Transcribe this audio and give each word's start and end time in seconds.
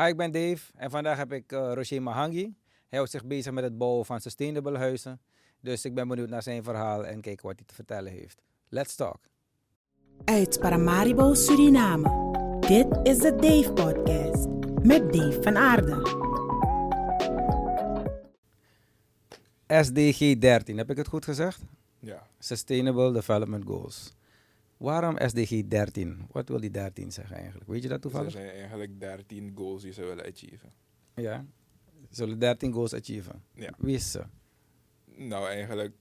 Hi, 0.00 0.06
ik 0.06 0.16
ben 0.16 0.30
Dave 0.30 0.72
en 0.76 0.90
vandaag 0.90 1.16
heb 1.16 1.32
ik 1.32 1.52
uh, 1.52 1.72
Roger 1.74 2.02
Mahangi. 2.02 2.54
Hij 2.88 2.98
houdt 2.98 3.10
zich 3.10 3.24
bezig 3.24 3.52
met 3.52 3.64
het 3.64 3.78
bouwen 3.78 4.06
van 4.06 4.20
sustainable 4.20 4.78
huizen. 4.78 5.20
Dus 5.60 5.84
ik 5.84 5.94
ben 5.94 6.08
benieuwd 6.08 6.28
naar 6.28 6.42
zijn 6.42 6.62
verhaal 6.62 7.06
en 7.06 7.20
kijken 7.20 7.46
wat 7.46 7.56
hij 7.56 7.64
te 7.66 7.74
vertellen 7.74 8.12
heeft. 8.12 8.42
Let's 8.68 8.94
talk. 8.94 9.18
Uit 10.24 10.60
Paramaribo, 10.60 11.34
Suriname. 11.34 12.08
Dit 12.60 12.86
is 13.02 13.18
de 13.18 13.34
Dave 13.36 13.72
Podcast 13.72 14.46
met 14.82 15.12
Dave 15.12 15.42
van 15.42 15.56
Aarde. 15.56 16.02
SDG 19.66 20.38
13, 20.38 20.78
heb 20.78 20.90
ik 20.90 20.96
het 20.96 21.08
goed 21.08 21.24
gezegd? 21.24 21.60
Ja. 21.98 22.26
Sustainable 22.38 23.12
Development 23.12 23.64
Goals. 23.66 24.12
Waarom 24.80 25.16
SDG 25.28 25.62
13? 25.68 26.26
Wat 26.32 26.48
wil 26.48 26.60
die 26.60 26.70
13 26.70 27.12
zeggen 27.12 27.36
eigenlijk? 27.36 27.70
Weet 27.70 27.82
je 27.82 27.88
dat 27.88 28.02
toevallig? 28.02 28.26
Er 28.34 28.40
zijn 28.40 28.50
eigenlijk 28.50 29.00
13 29.00 29.52
goals 29.56 29.82
die 29.82 29.92
ze 29.92 30.04
willen 30.04 30.26
achieven. 30.26 30.72
Ja. 31.14 31.44
Ze 32.08 32.14
zullen 32.14 32.38
13 32.38 32.72
goals 32.72 32.94
achieven. 32.94 33.42
Ja. 33.54 33.74
Wie 33.78 33.94
is 33.94 34.10
ze? 34.10 34.22
Nou, 35.04 35.46
eigenlijk, 35.48 35.92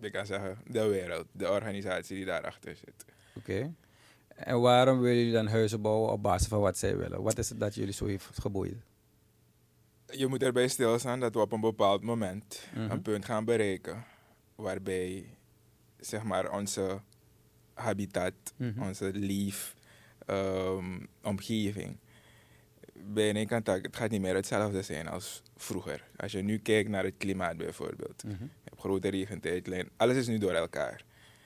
ik 0.00 0.12
kan 0.12 0.26
zeggen, 0.26 0.58
de 0.66 0.86
wereld, 0.86 1.26
de 1.32 1.50
organisatie 1.50 2.16
die 2.16 2.24
daarachter 2.24 2.76
zit. 2.76 3.04
Oké. 3.34 3.74
En 4.28 4.60
waarom 4.60 5.00
willen 5.00 5.16
jullie 5.16 5.32
dan 5.32 5.46
huizen 5.46 5.80
bouwen 5.80 6.12
op 6.12 6.22
basis 6.22 6.48
van 6.48 6.60
wat 6.60 6.78
zij 6.78 6.96
willen? 6.96 7.22
Wat 7.22 7.38
is 7.38 7.48
het 7.48 7.60
dat 7.60 7.74
jullie 7.74 7.92
zo 7.92 8.06
heeft 8.06 8.38
geboeid? 8.40 8.76
Je 10.06 10.26
moet 10.26 10.42
erbij 10.42 10.68
stilstaan 10.68 11.20
dat 11.20 11.34
we 11.34 11.40
op 11.40 11.52
een 11.52 11.60
bepaald 11.60 12.02
moment 12.02 12.68
Mhm. 12.74 12.90
een 12.90 13.02
punt 13.02 13.24
gaan 13.24 13.44
bereiken 13.44 14.04
waarbij 14.54 15.36
zeg 15.98 16.22
maar 16.22 16.52
onze 16.52 17.00
habitat, 17.78 18.34
Mhm. 18.56 18.82
onze 18.82 19.10
leef 19.12 19.74
ehm, 20.26 20.98
omgeving 21.22 21.96
bij 23.06 23.34
een 23.34 23.46
kant 23.46 23.66
het 23.66 23.96
gaat 23.96 24.10
niet 24.10 24.20
meer 24.20 24.34
hetzelfde 24.34 24.82
zijn 24.82 25.08
als 25.08 25.42
vroeger. 25.56 26.04
Als 26.16 26.32
je 26.32 26.42
nu 26.42 26.58
kijkt 26.58 26.88
naar 26.88 27.04
het 27.04 27.14
klimaat 27.18 27.56
bijvoorbeeld. 27.56 28.24
Mhm. 28.24 28.42
Je 28.42 28.48
hebt 28.64 28.80
grote 28.80 29.08
regentijdlijn. 29.08 29.88
Alles 29.96 30.16
is 30.16 30.26
nu 30.26 30.38
door 30.38 30.52
elkaar. 30.52 31.04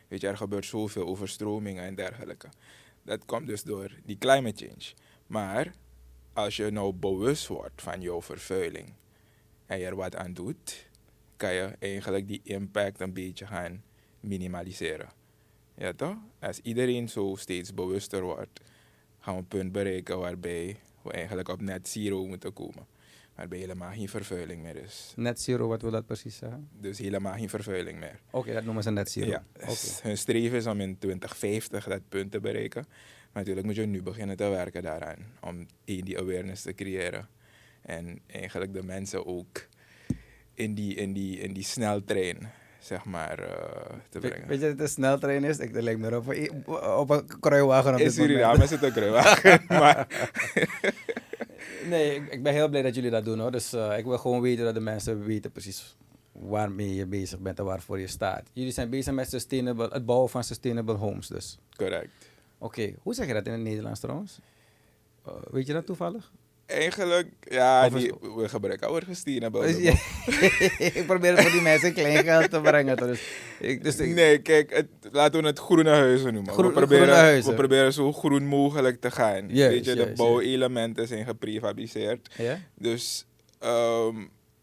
Weet 0.08 0.20
je, 0.20 0.28
er 0.28 0.36
gebeurt 0.36 0.64
zoveel 0.64 1.06
overstromingen 1.06 1.84
en 1.84 1.94
dergelijke. 1.94 2.48
Dat 3.02 3.24
komt 3.24 3.46
dus 3.46 3.62
door 3.62 3.91
die 4.05 4.19
climate 4.19 4.64
change. 4.67 4.92
Maar 5.27 5.72
als 6.33 6.56
je 6.56 6.70
nou 6.70 6.92
bewust 6.92 7.46
wordt 7.46 7.83
van 7.83 8.00
jouw 8.00 8.22
vervuiling 8.22 8.92
en 9.67 9.78
je 9.78 9.84
er 9.86 9.96
wat 9.96 10.17
aan 10.17 10.33
doet, 10.33 10.86
kan 11.36 11.52
je 11.55 11.77
eigenlijk 11.78 12.28
die 12.28 12.41
impact 12.44 13.00
een 13.00 13.12
beetje 13.12 13.46
gaan 13.46 13.83
minimaliseren. 14.20 15.08
Ja 15.74 15.92
toch? 15.92 16.16
Als 16.38 16.60
iedereen 16.62 17.08
zo 17.08 17.34
steeds 17.38 17.74
bewuster 17.74 18.22
wordt, 18.22 18.60
gaan 19.20 19.34
we 19.34 19.40
een 19.40 19.48
punt 19.48 19.72
bereiken 19.72 20.18
waarbij 20.18 20.76
we 21.02 21.12
eigenlijk 21.12 21.48
op 21.48 21.60
net 21.60 21.88
zero 21.88 22.26
moeten 22.26 22.52
komen. 22.52 22.86
Waarbij 23.34 23.58
helemaal 23.58 23.92
geen 23.92 24.08
vervuiling 24.08 24.62
meer 24.62 24.76
is. 24.76 25.12
Net 25.16 25.40
zero, 25.40 25.68
wat 25.68 25.82
wil 25.82 25.90
dat 25.90 26.06
precies 26.06 26.36
zeggen? 26.36 26.68
Dus 26.80 26.98
helemaal 26.98 27.34
geen 27.34 27.48
vervuiling 27.48 27.98
meer. 27.98 28.20
Oké, 28.30 28.52
dat 28.52 28.64
noemen 28.64 28.82
ze 28.82 28.90
net 28.90 29.10
zero. 29.10 29.26
Ja, 29.26 29.44
hun 30.02 30.18
streven 30.18 30.58
is 30.58 30.66
om 30.66 30.80
in 30.80 30.98
2050 30.98 31.84
dat 31.84 32.08
punt 32.08 32.30
te 32.30 32.40
bereiken. 32.40 32.84
Maar 32.88 33.42
natuurlijk 33.42 33.66
moet 33.66 33.76
je 33.76 33.86
nu 33.86 34.02
beginnen 34.02 34.36
te 34.36 34.48
werken 34.48 34.82
daaraan. 34.82 35.18
Om 35.40 35.66
één, 35.84 36.04
die 36.04 36.18
awareness 36.18 36.62
te 36.62 36.74
creëren. 36.74 37.28
En 37.82 38.20
eigenlijk 38.26 38.72
de 38.72 38.82
mensen 38.82 39.26
ook 39.26 39.66
in 40.54 40.74
die, 40.74 40.94
in 40.94 41.12
die, 41.12 41.38
in 41.38 41.52
die 41.52 41.64
sneltrein, 41.64 42.50
zeg 42.83 43.05
maar, 43.05 43.38
eh, 43.38 43.47
te 44.08 44.19
Weet, 44.19 44.30
brengen. 44.30 44.48
weet 44.48 44.56
je 44.61 44.62
dat 44.62 44.70
het 44.72 44.80
een 44.80 44.88
sneltrein 44.88 45.44
is? 45.44 45.58
Ik 45.58 45.72
lijkt 45.80 46.00
me 46.00 46.16
op, 46.16 46.27
een- 46.28 46.66
op 46.97 47.11
een 47.11 47.41
kruiwagen 47.41 47.94
op 47.94 48.00
in. 48.00 48.11
Suriname 48.11 48.64
het 48.66 48.84
ook 48.84 48.92
kruiwagen, 48.92 49.64
maar 49.80 50.06
Nee, 51.89 52.14
ik, 52.14 52.33
ik 52.33 52.42
ben 52.42 52.52
heel 52.52 52.69
blij 52.69 52.83
dat 52.83 52.94
jullie 52.94 53.11
dat 53.11 53.24
doen 53.24 53.39
hoor. 53.39 53.50
Dus 53.50 53.72
eh, 53.72 53.98
ik 53.98 54.05
wil 54.05 54.19
gewoon 54.19 54.41
weten 54.41 54.64
dat 54.64 54.74
de 54.74 54.80
mensen 54.80 55.24
weten 55.24 55.52
precies 55.52 55.97
waarmee 56.33 56.94
je 56.94 57.06
bezig 57.06 57.39
bent 57.39 57.58
en 57.58 57.64
waarvoor 57.64 57.98
je 58.00 58.06
staat. 58.06 58.42
Jullie 58.52 58.72
zijn 58.72 58.91
bezig 58.91 59.14
met 59.14 59.28
sustainable, 59.30 59.89
het 59.92 60.05
bouwen 60.06 60.30
van 60.30 60.45
sustainable 60.45 60.95
homes 60.95 61.27
dus. 61.27 61.58
correct. 61.77 62.11
Oké, 62.58 62.95
hoe 63.02 63.14
zeg 63.14 63.27
je 63.27 63.33
dat 63.33 63.46
in 63.46 63.52
het 63.52 63.61
Nederlands 63.61 64.01
trouwens? 64.01 64.39
Eh, 65.27 65.33
weet 65.51 65.67
je 65.67 65.73
dat 65.73 65.86
toevallig? 65.86 66.33
Eigenlijk, 66.67 67.28
ja, 67.40 67.86
Of 67.86 67.92
die, 67.92 68.12
we 68.36 68.48
gebruiken 68.48 68.89
oude 68.89 69.06
sustainable. 69.08 69.61
Dus 69.67 69.77
je- 69.77 70.90
ik 70.95 71.06
probeer 71.06 71.42
voor 71.42 71.50
die 71.50 71.61
mensen 71.61 71.92
klein 71.92 72.24
geld 72.24 72.50
te 72.50 72.61
brengen. 72.61 72.96
Dus, 72.96 73.20
ik, 73.61 73.84
dus 73.84 73.96
ik- 73.96 74.14
Nee, 74.14 74.39
kijk, 74.39 74.74
het, 74.74 74.86
laten 75.12 75.40
we 75.40 75.46
het 75.46 75.58
groene 75.58 75.90
huizen 75.90 76.33
noemen. 76.34 76.52
Groen- 76.52 76.67
we, 76.67 76.73
proberen, 76.73 77.02
groene 77.05 77.20
huizen. 77.23 77.50
we 77.50 77.56
proberen 77.56 77.92
zo 77.92 78.12
groen 78.12 78.46
mogelijk 78.46 79.00
te 79.00 79.11
gaan. 79.11 79.46
Weet 79.68 79.84
je, 79.84 79.95
de 79.95 80.12
bouwelementen 80.17 81.06
zijn 81.08 81.24
geprefabriceerd. 81.24 82.34
ja? 82.36 82.58
Dus 82.74 83.27
ehm, 83.58 84.17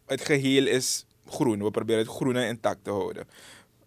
het 0.05 0.21
geheel 0.25 0.67
is 0.67 1.05
groen. 1.27 1.63
We 1.63 1.71
proberen 1.71 2.01
het 2.01 2.11
groene 2.11 2.47
intact 2.47 2.83
te 2.83 2.89
houden. 2.89 3.27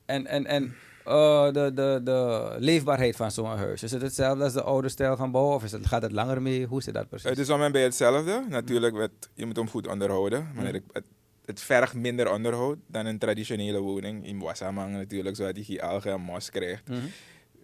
En, 0.06 0.26
en, 0.26 0.46
en 0.46 0.74
eh, 1.04 1.52
de, 1.52 1.72
de, 1.74 2.00
de 2.04 2.54
leefbaarheid 2.58 3.16
van 3.16 3.30
zo'n 3.30 3.56
huis. 3.56 3.82
Is 3.82 3.92
het 3.92 4.02
hetzelfde 4.02 4.44
als 4.44 4.52
de 4.52 4.62
oude 4.62 4.88
stijl 4.88 5.16
van 5.16 5.30
bouwen? 5.30 5.54
Of 5.54 5.64
is 5.64 5.72
het, 5.72 5.86
gaat 5.86 6.02
het 6.02 6.12
langer 6.12 6.42
mee? 6.42 6.66
Hoe 6.66 6.82
zit 6.82 6.94
dat 6.94 7.08
precies? 7.08 7.28
Het 7.28 7.38
is 7.38 7.50
om 7.50 7.62
en 7.62 7.72
bij 7.72 7.82
hetzelfde. 7.82 8.44
Natuurlijk, 8.48 8.94
met, 8.94 9.10
je 9.34 9.46
moet 9.46 9.56
hem 9.56 9.68
goed 9.68 9.86
onderhouden. 9.86 10.48
Maar 10.54 10.64
het, 10.66 10.82
het, 10.92 11.04
het 11.44 11.60
vergt 11.60 11.94
minder 11.94 12.32
onderhoud 12.32 12.78
dan 12.86 13.06
een 13.06 13.18
traditionele 13.18 13.78
woning. 13.80 14.26
In 14.26 14.38
Wassamang 14.38 14.92
natuurlijk, 14.92 15.36
zodat 15.36 15.54
hij 15.54 15.64
geen 15.64 15.80
algen 15.80 16.12
en 16.12 16.20
mos 16.20 16.50
krijgt. 16.50 16.88
Mhm. 16.88 17.00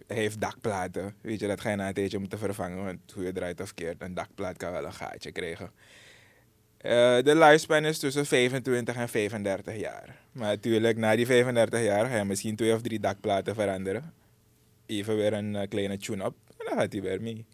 Hij 0.07 0.17
heeft 0.17 0.41
dakplaten. 0.41 1.15
Weet 1.21 1.39
je, 1.39 1.47
dat 1.47 1.61
ga 1.61 1.69
je 1.69 1.75
na 1.75 1.87
een 1.87 1.93
tijdje 1.93 2.19
moeten 2.19 2.39
vervangen. 2.39 2.83
Want 2.85 2.99
hoe 3.13 3.23
je 3.23 3.31
draait 3.31 3.61
of 3.61 3.73
keert, 3.73 4.01
een 4.01 4.13
dakplaat 4.13 4.57
kan 4.57 4.71
wel 4.71 4.85
een 4.85 4.93
gaatje 4.93 5.31
krijgen. 5.31 5.71
Eh, 6.79 6.91
de 7.23 7.35
lifespan 7.35 7.85
is 7.85 7.99
tussen 7.99 8.25
25 8.25 8.95
en 8.95 9.09
35 9.09 9.75
jaar. 9.79 10.15
Maar 10.31 10.47
natuurlijk, 10.47 10.97
na 10.97 11.15
die 11.15 11.25
35 11.25 11.83
jaar 11.83 12.05
ga 12.05 12.17
je 12.17 12.23
misschien 12.25 12.55
twee 12.55 12.73
of 12.73 12.81
drie 12.81 12.99
dakplaten 12.99 13.55
veranderen. 13.55 14.13
Even 14.85 15.15
weer 15.15 15.33
een 15.33 15.55
eh, 15.55 15.67
kleine 15.69 15.97
tune-up. 15.97 16.33
En 16.57 16.65
dan 16.69 16.77
gaat 16.77 16.91
hij 16.91 17.01
weer 17.01 17.21
mee. 17.21 17.45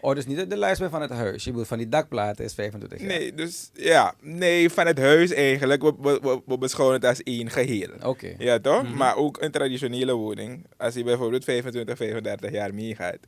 Oh, 0.00 0.14
dus 0.14 0.26
niet 0.26 0.50
de 0.50 0.56
lijst 0.56 0.82
van 0.90 1.00
het 1.02 1.10
huis. 1.10 1.44
Je 1.44 1.50
bedoelt 1.50 1.68
van 1.68 1.78
die 1.78 1.88
dakplaten 1.88 2.44
is 2.44 2.54
25 2.54 2.98
jaar. 3.00 3.08
Nee, 3.08 3.34
dus 3.34 3.70
ja, 3.74 4.14
nee, 4.20 4.70
van 4.70 4.86
het 4.86 4.98
huis 4.98 5.32
eigenlijk. 5.32 5.82
We, 5.82 5.94
we, 6.00 6.18
we- 6.22 6.40
we 6.46 6.58
beschouwen 6.58 6.96
het 6.96 7.04
als 7.04 7.22
één 7.22 7.50
geheel. 7.50 7.88
Oké. 8.02 8.34
Ja, 8.38 8.58
toch? 8.58 8.82
Mhm. 8.82 8.96
Maar 8.96 9.16
ook 9.16 9.40
een 9.42 9.50
traditionele 9.50 10.12
woning. 10.14 10.66
Als 10.76 10.94
je 10.94 11.04
bijvoorbeeld 11.04 11.44
25, 11.44 11.96
35 11.96 12.50
jaar 12.52 12.74
meegaat. 12.74 13.18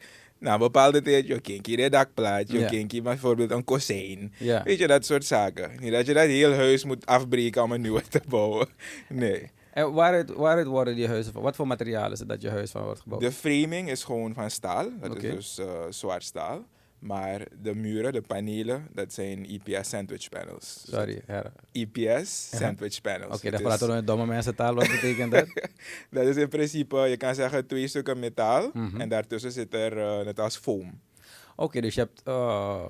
Na 0.43 0.53
een 0.53 0.59
bepaalde 0.59 1.03
tijd, 1.03 1.27
je 1.27 1.61
hier 1.63 1.85
een 1.85 1.91
dakplaat, 1.91 2.53
je 2.53 2.65
kent 2.65 2.93
hier 2.93 3.03
bijvoorbeeld 3.03 3.51
een 3.51 3.65
kozijn. 3.65 4.33
Weet 4.65 4.79
je, 4.79 4.87
dat 4.87 5.07
soort 5.07 5.25
zaken. 5.25 5.71
Niet 5.81 5.93
dat 5.93 6.07
je 6.07 6.15
dat 6.15 6.27
heel 6.27 6.53
huis 6.53 6.85
moet 6.85 7.07
afbreken 7.07 7.63
om 7.63 7.73
een 7.73 7.81
nieuwe 7.81 8.03
te 8.09 8.21
bouwen. 8.29 8.69
Nee. 9.09 9.51
En 9.73 9.93
waaruit, 9.93 10.33
waaruit 10.33 10.67
worden 10.67 10.95
die 10.95 11.07
huizen 11.07 11.33
van? 11.33 11.43
Wat 11.43 11.57
voor 11.57 11.67
materiaal 11.67 12.13
is 12.13 12.19
het 12.19 12.29
dat 12.29 12.43
je 12.43 12.51
huis 12.51 12.71
van 12.71 12.83
wordt 12.83 13.01
gebouwd? 13.01 13.21
De 13.23 13.33
framing 13.33 13.91
is 13.91 14.05
gewoon 14.05 14.35
van 14.35 14.51
staal. 14.51 14.89
Dat 15.01 15.17
is 15.17 15.35
dus 15.35 15.59
eh, 15.59 15.67
zwart 15.91 16.25
staal. 16.25 16.65
Maar 17.03 17.47
de 17.63 17.75
muren, 17.75 18.13
de 18.13 18.21
panelen, 18.21 18.89
dat 18.93 19.13
zijn 19.13 19.47
EPS 19.47 19.89
sandwich 19.89 20.29
panels. 20.29 20.85
Sorry. 20.89 21.23
ja. 21.27 21.53
EPS 21.73 22.51
sandwich 22.57 23.01
panels. 23.01 23.37
Oké, 23.37 23.51
dan 23.51 23.61
is- 23.61 23.67
praten 23.67 23.89
we 23.89 23.97
in 23.97 24.05
domme 24.05 24.27
mensen 24.27 24.55
taal. 24.55 24.75
Wat 24.75 24.89
betekent 24.89 25.33
dat? 25.33 25.47
Dat 26.11 26.27
is 26.27 26.37
in 26.37 26.49
principe, 26.49 26.97
je 26.99 27.17
kan 27.17 27.35
zeggen, 27.35 27.67
twee 27.67 27.87
stukken 27.89 28.19
metaal. 28.19 28.71
Mhm. 28.73 29.01
En 29.01 29.09
daartussen 29.09 29.53
zit 29.53 29.75
er 29.75 29.99
eh, 29.99 30.25
net 30.25 30.41
als 30.41 30.57
foam. 30.57 31.01
Oké, 31.57 31.81
dus 31.81 31.95
je 31.95 32.01
hebt 32.01 32.21
eh, 32.25 32.85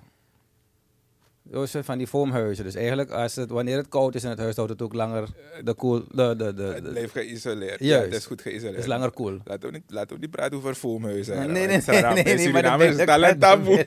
van 1.83 1.99
die 1.99 2.07
foamhuizen. 2.07 2.65
Dus 2.65 2.75
eigenlijk, 2.75 3.11
als 3.11 3.35
het, 3.35 3.51
wanneer 3.51 3.77
het 3.77 3.89
koud 3.89 4.15
is 4.15 4.25
in 4.25 4.31
het 4.31 4.39
huis, 4.39 4.57
houdt 4.57 4.71
het 4.71 4.83
ook 4.83 4.95
langer 4.95 5.29
de 5.65 5.75
koel. 5.75 6.05
De, 6.11 6.37
de, 6.37 6.55
de, 6.55 6.63
Het 6.63 6.91
blijft 6.91 7.13
geïsoleerd. 7.13 7.81
Juist. 7.81 8.05
het 8.05 8.15
is 8.15 8.27
goed 8.27 8.43
geïsoleerd. 8.43 8.79
is 8.79 8.87
langer 8.87 9.11
koel. 9.11 9.39
Laten 9.45 9.69
we, 9.69 9.75
niet, 9.75 9.83
laten 9.87 10.15
we 10.15 10.21
niet 10.21 10.31
praten 10.31 10.57
over 10.57 10.75
foamhuizen. 10.75 11.37
Nee, 11.37 11.67
nee, 11.67 11.67
nee, 11.67 12.03
nee, 12.03 12.25
nee, 12.25 12.47
in 12.47 12.53
maar 12.53 12.81
is 12.81 12.97
het 12.97 13.09
al 13.09 13.25
een 13.25 13.39
taboe. 13.39 13.87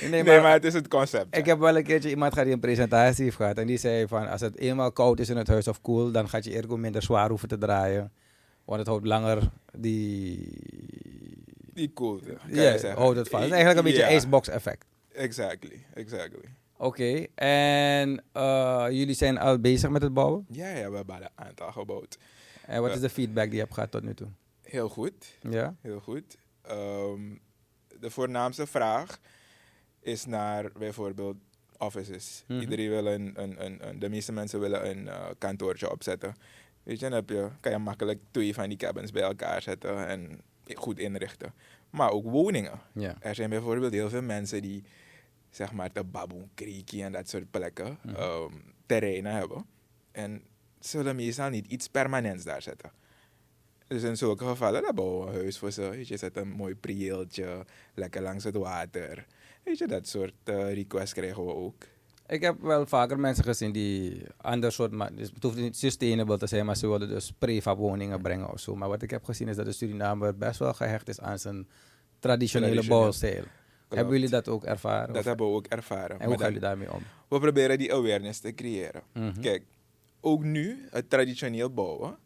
Nee, 0.00 0.22
Nee, 0.22 0.40
maar, 0.40 0.52
het 0.52 0.64
is 0.64 0.74
het 0.74 0.88
concept. 0.88 1.36
ik 1.36 1.46
heb 1.46 1.58
wel 1.58 1.76
een 1.76 1.82
keertje 1.82 2.08
iemand 2.08 2.32
gehad 2.32 2.46
die 2.46 2.54
een 2.54 2.60
presentatie 2.60 3.24
heeft 3.24 3.36
gehad. 3.36 3.58
En 3.58 3.66
die 3.66 3.78
zei 3.78 4.06
van, 4.06 4.28
als 4.28 4.40
het 4.40 4.58
eenmaal 4.58 4.92
koud 4.92 5.20
is 5.20 5.28
in 5.28 5.36
het 5.36 5.48
huis 5.48 5.68
of 5.68 5.80
koel, 5.80 6.10
dan 6.10 6.28
gaat 6.28 6.44
je 6.44 6.52
airco 6.52 6.76
minder 6.76 7.02
zwaar 7.02 7.28
hoeven 7.28 7.48
te 7.48 7.58
draaien. 7.58 8.12
Want 8.64 8.78
het 8.78 8.88
houdt 8.88 9.06
langer 9.06 9.50
die... 9.72 10.48
Die 11.72 11.92
je 11.94 12.20
Ja, 12.46 12.94
houdt 12.94 13.18
het 13.18 13.28
vast. 13.28 13.42
Het 13.42 13.52
is 13.52 13.58
eigenlijk 13.58 13.78
een 13.78 13.94
beetje 13.94 14.14
icebox 14.14 14.48
effect. 14.48 14.84
Exactly, 15.18 15.84
exactly. 15.94 16.48
Oké, 16.76 17.26
en 17.34 18.22
eh, 18.32 18.86
jullie 18.90 19.14
zijn 19.14 19.38
al 19.38 19.58
bezig 19.58 19.90
met 19.90 20.02
het 20.02 20.14
bouwen? 20.14 20.46
Ja, 20.50 20.68
ja, 20.68 20.90
we 20.90 20.96
hebben 20.96 21.14
al 21.14 21.20
een 21.22 21.28
aantal 21.46 21.72
gebouwd. 21.72 22.18
En 22.66 22.82
wat 22.82 22.94
is 22.94 23.00
de 23.00 23.08
feedback 23.10 23.44
die 23.44 23.54
je 23.54 23.60
hebt 23.60 23.74
gehad 23.74 23.90
tot 23.90 24.02
nu 24.02 24.14
toe? 24.14 24.28
Heel 24.62 24.88
goed. 24.88 25.36
Ja? 25.50 25.74
Heel 25.80 26.00
goed. 26.00 26.36
Ehm, 26.62 27.20
de 28.00 28.10
voornaamste 28.10 28.66
vraag 28.66 29.18
is 30.00 30.26
naar 30.26 30.70
bijvoorbeeld 30.78 31.36
offices. 31.78 32.44
Mhm. 32.46 32.60
Iedereen 32.60 32.88
wil 32.88 33.06
een, 33.06 33.32
een, 33.42 33.64
een, 33.64 33.88
een- 33.88 33.98
de 33.98 34.08
meeste 34.08 34.32
mensen 34.32 34.60
willen 34.60 34.90
een 34.90 35.08
eh, 35.08 35.26
kantoortje 35.38 35.90
opzetten. 35.90 36.34
Weet 36.82 37.00
je, 37.00 37.04
dan 37.08 37.14
heb 37.14 37.28
je, 37.28 37.48
kan 37.60 37.72
je 37.72 37.78
makkelijk 37.78 38.20
twee 38.30 38.54
van 38.54 38.68
die 38.68 38.78
cabins 38.78 39.10
bij 39.10 39.22
elkaar 39.22 39.62
zetten 39.62 40.06
en 40.06 40.40
goed 40.74 40.98
inrichten. 40.98 41.52
Maar 41.90 42.10
ook 42.10 42.24
woningen. 42.24 42.80
Ja. 42.92 43.16
Er 43.20 43.34
zijn 43.34 43.50
bijvoorbeeld 43.50 43.92
heel 43.92 44.08
veel 44.08 44.22
mensen 44.22 44.62
die 44.62 44.82
zeg 45.50 45.72
maar 45.72 45.92
de 45.92 46.04
Baboon 46.04 46.48
Creekie 46.54 47.02
en 47.02 47.12
dat 47.12 47.28
soort 47.28 47.50
plekken, 47.50 47.98
ehm, 48.16 48.52
terreinen 48.86 49.32
hebben. 49.32 49.64
En 50.12 50.42
zullen 50.80 51.16
meestal 51.16 51.50
niet 51.50 51.66
iets 51.66 51.88
permanents 51.88 52.44
daar 52.44 52.62
zetten. 52.62 52.90
Dus 53.86 54.02
in 54.02 54.16
zulke 54.16 54.44
gevallen, 54.44 54.82
dan 54.82 54.94
bouwen 54.94 55.26
we 55.26 55.32
een 55.32 55.40
huis 55.40 55.58
voor 55.58 55.70
ze. 55.70 55.88
Weet 55.88 56.08
je, 56.08 56.16
zet 56.16 56.36
een 56.36 56.48
mooi 56.50 56.74
prieeltje, 56.74 57.64
lekker 57.94 58.22
langs 58.22 58.44
het 58.44 58.56
water. 58.56 59.26
Weet 59.62 59.78
je, 59.78 59.86
dat 59.86 60.08
soort 60.08 60.32
eh, 60.44 60.72
requests 60.74 61.12
krijgen 61.12 61.44
we 61.44 61.54
ook. 61.54 61.84
Ik 62.26 62.40
heb 62.42 62.60
wel 62.60 62.86
vaker 62.86 63.18
mensen 63.20 63.44
gezien 63.44 63.72
die 63.72 64.22
ander 64.36 64.72
soort, 64.72 64.90
ma- 64.92 65.10
dus 65.10 65.30
het 65.34 65.42
hoeft 65.42 65.56
niet 65.56 65.76
sustainable 65.76 66.38
te 66.38 66.46
zijn, 66.46 66.66
maar 66.66 66.76
ze 66.76 66.88
willen 66.88 67.08
dus 67.08 67.32
prefab 67.38 67.78
woningen 67.78 68.22
brengen 68.22 68.52
of 68.52 68.60
zo. 68.60 68.76
Maar 68.76 68.88
wat 68.88 69.02
ik 69.02 69.10
heb 69.10 69.24
gezien 69.24 69.48
is 69.48 69.56
dat 69.56 69.64
de 69.64 69.72
Surinamer 69.72 70.36
best 70.36 70.58
wel 70.58 70.74
gehecht 70.74 71.08
is 71.08 71.20
aan 71.20 71.38
zijn 71.38 71.68
traditionele 72.18 72.70
Traditioneel. 72.72 73.00
bouwstijl. 73.02 73.44
Hebben 73.88 74.14
jullie 74.14 74.28
dat 74.30 74.48
ook 74.48 74.64
ervaren? 74.64 75.08
Dat 75.08 75.16
Of- 75.16 75.24
hebben 75.24 75.46
we 75.46 75.52
ook 75.52 75.66
ervaren. 75.66 76.20
en 76.20 76.26
hoe 76.26 76.36
gaan 76.38 76.46
jullie 76.46 76.60
daarmee 76.60 76.92
om? 76.92 77.02
we 77.28 77.38
proberen 77.38 77.78
die 77.78 77.92
awareness 77.94 78.40
te 78.40 78.54
creëren. 78.54 79.02
Mhm. 79.12 79.40
Kijk, 79.40 79.64
ook 80.20 80.42
nu, 80.44 80.86
het 80.90 81.10
traditioneel 81.10 81.70
bouwen, 81.74 82.18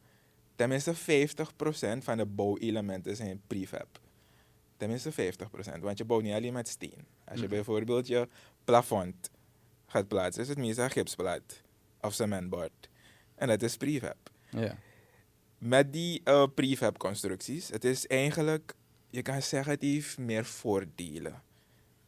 tenminste 0.56 0.94
50% 0.94 2.04
van 2.04 2.16
de 2.16 2.26
bouwelementen 2.26 3.16
zijn 3.16 3.40
prefab. 3.46 4.00
Tenminste 4.76 5.12
50%, 5.12 5.82
want 5.82 5.98
je 5.98 6.04
bouwt 6.04 6.22
niet 6.22 6.34
alleen 6.34 6.52
met 6.52 6.68
steen. 6.68 7.06
Als 7.24 7.36
je 7.38 7.46
Mhm. 7.46 7.54
bijvoorbeeld 7.54 8.06
je 8.06 8.28
plafond 8.64 9.30
gaat 9.86 10.08
plaatsen, 10.08 10.42
is 10.42 10.48
het 10.48 10.58
meestal 10.58 10.88
gipsplaat 10.88 11.62
of 12.00 12.14
cementbord. 12.14 12.88
En 13.34 13.48
dat 13.48 13.62
is 13.62 13.76
prefab. 13.76 14.16
Ja. 14.50 14.76
Met 15.58 15.92
die 15.92 16.20
eh, 16.24 16.44
prefab 16.54 16.98
constructies, 16.98 17.68
het 17.68 17.84
is 17.84 18.06
eigenlijk, 18.06 18.74
je 19.10 19.22
kan 19.22 19.42
zeggen, 19.42 19.72
het 19.72 19.82
heeft 19.82 20.18
meer 20.18 20.44
voordelen. 20.44 21.42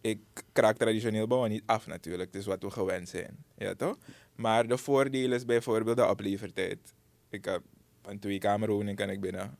Ik 0.05 0.21
kraak 0.53 0.77
traditioneel 0.77 1.27
bouwen 1.27 1.51
niet 1.51 1.63
af 1.67 1.87
natuurlijk, 1.87 2.33
het 2.33 2.41
is 2.41 2.47
wat 2.47 2.63
we 2.63 2.71
gewend 2.71 3.09
zijn. 3.09 3.45
Ja 3.57 3.75
toch? 3.75 3.97
Maar 4.35 4.67
de 4.67 4.79
voordeel 4.79 5.33
is 5.33 5.45
bijvoorbeeld 5.45 5.97
de 5.97 6.09
oplevertijd. 6.09 6.79
Ik 7.31 7.45
heb 7.45 7.63
een 8.03 8.19
tweekamerwoning 8.19 8.97
kan 8.97 9.11
ik 9.11 9.21
binnen 9.21 9.57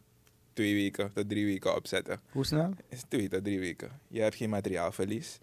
twee 0.53 0.75
weken 0.75 1.13
tot 1.13 1.29
drie 1.29 1.45
weken 1.45 1.75
opzetten. 1.75 2.21
Hoe 2.31 2.47
snel? 2.47 2.75
Twee 3.09 3.29
tot 3.29 3.45
drie 3.45 3.61
weken. 3.61 3.91
Je 4.09 4.21
hebt 4.21 4.35
geen 4.35 4.51
materiaalverlies. 4.51 5.39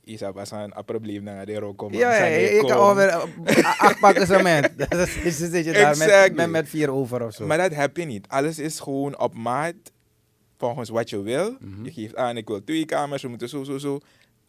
Je 0.00 0.16
zou 0.16 0.32
pas 0.32 0.50
een 0.50 0.74
probleem 0.84 1.22
naar 1.22 1.46
de 1.46 1.58
rook 1.58 1.78
komen. 1.78 1.98
Ja, 1.98 2.14
ik 2.24 2.60
kan 2.60 2.76
over 2.76 3.08
eh, 3.08 3.80
acht 3.80 4.00
pakken 4.00 4.26
cement. 4.26 4.68
Dat 4.88 4.92
is, 4.92 5.16
is, 5.16 5.36
zit 5.36 5.64
je 5.64 5.72
daar 5.72 5.96
met, 5.96 6.34
met, 6.34 6.50
met 6.50 6.68
vier 6.68 6.90
over 6.90 7.26
of 7.26 7.34
zo. 7.34 7.46
Maar 7.46 7.58
dat 7.58 7.74
heb 7.74 7.96
je 7.96 8.04
niet. 8.04 8.28
Alles 8.28 8.58
is 8.58 8.80
gewoon 8.80 9.18
op 9.18 9.34
maat, 9.34 9.74
volgens 10.66 10.88
wat 10.88 11.10
je 11.10 11.22
wil. 11.22 11.56
Mhm. 11.60 11.84
Je 11.84 11.92
geeft 11.92 12.16
aan, 12.16 12.36
ik 12.36 12.48
wil 12.48 12.64
twee 12.64 12.84
kamers, 12.84 13.22
we 13.22 13.28
moeten 13.28 13.48
zo, 13.48 13.64
zo, 13.64 13.78
zo. 13.78 14.00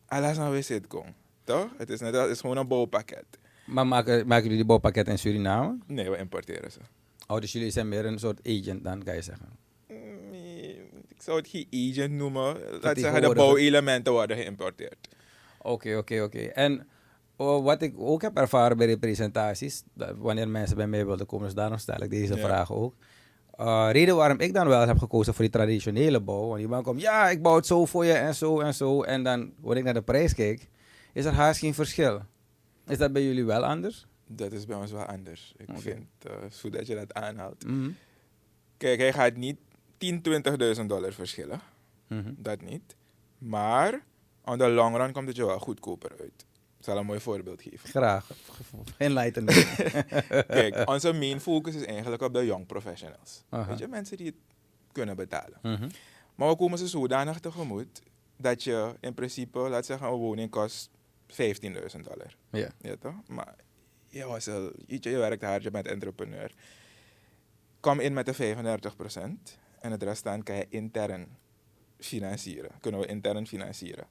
Alles 0.07 0.37
aan 0.37 0.51
weer 0.51 0.63
zit 0.63 0.87
komen. 0.87 1.15
Toch? 1.43 1.67
Het 1.77 1.89
is, 1.89 1.99
net, 1.99 2.15
het 2.15 2.29
is 2.29 2.39
gewoon 2.39 2.57
een 2.57 2.67
bouwpakket. 2.67 3.25
Maar 3.65 3.87
maken, 3.87 4.27
maken 4.27 4.43
jullie 4.43 4.57
die 4.57 4.67
bouwpakket 4.67 5.07
in 5.07 5.17
Suriname? 5.19 5.77
Nee, 5.87 6.09
we 6.09 6.17
importeren 6.17 6.71
ze. 6.71 6.79
Oh, 7.27 7.39
dus 7.39 7.51
jullie 7.51 7.69
zijn 7.71 7.89
meer 7.89 8.05
een 8.05 8.19
soort 8.19 8.39
agent 8.47 8.83
dan, 8.83 9.03
kan 9.03 9.15
je 9.15 9.21
zeggen. 9.21 9.47
Mm, 9.87 10.33
Ik 11.07 11.21
zou 11.21 11.37
het 11.37 11.47
geen 11.47 11.67
agent 11.91 12.13
noemen. 12.13 12.57
Laat 12.81 12.97
zeggen, 12.99 13.21
de 13.21 13.33
bouwelementen 13.33 14.13
worden 14.13 14.37
geïmporteerd. 14.37 14.97
Oké, 15.61 15.95
oké, 15.97 16.21
oké. 16.21 16.39
En 16.39 16.87
oh, 17.35 17.63
wat 17.63 17.81
ik 17.81 17.93
ook 17.97 18.21
heb 18.21 18.37
ervaren 18.37 18.77
bij 18.77 18.87
de 18.87 18.97
presentaties, 18.97 19.83
dat 19.93 20.15
wanneer 20.17 20.47
mensen 20.49 20.75
bij 20.77 20.87
mij 20.87 21.05
wilden 21.05 21.25
komen, 21.25 21.45
dus 21.45 21.55
daarom 21.55 21.77
stel 21.77 22.01
ik 22.03 22.09
deze 22.09 22.35
Ja. 22.35 22.39
vraag 22.45 22.71
ook. 22.73 22.93
Uh, 23.59 23.89
reden 23.91 24.15
waarom 24.15 24.39
ik 24.39 24.53
dan 24.53 24.67
wel 24.67 24.87
heb 24.87 24.97
gekozen 24.97 25.33
voor 25.33 25.43
die 25.43 25.53
traditionele 25.53 26.19
bouw, 26.19 26.47
want 26.47 26.57
die 26.57 26.67
man 26.67 26.83
komt, 26.83 27.01
ja, 27.01 27.29
ik 27.29 27.41
bouw 27.41 27.55
het 27.55 27.65
zo 27.65 27.85
voor 27.85 28.05
je 28.05 28.13
en 28.13 28.35
zo 28.35 28.59
en 28.59 28.73
zo. 28.73 29.03
En 29.03 29.23
dan, 29.23 29.53
wanneer 29.59 29.77
ik 29.77 29.83
naar 29.83 29.93
de 29.93 30.01
prijs 30.01 30.33
kijk, 30.33 30.69
is 31.13 31.25
er 31.25 31.33
haast 31.33 31.59
geen 31.59 31.73
verschil. 31.73 32.21
Is 32.87 32.97
dat 32.97 33.13
bij 33.13 33.23
jullie 33.23 33.45
wel 33.45 33.65
anders? 33.65 34.07
Dat 34.27 34.51
is 34.51 34.65
bij 34.65 34.77
ons 34.77 34.91
wel 34.91 35.05
anders. 35.05 35.53
Ik 35.57 35.69
vind 35.73 36.05
het 36.19 36.31
uh, 36.31 36.49
zo 36.51 36.69
dat 36.69 36.87
je 36.87 36.95
dat 36.95 37.13
aanhaalt. 37.13 37.65
Mhm. 37.65 37.89
Kijk, 38.77 38.99
hij 38.99 39.13
gaat 39.13 39.35
niet 39.35 39.57
10, 39.97 40.21
20.000 40.79 40.85
dollar 40.85 41.13
verschillen. 41.13 41.61
Mhm. 42.07 42.33
Dat 42.37 42.61
niet. 42.61 42.95
Maar 43.37 44.01
on 44.45 44.57
the 44.57 44.69
long 44.69 44.95
run 44.95 45.11
komt 45.11 45.27
het 45.27 45.35
je 45.35 45.45
wel 45.45 45.59
goedkoper 45.59 46.11
uit. 46.19 46.45
Ik 46.83 46.89
zal 46.89 46.97
een 46.97 47.05
mooi 47.05 47.19
voorbeeld 47.19 47.61
geven. 47.61 47.89
Graag. 47.89 48.29
Enlighten 48.97 49.43
me. 49.43 49.51
Kijk, 50.47 50.89
onze 50.89 51.13
main 51.13 51.41
focus 51.41 51.75
is 51.75 51.85
eigenlijk 51.85 52.21
op 52.21 52.33
de 52.33 52.45
young 52.45 52.65
professionals. 52.65 53.43
Aha. 53.49 53.69
Weet 53.69 53.79
je, 53.79 53.87
mensen 53.87 54.17
die 54.17 54.25
het 54.25 54.35
kunnen 54.91 55.15
betalen. 55.15 55.59
Mhm. 55.61 55.89
Maar 56.35 56.49
we 56.49 56.55
komen 56.55 56.77
ze 56.77 56.87
zodanig 56.87 57.39
tegemoet 57.39 58.01
dat 58.37 58.63
je 58.63 58.95
in 58.99 59.13
principe, 59.13 59.59
laat 59.59 59.85
zeggen, 59.85 60.07
een 60.07 60.13
woning 60.13 60.49
kost 60.49 60.89
15.000 61.27 61.35
dollar. 62.01 62.35
Ja. 62.49 62.69
Ja 62.81 62.95
toch? 62.99 63.27
Maar 63.27 63.55
je, 64.07 64.25
was 64.25 64.47
al, 64.47 64.71
je, 64.85 64.97
je 64.99 65.17
werkt 65.17 65.43
hard, 65.43 65.63
je 65.63 65.71
bent 65.71 65.87
entrepreneur. 65.87 66.51
Kom 67.79 67.99
in 67.99 68.13
met 68.13 68.25
de 68.25 68.55
35% 68.55 69.19
en 69.79 69.91
het 69.91 70.03
restant 70.03 70.43
kan 70.43 70.55
je 70.55 70.65
intern 70.69 71.37
financieren. 71.99 72.71
Kunnen 72.79 72.99
we 72.99 73.05
intern 73.05 73.47
financieren. 73.47 74.07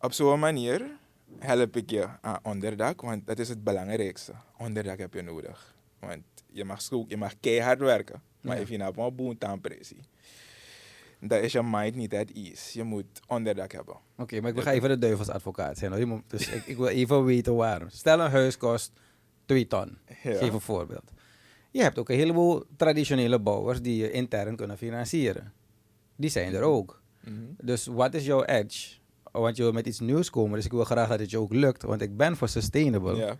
Op 0.00 0.12
zo'n 0.12 0.38
manier 0.38 1.02
help 1.38 1.76
ik 1.76 1.90
je 1.90 2.06
aan 2.20 2.38
onderdak, 2.42 3.00
want 3.00 3.26
dat 3.26 3.38
is 3.38 3.48
het 3.48 3.64
belangrijkste. 3.64 4.32
Onderdak 4.58 4.98
heb 4.98 5.14
je 5.14 5.22
nodig. 5.22 5.74
Want 5.98 6.22
je 6.52 6.64
mag, 6.64 6.80
je 7.08 7.16
mag 7.16 7.32
keihard 7.40 7.78
werken, 7.78 8.22
maar 8.40 8.56
Ja. 8.56 8.62
if 8.62 8.68
je 8.68 8.78
een 8.78 9.14
boontaanpressie, 9.16 10.00
dan 11.20 11.38
is 11.38 11.52
je 11.52 11.62
mind 11.62 11.94
niet 11.94 12.14
at 12.14 12.30
ease. 12.30 12.78
Je 12.78 12.84
moet 12.84 13.20
onderdak 13.26 13.72
hebben. 13.72 13.96
Oké, 14.16 14.40
maar 14.40 14.50
ik 14.56 14.60
ga 14.60 14.72
even 14.72 14.88
de 14.88 14.98
duivelsadvocaat 14.98 15.78
zijn. 15.78 15.92
Hoor. 16.08 16.22
Dus 16.26 16.48
ik, 16.48 16.66
ik 16.66 16.76
wil 16.76 16.86
even 16.86 17.24
weten 17.24 17.54
waarom. 17.54 17.88
Stel 17.88 18.20
een 18.20 18.30
huis 18.30 18.56
kost 18.56 18.92
2 19.44 19.66
ton. 19.66 19.98
Ja. 20.06 20.14
Geef 20.36 20.52
een 20.52 20.60
voorbeeld. 20.60 21.10
Je 21.70 21.82
hebt 21.82 21.98
ook 21.98 22.08
een 22.08 22.16
heleboel 22.16 22.64
traditionele 22.76 23.40
bouwers 23.40 23.80
die 23.82 23.96
je 23.96 24.10
intern 24.10 24.56
kunnen 24.56 24.78
financieren. 24.78 25.52
Die 26.16 26.30
zijn 26.30 26.54
er 26.54 26.62
ook. 26.62 27.02
Mhm. 27.24 27.34
Dus 27.60 27.86
wat 27.86 28.14
is 28.14 28.24
jouw 28.26 28.44
edge? 28.44 28.96
Want 29.40 29.56
je 29.56 29.62
wil 29.62 29.72
met 29.72 29.86
iets 29.86 30.00
nieuws 30.00 30.30
komen, 30.30 30.56
dus 30.56 30.64
ik 30.64 30.72
wil 30.72 30.84
graag 30.84 31.08
dat 31.08 31.18
het 31.20 31.30
je 31.30 31.38
ook 31.38 31.52
lukt, 31.52 31.82
want 31.82 32.00
ik 32.00 32.16
ben 32.16 32.36
voor 32.36 32.48
sustainable. 32.48 33.16
Ja. 33.16 33.36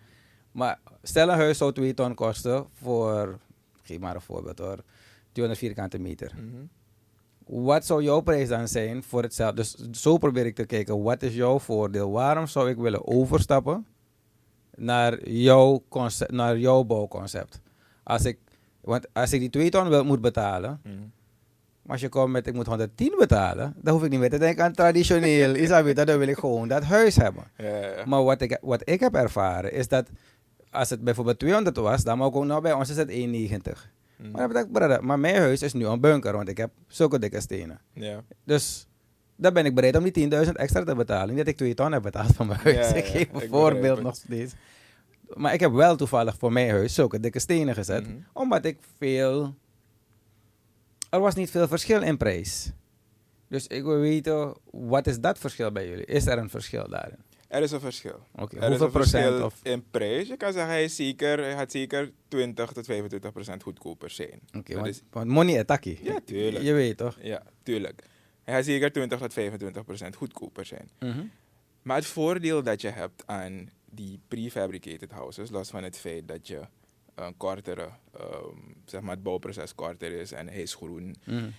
Maar 0.51 0.79
stel 1.03 1.29
een 1.29 1.35
huis 1.37 1.57
zou 1.57 1.73
2 1.73 1.93
ton 1.93 2.13
kosten 2.13 2.65
voor, 2.73 3.39
geef 3.81 3.99
maar 3.99 4.15
een 4.15 4.21
voorbeeld 4.21 4.59
hoor, 4.59 4.83
200 5.31 5.65
vierkante 5.65 5.99
meter. 5.99 6.31
Mhm. 6.35 6.65
Wat 7.65 7.85
zou 7.85 8.03
jouw 8.03 8.19
prijs 8.21 8.47
dan 8.47 8.67
zijn 8.67 9.03
voor 9.03 9.21
hetzelfde? 9.21 9.55
Dus 9.55 9.75
zo 10.01 10.17
probeer 10.17 10.45
ik 10.45 10.55
te 10.55 10.65
kijken, 10.65 11.01
wat 11.01 11.23
is 11.23 11.33
jouw 11.35 11.59
voordeel? 11.59 12.11
Waarom 12.11 12.47
zou 12.47 12.69
ik 12.69 12.77
willen 12.77 13.07
overstappen 13.07 13.85
naar 14.75 15.29
jouw, 15.29 15.83
concept, 15.89 16.31
naar 16.31 16.57
jouw 16.57 16.83
bouwconcept? 16.83 17.61
Als 18.03 18.25
ik, 18.25 18.37
want 18.81 19.13
als 19.13 19.33
ik 19.33 19.39
die 19.39 19.49
2 19.49 19.69
ton 19.69 19.89
wil, 19.89 20.03
moet 20.03 20.21
betalen, 20.21 20.79
Mhm. 20.83 20.93
Maar 21.85 21.93
als 21.93 22.01
je 22.01 22.09
komt 22.09 22.31
met 22.31 22.47
ik 22.47 22.53
moet 22.53 22.65
110 22.65 23.15
betalen, 23.17 23.73
dan 23.81 23.93
hoef 23.93 24.03
ik 24.03 24.09
niet 24.09 24.19
meer 24.19 24.29
te 24.29 24.37
denken 24.37 24.63
aan 24.63 24.73
traditioneel. 24.73 25.55
Isabel, 25.63 25.93
dan 25.93 26.17
wil 26.17 26.27
ik 26.27 26.37
gewoon 26.37 26.67
dat 26.67 26.83
huis 26.83 27.15
hebben. 27.15 27.43
Ja, 27.57 27.65
ja, 27.65 27.97
ja. 27.97 28.05
Maar 28.05 28.23
wat 28.23 28.41
ik, 28.41 28.57
wat 28.61 28.81
ik 28.89 28.99
heb 28.99 29.15
ervaren 29.15 29.71
is 29.71 29.87
dat 29.87 30.07
als 30.69 30.89
het 30.89 31.03
bijvoorbeeld 31.03 31.39
200 31.39 31.77
was, 31.77 32.03
dan 32.03 32.17
mag 32.17 32.27
ik 32.27 32.35
ook 32.35 32.45
nou 32.45 32.61
bij 32.61 32.73
ons 32.73 32.89
is 32.89 32.97
het 32.97 33.11
190. 33.11 33.91
Mhm. 34.15 34.31
Maar, 34.31 35.03
maar 35.03 35.19
mijn 35.19 35.35
huis 35.35 35.61
is 35.61 35.73
nu 35.73 35.85
een 35.85 35.99
bunker, 35.99 36.33
want 36.33 36.49
ik 36.49 36.57
heb 36.57 36.71
zulke 36.87 37.19
dikke 37.19 37.41
stenen. 37.41 37.79
Ja. 37.93 38.23
Dus 38.43 38.87
dan 39.35 39.53
ben 39.53 39.65
ik 39.65 39.75
bereid 39.75 39.95
om 39.95 40.11
die 40.11 40.29
10.000 40.45 40.51
extra 40.51 40.83
te 40.83 40.95
betalen. 40.95 41.27
Niet 41.27 41.37
dat 41.37 41.47
ik 41.47 41.57
2 41.57 41.73
ton 41.73 41.91
heb 41.91 42.01
betaald 42.01 42.35
voor 42.35 42.45
mijn 42.45 42.59
huis. 42.59 42.91
Ik 43.01 43.05
geef 43.05 43.27
een 43.33 43.41
ik 43.41 43.49
voorbeeld 43.49 44.01
nog 44.01 44.15
steeds. 44.15 44.53
Maar 45.33 45.53
ik 45.53 45.59
heb 45.59 45.71
wel 45.71 45.95
toevallig 45.95 46.37
voor 46.37 46.51
mijn 46.51 46.69
huis 46.69 46.93
zulke 46.93 47.19
dikke 47.19 47.39
stenen 47.39 47.73
gezet. 47.73 48.07
Mhm. 48.07 48.17
Omdat 48.33 48.65
ik 48.65 48.77
veel... 48.97 49.55
Er 51.09 51.19
was 51.19 51.35
niet 51.35 51.51
veel 51.51 51.67
verschil 51.67 52.01
in 52.01 52.17
prijs. 52.17 52.71
Dus 53.47 53.67
ik 53.67 53.83
wil 53.83 53.99
weten, 53.99 54.53
wat 54.71 55.07
is 55.07 55.19
dat 55.19 55.39
verschil 55.39 55.71
bij 55.71 55.87
jullie? 55.89 56.05
Is 56.05 56.25
er 56.25 56.37
een 56.37 56.49
verschil 56.49 56.89
daarin? 56.89 57.17
Er 57.47 57.61
is 57.61 57.71
een 57.71 57.79
verschil. 57.79 58.19
Oké, 58.35 58.55
is 58.59 58.67
hoeveel 58.67 58.85
een 58.85 58.91
procent? 58.91 59.41
Of, 59.43 59.59
in 59.63 59.83
prijs. 59.91 60.27
Je 60.27 60.37
kan 60.37 60.53
zeggen, 60.53 60.71
hij, 60.71 60.83
is 60.83 60.95
zeker, 60.95 61.37
hij 61.39 61.51
gaat 61.53 61.71
zeker 61.71 62.11
20 62.27 62.71
tot 62.71 62.85
25 62.85 63.31
procent 63.31 63.63
goedkoper 63.63 64.09
zijn. 64.09 64.39
Oké, 64.57 64.75
want, 64.75 64.87
is- 64.87 65.01
want 65.11 65.27
money 65.27 65.59
attackie. 65.59 65.99
Ja, 66.03 66.19
tuurlijk. 66.25 66.63
Je 66.63 66.73
weet 66.73 66.97
toch? 66.97 67.17
Ja, 67.21 67.43
tuurlijk. 67.63 68.03
Hij 68.43 68.53
gaat 68.55 68.65
zeker 68.65 68.91
20 68.91 69.19
tot 69.19 69.33
25 69.33 69.85
procent 69.85 70.15
goedkoper 70.15 70.65
zijn. 70.65 70.89
Mhm. 70.99 71.23
Maar 71.81 71.95
het 71.97 72.05
voordeel 72.05 72.63
dat 72.63 72.81
je 72.81 72.89
hebt 72.89 73.23
aan 73.25 73.69
die 73.89 74.19
prefabricated 74.27 75.11
houses, 75.11 75.49
los 75.49 75.69
van 75.69 75.83
het 75.83 75.97
feit 75.97 76.27
dat 76.27 76.47
je 76.47 76.61
een 77.15 77.37
kortere, 77.37 77.89
ehm, 78.13 78.57
zeg 78.85 79.01
maar 79.01 79.13
het 79.15 79.23
bouwproces 79.23 79.75
korter 79.75 80.11
is 80.11 80.31
en 80.31 80.47
hij 80.47 80.61
is 80.61 80.73
groen, 80.75 81.15
Mhm. 81.25 81.49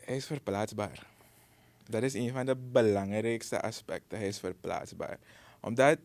hij 0.00 0.16
is 0.16 0.26
verplaatsbaar. 0.26 1.06
Dat 1.88 2.02
is 2.02 2.14
een 2.14 2.30
van 2.32 2.46
de 2.46 2.56
belangrijkste 2.56 3.60
aspecten. 3.60 4.18
Hij 4.18 4.26
is 4.26 4.38
verplaatsbaar. 4.38 5.18
Omdat 5.60 5.98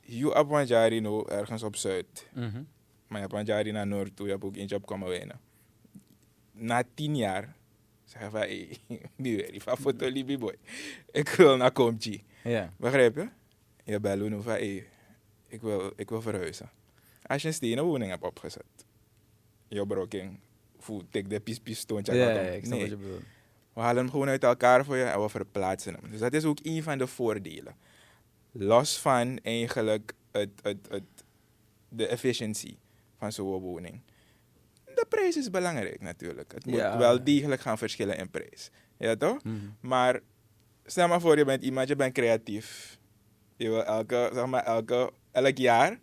je 0.00 0.38
op 0.38 0.48
Wanjari 0.48 1.00
nou 1.00 1.30
ergens 1.32 1.62
op 1.62 1.76
Zuid, 1.76 2.26
Mhm. 2.34 2.62
maar 3.06 3.16
je 3.16 3.18
hebt 3.18 3.32
Wanjari 3.32 3.70
naar 3.72 3.86
Noord 3.86 4.16
toe, 4.16 4.26
je 4.26 4.32
hebt 4.32 4.44
ook 4.44 4.56
eentje 4.56 4.76
op 4.76 4.86
Kommerwijnen. 4.86 5.40
Na 6.52 6.82
tien 6.94 7.16
jaar 7.16 7.58
Zeggen 8.04 8.30
van, 8.40 8.40
hé, 8.40 8.68
die 9.16 9.60
foto 9.60 10.08
libi 10.08 10.38
boy. 10.38 10.54
Ik 11.10 11.28
wil 11.28 11.56
naar 11.56 11.72
Komchi. 11.72 12.24
Ja. 12.44 12.72
Begrijp 12.76 13.16
je? 13.16 13.28
Je 13.84 14.00
belt 14.00 14.20
nu 14.30 14.42
van, 14.42 14.52
hé, 14.52 14.84
ik 15.48 15.60
wil, 15.60 15.92
ik 15.96 16.08
wil 16.08 16.22
verhuizen. 16.22 16.70
Als 17.30 17.42
je 17.42 17.48
een 17.48 17.54
stenen 17.54 17.84
woning 17.84 18.10
hebt 18.10 18.22
opgezet, 18.24 18.64
je 19.68 19.86
broking, 19.86 20.38
voel, 20.78 21.02
tik 21.10 21.30
de 21.30 21.40
pies. 21.40 21.60
Ja, 21.64 22.40
ik 22.40 22.64
snap 22.64 22.78
Nee. 22.78 22.80
wat 22.80 22.88
je 22.90 22.96
bedoelt. 22.96 23.22
We 23.72 23.80
halen 23.80 23.96
hem 24.02 24.10
gewoon 24.10 24.28
uit 24.28 24.44
elkaar 24.44 24.84
voor 24.84 24.96
je 24.96 25.04
en 25.04 25.22
we 25.22 25.28
verplaatsen 25.28 25.94
hem. 25.94 26.10
Dus 26.10 26.20
dat 26.20 26.32
is 26.32 26.44
ook 26.44 26.58
een 26.62 26.82
van 26.82 26.98
de 26.98 27.06
voordelen. 27.06 27.76
Los 28.52 28.98
van 28.98 29.38
eigenlijk 29.42 30.12
het, 30.30 30.50
het, 30.62 30.86
het, 30.90 31.02
de 31.88 32.06
efficiëntie 32.06 32.78
van 33.18 33.32
zo'n 33.32 33.60
woning. 33.60 34.00
De 34.84 35.06
prijs 35.08 35.36
is 35.36 35.50
belangrijk 35.50 36.00
natuurlijk. 36.00 36.52
Het 36.52 36.66
moet 36.66 36.74
Ja. 36.78 36.98
wel 36.98 37.24
degelijk 37.24 37.60
gaan 37.60 37.78
verschillen 37.78 38.16
in 38.18 38.30
prijs. 38.30 38.70
Ja 38.98 39.16
toch? 39.16 39.42
Mhm. 39.44 39.56
Maar 39.80 40.20
stel 40.84 41.08
maar 41.08 41.20
voor, 41.20 41.38
je 41.38 41.44
bent 41.44 41.62
iemand, 41.62 41.88
je 41.88 41.96
bent 41.96 42.12
creatief. 42.14 42.98
Je 43.56 43.68
wil 43.68 43.84
elke, 43.84 44.30
zeg 44.32 44.46
maar, 44.46 44.64
elke, 44.64 45.12
elk 45.30 45.56
jaar 45.58 45.98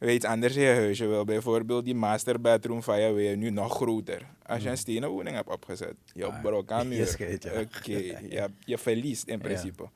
weer 0.00 0.14
iets 0.14 0.24
anders 0.24 0.56
in 0.56 0.62
je 0.62 0.74
huis. 0.74 0.98
Je 0.98 1.06
wil 1.06 1.24
bijvoorbeeld 1.24 1.84
die 1.84 1.94
master 1.94 2.40
bedroom 2.40 2.82
van 2.82 3.00
je 3.00 3.22
je 3.22 3.36
nu 3.36 3.50
nog 3.50 3.74
groter. 3.74 4.26
Als 4.46 4.62
je 4.62 4.68
een 4.68 4.78
stenen 4.78 5.08
woning 5.08 5.36
hebt 5.36 5.48
opgezet, 5.48 5.94
je 6.12 6.24
Ah, 6.26 6.42
brok 6.42 6.70
aan 6.70 6.88
muur. 6.88 7.08
Oké, 7.12 7.92
je, 7.92 8.48
je 8.64 8.78
verliest 8.78 9.26
in 9.28 9.34
Ja. 9.36 9.42
principe. 9.42 9.88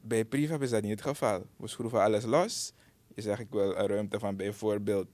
Bij 0.00 0.24
prefab 0.24 0.62
is 0.62 0.70
dat 0.70 0.82
niet 0.82 0.90
het 0.90 1.02
geval. 1.02 1.46
We 1.56 1.68
schroeven 1.68 2.00
alles 2.00 2.24
los. 2.24 2.72
Je 3.14 3.22
zegt, 3.22 3.40
ik 3.40 3.46
wil 3.50 3.76
een 3.76 3.86
ruimte 3.86 4.18
van 4.18 4.36
bijvoorbeeld 4.36 5.06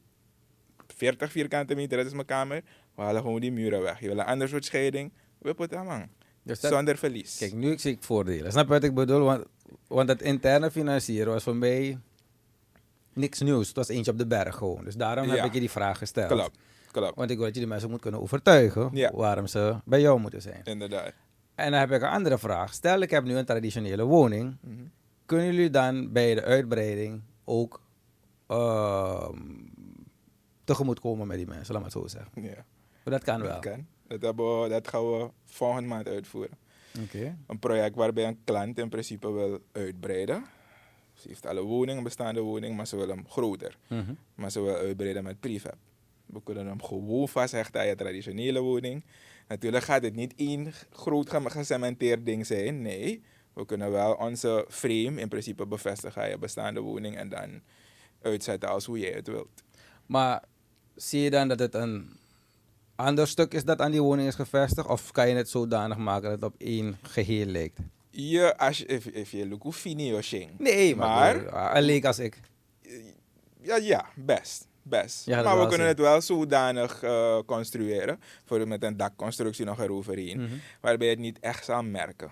40 0.86 1.30
vierkante 1.30 1.74
meter, 1.74 1.96
dat 1.96 2.06
is 2.06 2.12
mijn 2.12 2.26
kamer. 2.26 2.62
We 2.94 3.02
halen 3.02 3.22
gewoon 3.22 3.40
die 3.40 3.52
muren 3.52 3.82
weg. 3.82 4.00
Je 4.00 4.06
wil 4.08 4.18
een 4.18 4.24
ander 4.24 4.48
soort 4.48 4.64
scheiding, 4.64 5.12
we 5.38 5.54
put 5.54 5.70
hem 5.70 5.88
aan. 5.88 6.10
Dus 6.42 6.60
dat- 6.60 6.72
Zonder 6.72 6.96
verlies. 6.98 7.36
Kijk, 7.38 7.52
nu 7.52 7.78
zie 7.78 7.92
ik 7.92 8.02
voordelen. 8.02 8.50
Snap 8.52 8.64
je 8.66 8.70
wat 8.72 8.84
ik 8.84 8.94
bedoel? 8.94 9.24
Want, 9.24 9.44
want 9.86 10.08
het 10.08 10.22
interne 10.22 10.70
financieren 10.70 11.32
was 11.32 11.42
voor 11.42 11.56
mij 11.56 11.98
niks 13.14 13.40
nieuws. 13.40 13.66
Het 13.66 13.76
was 13.76 13.88
eentje 13.88 14.10
op 14.12 14.18
de 14.18 14.26
berg 14.26 14.56
gewoon. 14.56 14.84
Dus 14.84 14.94
daarom 14.96 15.26
Ja. 15.26 15.34
heb 15.34 15.44
ik 15.44 15.52
je 15.52 15.60
die 15.60 15.70
vraag 15.70 15.98
gesteld. 15.98 16.28
Klopt, 16.30 16.58
klopt. 16.90 17.16
Want 17.16 17.30
ik 17.30 17.36
wil 17.36 17.44
dat 17.46 17.54
je 17.54 17.60
die 17.60 17.68
mensen 17.70 17.90
moet 17.90 18.00
kunnen 18.00 18.20
overtuigen 18.20 18.90
Ja. 18.92 19.10
waarom 19.14 19.46
ze 19.46 19.76
bij 19.84 20.00
jou 20.00 20.20
moeten 20.20 20.42
zijn. 20.42 20.60
Inderdaad. 20.64 21.12
En 21.54 21.70
dan 21.70 21.80
heb 21.80 21.90
ik 21.90 22.02
een 22.02 22.08
andere 22.08 22.38
vraag. 22.38 22.72
Stel, 22.74 23.00
ik 23.00 23.10
heb 23.10 23.24
nu 23.24 23.36
een 23.36 23.44
traditionele 23.44 24.04
woning. 24.04 24.56
Mhm. 24.60 24.74
Kunnen 25.26 25.46
jullie 25.46 25.70
dan 25.70 26.12
bij 26.12 26.34
de 26.34 26.42
uitbreiding 26.42 27.22
ook 27.44 27.80
ehm 28.46 29.38
tegemoet 30.64 31.00
komen 31.00 31.26
met 31.26 31.36
die 31.36 31.46
mensen, 31.46 31.74
laat 31.74 31.82
maar 31.82 31.92
het 31.92 32.00
zo 32.00 32.06
zeggen. 32.18 32.42
Ja, 32.42 32.64
Maar 33.04 33.14
dat 33.14 33.24
kan 33.24 33.40
wel. 33.42 33.50
dat 33.50 33.60
kan. 33.60 33.86
Dat, 34.18 34.34
we, 34.34 34.66
dat 34.68 34.88
gaan 34.88 35.10
we 35.10 35.30
volgende 35.44 35.88
maand 35.88 36.08
uitvoeren. 36.08 36.58
Oké. 37.04 37.36
Een 37.46 37.58
project 37.58 37.94
waarbij 37.96 38.26
een 38.26 38.38
klant 38.44 38.78
in 38.78 38.88
principe 38.88 39.32
wil 39.32 39.58
uitbreiden. 39.72 40.44
Ze 41.22 41.28
heeft 41.28 41.46
al 41.46 41.56
een 41.56 41.62
woning, 41.62 41.98
een 41.98 42.04
bestaande 42.04 42.40
woning, 42.40 42.76
maar 42.76 42.86
ze 42.86 42.96
wil 42.96 43.08
hem 43.08 43.24
groter. 43.28 43.76
Mhm. 43.88 44.12
Maar 44.34 44.50
ze 44.50 44.60
wil 44.60 44.74
uitbreiden 44.74 45.24
met 45.24 45.40
prefab. 45.40 45.76
We 46.26 46.42
kunnen 46.44 46.66
hem 46.66 46.82
gewoon 46.82 47.28
vasthechten 47.28 47.80
aan 47.80 47.86
je 47.86 47.94
traditionele 47.94 48.60
woning. 48.60 49.04
Natuurlijk 49.48 49.84
gaat 49.84 50.02
het 50.02 50.14
niet 50.14 50.34
één 50.36 50.72
groot 50.90 51.30
ge- 51.30 51.50
gecementeerd 51.50 52.26
ding 52.26 52.46
zijn. 52.46 52.82
Nee, 52.82 53.22
we 53.52 53.66
kunnen 53.66 53.90
wel 53.90 54.12
onze 54.14 54.66
frame 54.68 55.20
in 55.20 55.28
principe 55.28 55.66
bevestigen 55.66 56.22
aan 56.22 56.28
je 56.28 56.38
bestaande 56.38 56.80
woning 56.80 57.16
en 57.16 57.28
dan 57.28 57.60
uitzetten 58.22 58.68
als 58.68 58.84
hoe 58.84 58.98
jij 58.98 59.12
het 59.12 59.26
wilt. 59.26 59.62
Maar 60.06 60.42
zie 60.94 61.20
je 61.20 61.30
dan 61.30 61.48
dat 61.48 61.58
het 61.58 61.74
een 61.74 62.10
ander 62.94 63.26
stuk 63.28 63.54
is 63.54 63.64
dat 63.64 63.80
aan 63.80 63.90
die 63.90 64.02
woning 64.02 64.28
is 64.28 64.34
gevestigd? 64.34 64.88
Of 64.88 65.10
kan 65.10 65.28
je 65.28 65.34
het 65.34 65.48
zodanig 65.48 65.96
maken 65.96 66.22
dat 66.30 66.40
het 66.40 66.52
op 66.52 66.60
één 66.60 66.96
geheel 67.02 67.46
lijkt? 67.46 67.78
Je, 68.14 68.56
als 68.58 68.78
je, 68.78 68.86
if, 68.86 69.06
if 69.06 69.30
je 69.30 69.48
look 69.48 69.62
hoe 69.62 69.72
fini 69.72 70.04
je 70.14 70.22
shing. 70.22 70.50
Nee, 70.58 70.96
maar, 70.96 71.08
Maar- 71.42 71.52
maar 71.52 71.76
een 71.76 71.82
leek 71.82 72.04
als 72.04 72.18
ik. 72.18 72.40
Ja, 73.60 73.76
ja, 73.76 74.06
best. 74.16 74.66
Best. 74.84 75.26
Ja, 75.26 75.42
maar 75.42 75.60
we 75.60 75.66
kunnen 75.68 75.86
het 75.86 75.98
wel 75.98 76.20
zodanig 76.20 77.02
eh, 77.02 77.38
construeren, 77.46 78.20
voor 78.44 78.68
met 78.68 78.82
een 78.82 78.96
dakconstructie 78.96 79.64
nog 79.64 79.80
eroverheen, 79.80 80.40
Mhm. 80.42 80.52
waarbij 80.80 81.06
je 81.06 81.12
het 81.12 81.22
niet 81.22 81.38
echt 81.40 81.64
zal 81.64 81.82
merken. 81.82 82.30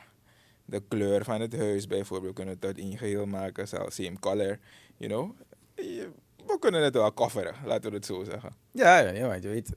De 0.64 0.82
kleur 0.88 1.24
van 1.24 1.40
het 1.40 1.56
huis 1.56 1.86
bijvoorbeeld, 1.86 2.28
we 2.28 2.34
kunnen 2.36 2.54
het 2.54 2.64
uit 2.64 2.78
één 2.78 2.98
geheel 2.98 3.26
maken, 3.26 3.68
zelfs 3.68 3.94
same 3.96 4.18
color, 4.18 4.58
you 4.96 5.10
know. 5.10 5.30
Je- 5.74 6.08
We 6.46 6.56
kunnen 6.60 6.82
het 6.82 6.94
wel 6.94 7.12
kofferen, 7.12 7.54
laten 7.64 7.90
we 7.90 7.96
het 7.96 8.06
zo 8.06 8.24
zeggen. 8.24 8.50
Ja, 8.72 8.98
ja, 8.98 9.10
ja, 9.10 9.26
want 9.26 9.42
je 9.42 9.48
weet, 9.48 9.70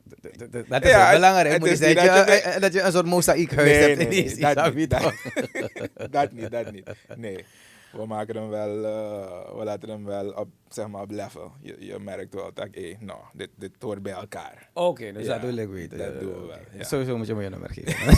dat 0.68 0.84
is 0.84 0.90
Ja, 0.90 1.06
het- 1.06 1.14
belangrijk. 1.14 1.52
het 1.52 1.60
moet 1.60 1.70
is 1.70 1.80
dat, 1.80 1.90
je, 1.90 1.96
je- 1.96 2.42
eh, 2.42 2.62
dat 2.62 2.74
je 2.74 2.82
een 2.82 2.92
soort 2.92 3.06
mozaïekhuis 3.06 3.70
Nee, 3.70 3.78
hebt 3.82 3.98
nee, 3.98 4.08
in 4.08 4.10
nee, 4.26 4.36
die 4.36 4.54
dat 4.56 4.74
niet, 4.74 4.90
dat- 6.12 6.32
niet, 6.32 6.52
dat 6.52 6.72
niet. 6.72 6.90
Nee, 7.16 7.46
we 7.92 8.06
maken 8.06 8.36
hem 8.36 8.50
wel, 8.50 8.86
eh, 8.86 9.58
we 9.58 9.64
laten 9.64 9.90
hem 9.90 10.06
wel 10.06 10.30
op, 10.32 10.48
zeg 10.70 10.88
maar, 10.88 11.02
op 11.02 11.12
level. 11.12 11.52
Je, 11.62 11.76
je 11.80 12.00
merkt 12.00 12.34
wel 12.34 12.52
dat, 12.54 12.68
hé, 12.72 12.96
nou, 13.00 13.20
dit, 13.34 13.50
dit 13.58 13.72
hoort 13.80 14.02
bij 14.04 14.14
elkaar. 14.14 14.70
Oké, 14.74 15.12
dus 15.12 15.26
Ja, 15.26 15.34
dat 15.34 15.42
wil 15.42 15.58
ik 15.58 15.70
weten. 15.70 15.98
dat 15.98 16.14
Ja, 16.14 16.20
doen 16.20 16.42
we 16.42 16.48
wel. 16.48 16.86
Sowieso 16.86 17.18
moet 17.18 17.28
je 17.28 17.36
me 17.36 17.44
je 17.44 17.50
nummer 17.50 17.70
geven. 17.74 18.18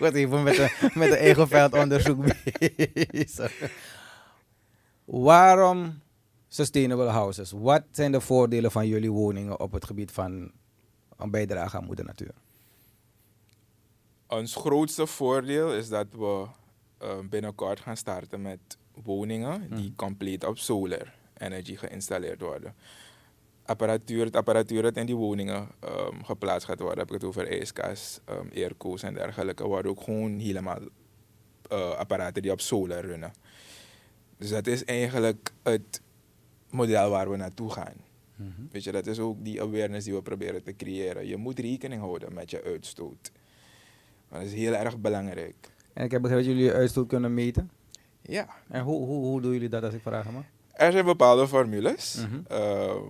Met 0.00 0.14
een, 0.14 0.30
met 0.94 1.10
een 1.10 1.16
eigen 1.16 1.48
veldonderzoek 1.48 2.24
bezig. 3.10 3.52
Waarom 5.10 6.00
sustainable 6.48 7.08
houses? 7.08 7.50
Wat 7.50 7.82
zijn 7.90 8.12
de 8.12 8.20
voordelen 8.20 8.70
van 8.70 8.86
jullie 8.86 9.10
woningen 9.12 9.60
op 9.60 9.72
het 9.72 9.84
gebied 9.84 10.10
van 10.10 10.50
een 11.16 11.30
bijdrage 11.30 11.76
aan 11.76 11.84
moeder 11.84 12.04
natuur? 12.04 12.34
Ons 14.26 14.54
grootste 14.56 15.06
voordeel 15.06 15.74
is 15.74 15.88
dat 15.88 16.06
we 16.10 16.46
eh, 16.98 17.18
binnenkort 17.30 17.80
gaan 17.80 17.96
starten 17.96 18.42
met 18.42 18.58
woningen 19.04 19.60
die 19.60 19.86
Mhm. 19.88 19.96
compleet 19.96 20.44
op 20.44 20.58
solar 20.58 21.14
energy 21.36 21.76
geïnstalleerd 21.76 22.40
worden. 22.40 22.74
Apparatuur, 23.64 24.24
het 24.24 24.36
apparatuur 24.36 24.82
dat 24.82 24.96
in 24.96 25.06
die 25.06 25.16
woningen 25.16 25.68
ehm, 25.80 26.22
geplaatst 26.22 26.66
gaat 26.68 26.80
worden, 26.80 26.98
heb 26.98 27.06
ik 27.06 27.12
het 27.14 27.24
over 27.24 27.48
ijskast, 27.48 28.20
um, 28.30 28.50
airco's 28.54 29.02
en 29.02 29.14
dergelijke, 29.14 29.66
worden 29.66 29.90
ook 29.90 30.02
gewoon 30.02 30.38
helemaal 30.38 30.78
eh, 31.68 31.90
apparaten 31.90 32.42
die 32.42 32.52
op 32.52 32.60
solar 32.60 33.00
runnen. 33.04 33.32
Dus 34.40 34.50
dat 34.50 34.66
is 34.66 34.84
eigenlijk 34.84 35.52
het 35.62 36.00
model 36.70 37.10
waar 37.10 37.30
we 37.30 37.36
naartoe 37.36 37.70
gaan. 37.70 37.94
Weet 38.70 38.84
je, 38.84 38.92
dat 38.92 39.06
is 39.06 39.18
ook 39.18 39.44
die 39.44 39.62
awareness 39.62 40.04
die 40.04 40.14
we 40.14 40.22
proberen 40.22 40.62
te 40.62 40.76
creëren. 40.76 41.26
Je 41.26 41.36
moet 41.36 41.58
rekening 41.58 42.00
houden 42.00 42.34
met 42.34 42.50
je 42.50 42.62
uitstoot. 42.62 43.32
Dat 44.30 44.42
is 44.42 44.52
heel 44.52 44.74
erg 44.74 44.98
belangrijk. 44.98 45.56
En 45.92 46.04
ik 46.04 46.10
heb 46.10 46.22
begrepen 46.22 46.44
dat 46.46 46.52
jullie 46.54 46.68
je 46.70 46.76
uitstoot 46.76 47.08
kunnen 47.08 47.34
meten. 47.34 47.70
Ja. 48.22 48.48
En 48.68 48.82
hoe, 48.82 49.06
hoe, 49.06 49.24
hoe 49.24 49.40
doen 49.40 49.52
jullie 49.52 49.68
dat 49.68 49.82
als 49.82 49.94
ik 49.94 50.00
vragen 50.02 50.32
mag? 50.32 50.44
Er 50.72 50.92
zijn 50.92 51.04
bepaalde 51.04 51.48
formules 51.48 52.14
Mhm. 52.28 52.40
ehm, 52.46 53.02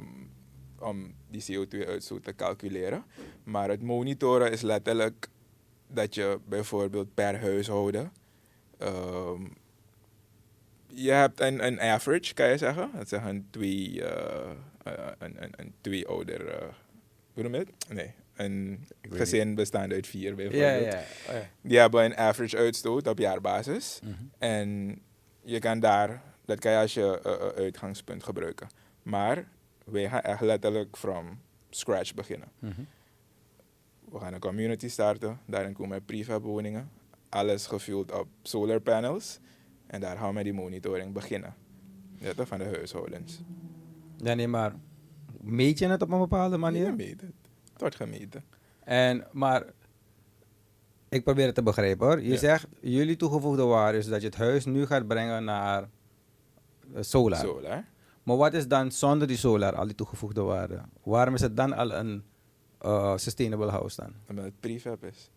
om 0.80 1.14
die 1.30 1.42
CO2-uitstoot 1.42 2.25
te 2.25 2.34
calculeren. 2.34 3.04
Maar 3.44 3.68
het 3.68 3.82
monitoren 3.82 4.52
is 4.52 4.60
letterlijk 4.62 5.28
dat 5.88 6.14
je 6.14 6.38
bijvoorbeeld 6.49 7.14
per 7.14 7.40
huishouden. 7.40 8.12
ehm, 8.78 9.42
je 10.94 11.11
hebt 11.11 11.40
een, 11.40 11.66
een 11.66 11.80
average, 11.80 12.35
kan 12.35 12.49
je 12.49 12.56
zeggen. 12.59 12.90
Dat 12.94 13.09
zeggen 13.09 13.47
twee, 13.50 14.04
eh, 14.04 14.50
eh, 14.85 14.92
een, 15.18 15.42
een, 15.42 15.52
een 15.56 15.75
twee 15.80 16.06
ouder. 16.09 16.47
eh 16.49 16.68
hoe 17.32 17.42
noem 17.42 17.52
je 17.52 17.59
het? 17.59 17.88
Nee. 17.92 18.14
Een 18.35 18.87
gezin 19.11 19.54
bestaande 19.54 19.94
uit 19.94 20.06
vier 20.06 20.28
Ja, 20.28 20.35
bijvoorbeeld. 20.35 20.92
ja. 20.92 20.99
Oh, 21.28 21.35
ja. 21.35 21.49
Die 21.61 21.78
hebben 21.78 22.04
een 22.04 22.16
average 22.16 22.56
uitstoot 22.56 23.06
op 23.06 23.18
jaarbasis. 23.18 24.00
Mhm. 24.02 24.12
En 24.38 25.00
je 25.42 25.59
kan 25.59 25.80
daar, 25.80 26.23
dat 26.44 26.59
kan 26.59 26.73
je 26.73 26.78
als 26.78 26.94
je 26.94 27.23
uitgangspunt 27.56 28.23
gebruiken. 28.23 28.68
Maar 29.02 29.44
wij 29.85 30.09
gaan 30.09 30.20
echt 30.20 30.40
letterlijk 30.40 30.97
from 30.97 31.40
scratch 31.70 32.14
beginnen. 32.14 32.49
Mhm. 32.59 32.80
We 34.11 34.18
gaan 34.18 34.32
een 34.32 34.40
community 34.40 34.88
starten, 34.88 35.40
daarin 35.47 35.73
komen 35.73 36.04
prefab 36.04 36.42
woningen. 36.42 36.90
Alles 37.28 37.66
gefueld 37.66 38.12
op 38.12 38.28
solar 38.42 38.80
panels. 38.80 39.38
En 39.90 40.00
daar 40.00 40.16
gaan 40.16 40.28
we 40.28 40.35
met 40.35 40.44
die 40.44 40.52
monitoring 40.52 41.12
beginnen. 41.12 41.54
Ja, 42.18 42.32
toch, 42.35 42.49
van 42.49 42.59
de 42.59 42.64
huishoudens. 42.64 43.40
Ja, 44.16 44.35
nee, 44.35 44.49
maar 44.49 44.75
meet 45.40 45.78
je 45.78 45.87
het 45.88 46.02
op 46.02 46.11
een 46.11 46.18
bepaalde 46.18 46.56
manier? 46.56 46.85
Je 46.87 46.92
meet 46.92 47.20
het. 47.20 47.32
Het 47.73 47.80
wordt 47.80 47.97
gemeten. 47.97 48.44
En, 48.85 49.26
maar 49.32 49.64
ik 51.09 51.25
probeer 51.25 51.47
het 51.47 51.54
te 51.54 51.62
begrijpen 51.62 52.06
hoor. 52.06 52.20
Je 52.23 52.28
Ja. 52.28 52.37
zegt, 52.37 52.66
jullie 52.80 53.16
toegevoegde 53.16 53.62
waarde 53.62 53.99
is 53.99 54.06
dat 54.06 54.20
je 54.20 54.26
het 54.26 54.37
huis 54.37 54.64
nu 54.64 54.87
gaat 54.87 55.06
brengen 55.06 55.44
naar 55.44 55.82
eh, 56.94 57.02
solar. 57.02 57.38
Solar. 57.38 57.85
Maar 58.23 58.37
wat 58.37 58.54
is 58.54 58.68
dan 58.68 58.92
zonder 58.92 59.26
die 59.26 59.37
solar, 59.37 59.75
al 59.76 59.87
die 59.87 59.94
toegevoegde 59.94 60.40
waarde? 60.42 60.80
Waarom 61.02 61.35
is 61.35 61.40
het 61.40 61.56
dan 61.56 61.73
al 61.73 61.92
een 61.92 62.23
eh, 62.78 63.16
sustainable 63.16 63.70
house 63.70 64.00
dan? 64.00 64.12
Omdat 64.28 64.44
het 64.44 64.61
prefab 64.61 65.04
is. 65.04 65.30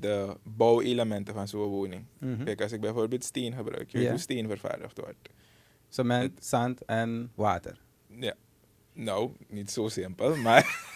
De 0.00 0.36
bouwelementen 0.44 1.34
van 1.34 1.48
zo'n 1.48 1.68
woning. 1.68 2.04
Mhm. 2.18 2.44
Kijk, 2.44 2.60
als 2.62 2.72
ik 2.72 2.80
bijvoorbeeld 2.80 3.24
steen 3.24 3.54
gebruik, 3.54 3.90
je 3.90 3.96
weet 3.96 4.06
Ja. 4.06 4.12
hoe 4.12 4.20
steen 4.20 4.48
vervaardigd 4.48 4.98
wordt. 5.00 5.28
Cement, 5.88 6.44
zand 6.44 6.84
en 6.84 7.32
water. 7.34 7.80
Ja. 8.06 8.34
Nou, 8.92 9.30
niet 9.48 9.70
zo 9.70 9.88
simpel, 9.88 10.36
maar 10.36 10.86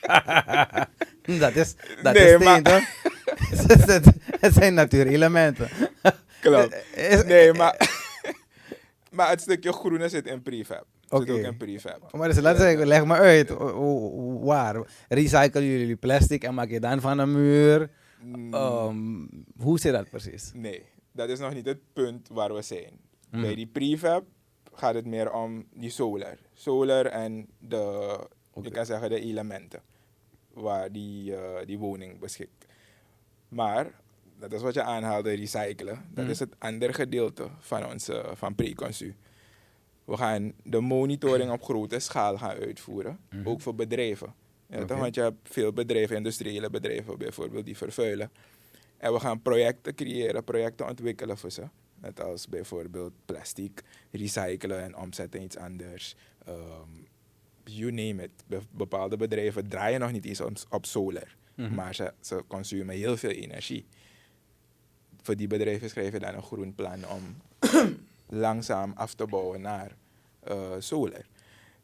dat 1.38 1.54
is, 1.54 1.74
dat 2.02 2.14
Nee, 2.14 2.22
is 2.24 2.34
steen, 2.34 2.44
maar- 2.44 2.62
toch? 2.62 2.82
het, 4.40 4.54
zijn 4.54 4.74
natuurelementen. 4.74 5.68
Klopt. 6.40 6.76
Nee, 7.26 7.52
maar, 7.52 7.90
maar 9.10 9.28
het 9.30 9.40
stukje 9.40 9.72
groene 9.72 10.08
zit 10.08 10.26
in 10.26 10.42
prefab. 10.42 10.86
Het 11.00 11.12
Oké. 11.12 11.24
zit 11.26 11.34
ook 11.44 11.50
in 11.50 11.56
prefab. 11.56 12.12
Maar 12.12 12.28
dus, 12.28 12.40
laten 12.40 12.60
zeggen, 12.62 12.86
leg 12.86 13.04
maar 13.04 13.18
uit. 13.20 13.50
Waar? 14.40 14.86
Recyclen 15.08 15.64
jullie 15.64 15.96
plastic 15.96 16.44
en 16.44 16.54
maak 16.54 16.68
je 16.70 16.80
dan 16.80 17.00
van 17.00 17.18
een 17.18 17.32
muur? 17.32 17.90
Mm, 18.24 18.54
Ehm, 18.54 19.26
hoe 19.56 19.78
zit 19.78 19.92
dat 19.92 20.10
precies? 20.10 20.50
Nee, 20.54 20.82
dat 21.12 21.28
is 21.28 21.38
nog 21.38 21.54
niet 21.54 21.66
het 21.66 21.78
punt 21.92 22.28
waar 22.28 22.54
we 22.54 22.62
zijn. 22.62 23.00
Mhm. 23.30 23.42
Bij 23.42 23.54
die 23.54 23.66
prefab 23.66 24.24
gaat 24.72 24.94
het 24.94 25.06
meer 25.06 25.32
om 25.32 25.66
die 25.74 25.90
solar. 25.90 26.38
Solar 26.52 27.06
en 27.06 27.46
de, 27.58 28.18
je 28.62 28.70
kan 28.70 28.86
zeggen 28.86 29.08
de 29.10 29.20
elementen 29.20 29.82
waar 30.52 30.92
die, 30.92 31.36
eh, 31.36 31.66
die 31.66 31.78
woning 31.78 32.18
beschikt. 32.18 32.66
Maar, 33.48 33.90
dat 34.38 34.52
is 34.52 34.62
wat 34.62 34.74
je 34.74 34.82
aanhaalde, 34.82 35.32
recyclen. 35.32 36.04
Dat 36.10 36.22
Mhm. 36.24 36.30
is 36.32 36.38
het 36.38 36.54
andere 36.58 36.92
gedeelte 36.92 37.48
van 37.58 37.86
onze 37.86 38.30
van 38.34 38.54
preconsu. 38.54 39.14
We 40.04 40.16
gaan 40.16 40.52
de 40.62 40.80
monitoring 40.80 41.50
op 41.50 41.62
grote 41.62 41.98
schaal 41.98 42.38
gaan 42.38 42.56
uitvoeren, 42.56 43.18
Mhm. 43.30 43.48
ook 43.48 43.60
voor 43.60 43.74
bedrijven. 43.74 44.34
Ja. 44.68 44.86
Want 44.86 45.14
je 45.14 45.20
hebt 45.20 45.36
veel 45.42 45.72
bedrijven, 45.72 46.16
industriële 46.16 46.70
bedrijven 46.70 47.18
bijvoorbeeld, 47.18 47.64
die 47.64 47.76
vervuilen. 47.76 48.30
En 48.96 49.12
we 49.12 49.20
gaan 49.20 49.42
projecten 49.42 49.94
creëren, 49.94 50.44
projecten 50.44 50.88
ontwikkelen 50.88 51.38
voor 51.38 51.50
ze. 51.50 51.62
Net 52.00 52.22
als 52.22 52.48
bijvoorbeeld 52.48 53.12
plastic 53.24 53.82
recyclen 54.10 54.82
en 54.82 54.96
omzetten 54.96 55.40
in 55.40 55.46
iets 55.46 55.56
anders. 55.56 56.14
Ehm, 56.46 56.90
you 57.64 57.90
name 57.92 58.22
it. 58.22 58.30
Be- 58.46 58.60
bepaalde 58.70 59.16
bedrijven 59.16 59.68
draaien 59.68 60.00
nog 60.00 60.12
niet 60.12 60.24
eens 60.24 60.40
op, 60.40 60.52
op 60.70 60.86
solar. 60.86 61.36
Mhm. 61.54 61.74
Maar 61.74 61.94
ze, 61.94 62.12
ze 62.20 62.44
consumeren 62.46 62.94
heel 62.94 63.16
veel 63.16 63.30
energie. 63.30 63.86
Voor 65.22 65.36
die 65.36 65.46
bedrijven 65.46 65.90
schrijf 65.90 66.12
je 66.12 66.18
dan 66.18 66.34
een 66.34 66.42
groen 66.42 66.74
plan 66.74 67.08
om 67.08 67.36
langzaam 68.44 68.92
af 68.96 69.14
te 69.14 69.26
bouwen 69.26 69.60
naar 69.60 69.96
eh, 70.40 70.72
solar. 70.78 71.26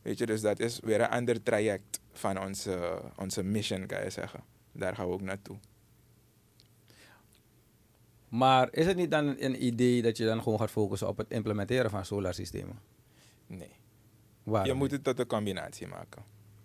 Weet 0.03 0.19
je, 0.19 0.27
dus 0.27 0.41
dat 0.41 0.61
is 0.61 0.81
weer 0.81 1.01
een 1.01 1.09
ander 1.09 1.43
traject 1.43 2.00
van 2.13 2.41
onze, 2.41 3.01
onze 3.17 3.43
mission, 3.43 3.87
kan 3.87 4.05
je 4.05 4.11
zeggen. 4.11 4.41
Daar 4.73 4.95
gaan 4.95 5.07
we 5.07 5.13
ook 5.13 5.21
naartoe. 5.21 5.57
Maar 8.29 8.69
is 8.73 8.87
het 8.87 8.97
niet 8.97 9.11
dan 9.11 9.27
een 9.39 9.65
idee 9.65 10.03
dat 10.03 10.17
je 10.17 10.25
dan 10.25 10.43
gewoon 10.43 10.59
gaat 10.59 10.71
focussen 10.71 11.09
op 11.09 11.17
het 11.17 11.31
implementeren 11.31 11.91
van 11.91 12.05
solarsystemen? 12.05 12.79
Nee. 13.47 13.71
Waarom 14.43 14.69
Je 14.71 14.75
moet 14.75 14.91
het 14.91 15.05
tot 15.05 15.19
een 15.19 15.27
combinatie 15.27 15.87
maken. 15.87 16.23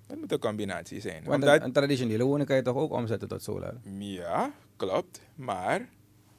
Het 0.08 0.20
moet 0.20 0.32
een 0.32 0.40
combinatie 0.40 1.00
zijn. 1.02 1.24
Want 1.24 1.44
Omdat- 1.44 1.62
een, 1.62 1.72
traditionele 1.72 2.24
woning 2.24 2.48
kan 2.48 2.56
je 2.56 2.62
toch 2.62 2.75
ook 2.75 2.92
omzetten 2.92 3.28
tot 3.28 3.44
solar? 3.44 3.74
Ja, 4.00 4.52
klopt. 4.75 5.22
Maar 5.36 5.90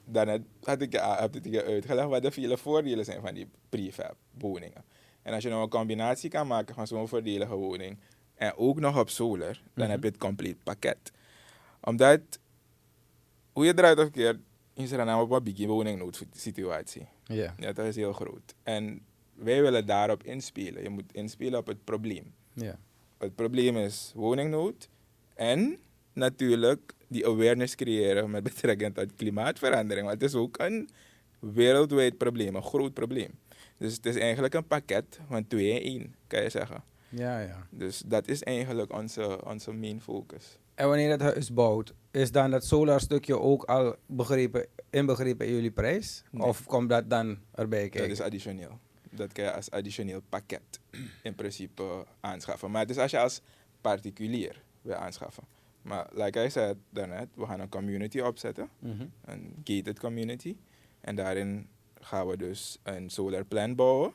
dan 0.04 0.28
had- 0.28 0.80
ik 0.80 0.92
heb 0.92 1.36
ik 1.36 1.46
je 1.46 1.64
uitgelegd 1.64 2.08
wat 2.08 2.22
de 2.22 2.30
vele 2.30 2.56
voordelen 2.56 3.04
zijn 3.04 3.20
van 3.20 3.34
die 3.34 3.48
prefab 3.68 4.16
woningen. 4.38 4.84
En 5.22 5.34
als 5.34 5.42
je 5.42 5.48
nou 5.48 5.62
een 5.62 5.68
combinatie 5.68 6.30
kan 6.30 6.46
maken 6.46 6.74
van 6.74 6.86
zo'n 6.86 7.08
voordelige 7.08 7.54
woning 7.54 7.98
en 8.36 8.56
ook 8.56 8.80
nog 8.80 8.98
op 8.98 9.08
solar, 9.10 9.60
dan 9.74 9.84
Mhm. 9.84 9.90
heb 9.90 10.02
je 10.02 10.08
het 10.08 10.18
compleet 10.18 10.62
pakket. 10.62 11.12
Omdat, 11.80 12.20
hoe 13.52 13.64
je 13.64 13.72
eruit 13.76 13.98
of 13.98 14.10
keert, 14.10 14.38
is 14.74 14.90
er 14.90 14.98
een 15.00 15.14
op 15.14 15.30
een 15.30 15.42
biggie 15.42 15.68
woningnoodsituatie. 15.68 17.06
Ja. 17.24 17.54
Ja, 17.58 17.72
dat 17.72 17.86
is 17.86 17.96
heel 17.96 18.12
groot. 18.12 18.54
En 18.62 19.00
wij 19.34 19.62
willen 19.62 19.86
daarop 19.86 20.22
inspelen. 20.22 20.82
Je 20.82 20.88
moet 20.88 21.12
inspelen 21.12 21.58
op 21.58 21.66
het 21.66 21.84
probleem. 21.84 22.34
ja. 22.52 22.78
Het 23.18 23.34
probleem 23.34 23.76
is 23.76 24.12
woningnood 24.14 24.88
en 25.34 25.78
natuurlijk 26.12 26.92
die 27.08 27.26
awareness 27.26 27.74
creëren 27.74 28.30
met 28.30 28.42
betrekking 28.42 28.94
tot 28.94 29.14
klimaatverandering. 29.16 30.06
Want 30.06 30.20
het 30.20 30.30
is 30.30 30.36
ook 30.36 30.58
een 30.58 30.88
wereldwijd 31.38 32.16
probleem, 32.18 32.54
een 32.56 32.62
groot 32.62 32.92
probleem. 32.94 33.30
Dus 33.78 33.94
het 33.96 34.06
is 34.06 34.16
eigenlijk 34.16 34.54
een 34.54 34.66
pakket 34.66 35.20
van 35.28 35.46
twee 35.46 35.80
in 35.80 35.82
één, 36.00 36.14
kan 36.26 36.42
je 36.42 36.50
zeggen. 36.50 36.84
Ja, 37.08 37.40
ja. 37.40 37.66
Dus 37.70 38.02
dat 38.06 38.28
is 38.28 38.42
eigenlijk 38.42 38.92
onze, 38.92 39.44
onze 39.44 39.72
main 39.72 40.00
focus. 40.00 40.58
En 40.74 40.88
wanneer 40.88 41.10
het 41.10 41.20
huis 41.20 41.52
bouwt, 41.52 41.94
is 42.10 42.30
dan 42.32 42.50
dat 42.50 42.64
solar 42.64 43.00
stukje 43.00 43.38
ook 43.38 43.64
al 43.64 43.96
begrepen, 44.06 44.66
inbegrepen 44.90 45.46
in 45.46 45.52
jullie 45.52 45.70
prijs? 45.70 46.22
Nee. 46.30 46.46
Of 46.46 46.66
komt 46.66 46.88
dat 46.88 47.10
dan 47.10 47.38
erbij 47.54 47.80
kijken? 47.80 48.00
Dat 48.00 48.10
is 48.10 48.20
additioneel. 48.20 48.78
Dat 49.10 49.32
kan 49.32 49.44
je 49.44 49.52
als 49.52 49.70
additioneel 49.70 50.20
pakket 50.28 50.80
in 51.22 51.34
principe 51.34 52.06
aanschaffen. 52.20 52.70
Maar 52.70 52.80
het 52.80 52.90
is 52.90 52.98
als 52.98 53.10
je 53.10 53.18
als 53.18 53.40
particulier 53.80 54.62
wil 54.82 54.94
aanschaffen. 54.94 55.44
Maar 55.82 56.06
like 56.14 56.44
I 56.44 56.50
said 56.50 56.76
daarnet, 56.90 57.28
we 57.34 57.46
gaan 57.46 57.60
een 57.60 57.68
community 57.68 58.20
opzetten. 58.20 58.68
Mhm. 58.78 59.06
een 59.24 59.54
gated 59.64 59.98
community. 59.98 60.56
En 61.00 61.16
daarin 61.16 61.68
gaan 62.00 62.26
we 62.26 62.36
dus 62.36 62.78
een 62.82 63.10
solar 63.10 63.44
plan 63.44 63.74
bouwen. 63.74 64.12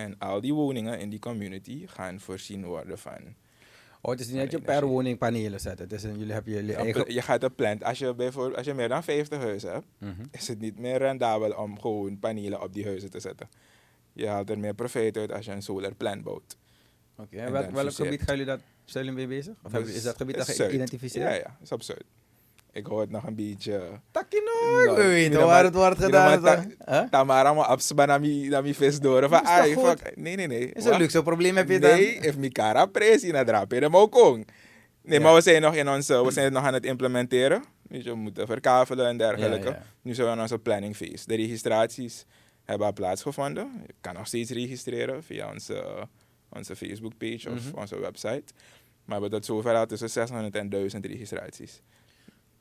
En 0.00 0.18
al 0.18 0.40
die 0.40 0.54
woningen 0.54 0.98
in 1.00 1.10
die 1.10 1.18
community 1.18 1.86
gaan 1.86 2.20
voorzien 2.20 2.64
worden 2.64 2.98
van... 2.98 3.34
Oh, 4.02 4.10
het 4.10 4.20
is 4.20 4.28
niet 4.28 4.36
dat 4.40 4.50
je 4.50 4.60
per 4.60 4.86
woning 4.86 5.18
panelen 5.18 5.60
zet. 5.60 5.78
Het 5.78 5.92
is 5.92 6.02
een, 6.02 6.18
jullie 6.18 6.32
hebben 6.32 6.52
jullie 6.52 6.74
eigen... 6.74 7.12
Je 7.12 7.22
gaat 7.22 7.42
een 7.42 7.54
plan... 7.54 7.82
Als 7.82 7.98
je, 7.98 8.14
bijvoorbeeld, 8.14 8.56
als 8.56 8.66
je 8.66 8.74
meer 8.74 8.88
dan 8.88 9.02
50 9.04 9.38
huizen 9.38 9.72
hebt, 9.72 9.86
Mhm. 9.98 10.22
is 10.30 10.48
het 10.48 10.60
niet 10.60 10.78
meer 10.78 10.98
rendabel 10.98 11.52
om 11.52 11.80
gewoon 11.80 12.18
panelen 12.18 12.62
op 12.62 12.72
die 12.72 12.84
huizen 12.84 13.10
te 13.10 13.20
zetten. 13.20 13.48
Je 14.12 14.26
haalt 14.26 14.50
er 14.50 14.58
meer 14.58 14.74
profijt 14.74 15.16
uit 15.16 15.32
als 15.32 15.44
je 15.44 15.52
een 15.52 15.62
solar 15.62 15.94
plan 15.94 16.22
bouwt. 16.22 16.56
Oké, 17.16 17.36
En 17.36 17.44
en 17.44 17.72
welk, 17.72 17.92
gebied 17.92 18.22
gaan 18.22 18.36
jullie 18.36 18.50
dat, 18.52 18.60
zijn 18.84 19.04
jullie 19.04 19.18
mee 19.26 19.36
bezig? 19.38 19.54
Of 19.62 19.72
Dus 19.72 19.94
is 19.94 20.02
dat 20.02 20.16
gebied 20.16 20.36
Zuid. 20.44 20.70
geïdentificeerd? 20.70 21.28
Ja, 21.30 21.34
ja, 21.34 21.58
is 21.62 21.72
op 21.72 21.82
Zuid. 21.82 22.04
Ik 22.72 22.86
hoor 22.86 23.00
het 23.00 23.10
nog 23.10 23.26
een 23.26 23.34
beetje... 23.34 23.82
Takkie 24.10 24.40
nooit, 24.42 24.86
Nou, 24.86 24.96
we 24.96 25.06
weten 25.06 25.30
mira, 25.30 25.40
waar 25.44 25.48
maar- 25.54 25.64
het 25.64 25.74
wordt 25.74 25.98
gedaan. 26.04 26.40
maar. 26.40 26.66
Huh? 26.86 27.02
Tamara 27.10 27.52
mo 27.52 27.60
absba 27.60 28.04
na 28.06 28.18
mi, 28.18 28.48
na 28.48 28.60
mi 28.60 28.74
face 28.74 29.00
door. 29.00 29.28
Van, 29.28 29.44
ai, 29.44 29.74
goed? 29.74 29.84
fuck. 29.88 30.16
Nee, 30.16 30.36
nee, 30.36 30.46
nee. 30.46 30.72
Is 30.72 30.84
een 30.84 30.98
luxe 30.98 31.22
probleem 31.22 31.56
heb 31.56 31.68
je 31.68 31.78
dan? 31.78 31.90
Nee, 31.90 32.14
if 32.14 32.36
mi 32.36 32.48
cara 32.48 32.86
presi 32.86 33.30
na 33.30 33.44
drap, 33.44 33.70
dan 33.80 33.94
ook 33.94 34.12
kong. 34.12 34.46
Nee, 35.02 35.18
Ja. 35.18 35.24
maar 35.24 35.34
we 35.34 35.40
zijn 35.40 35.62
nog 35.62 35.74
in 35.74 35.88
onze, 35.88 36.24
we 36.24 36.30
zijn 36.30 36.52
nog 36.52 36.64
aan 36.64 36.74
het 36.74 36.84
implementeren. 36.84 37.64
Je, 37.88 38.02
we 38.02 38.14
moeten 38.14 38.46
verkavelen 38.46 39.06
en 39.06 39.16
dergelijke. 39.18 39.68
Ja, 39.68 39.74
ja. 39.74 39.82
Nu 40.02 40.14
zijn 40.14 40.26
we 40.26 40.32
in 40.32 40.40
onze 40.40 40.58
planning 40.58 40.96
phase. 40.96 41.26
De 41.26 41.34
registraties 41.36 42.24
hebben 42.64 42.86
al 42.86 42.92
plaatsgevonden. 42.92 43.70
Je 43.86 43.94
kan 44.00 44.14
nog 44.14 44.26
steeds 44.26 44.50
registreren 44.50 45.22
via 45.24 45.50
onze, 45.52 46.06
onze 46.48 46.76
Facebook 46.76 47.12
page 47.18 47.50
of 47.50 47.68
Mhm. 47.70 47.78
onze 47.78 47.98
website. 48.00 48.44
Maar 49.04 49.16
we 49.20 49.22
hebben 49.22 49.30
tot 49.30 49.44
zover 49.44 49.74
al 49.74 49.86
tussen 49.86 50.10
600 50.10 50.54
en 50.56 50.68
1000 50.68 51.06
registraties. 51.06 51.82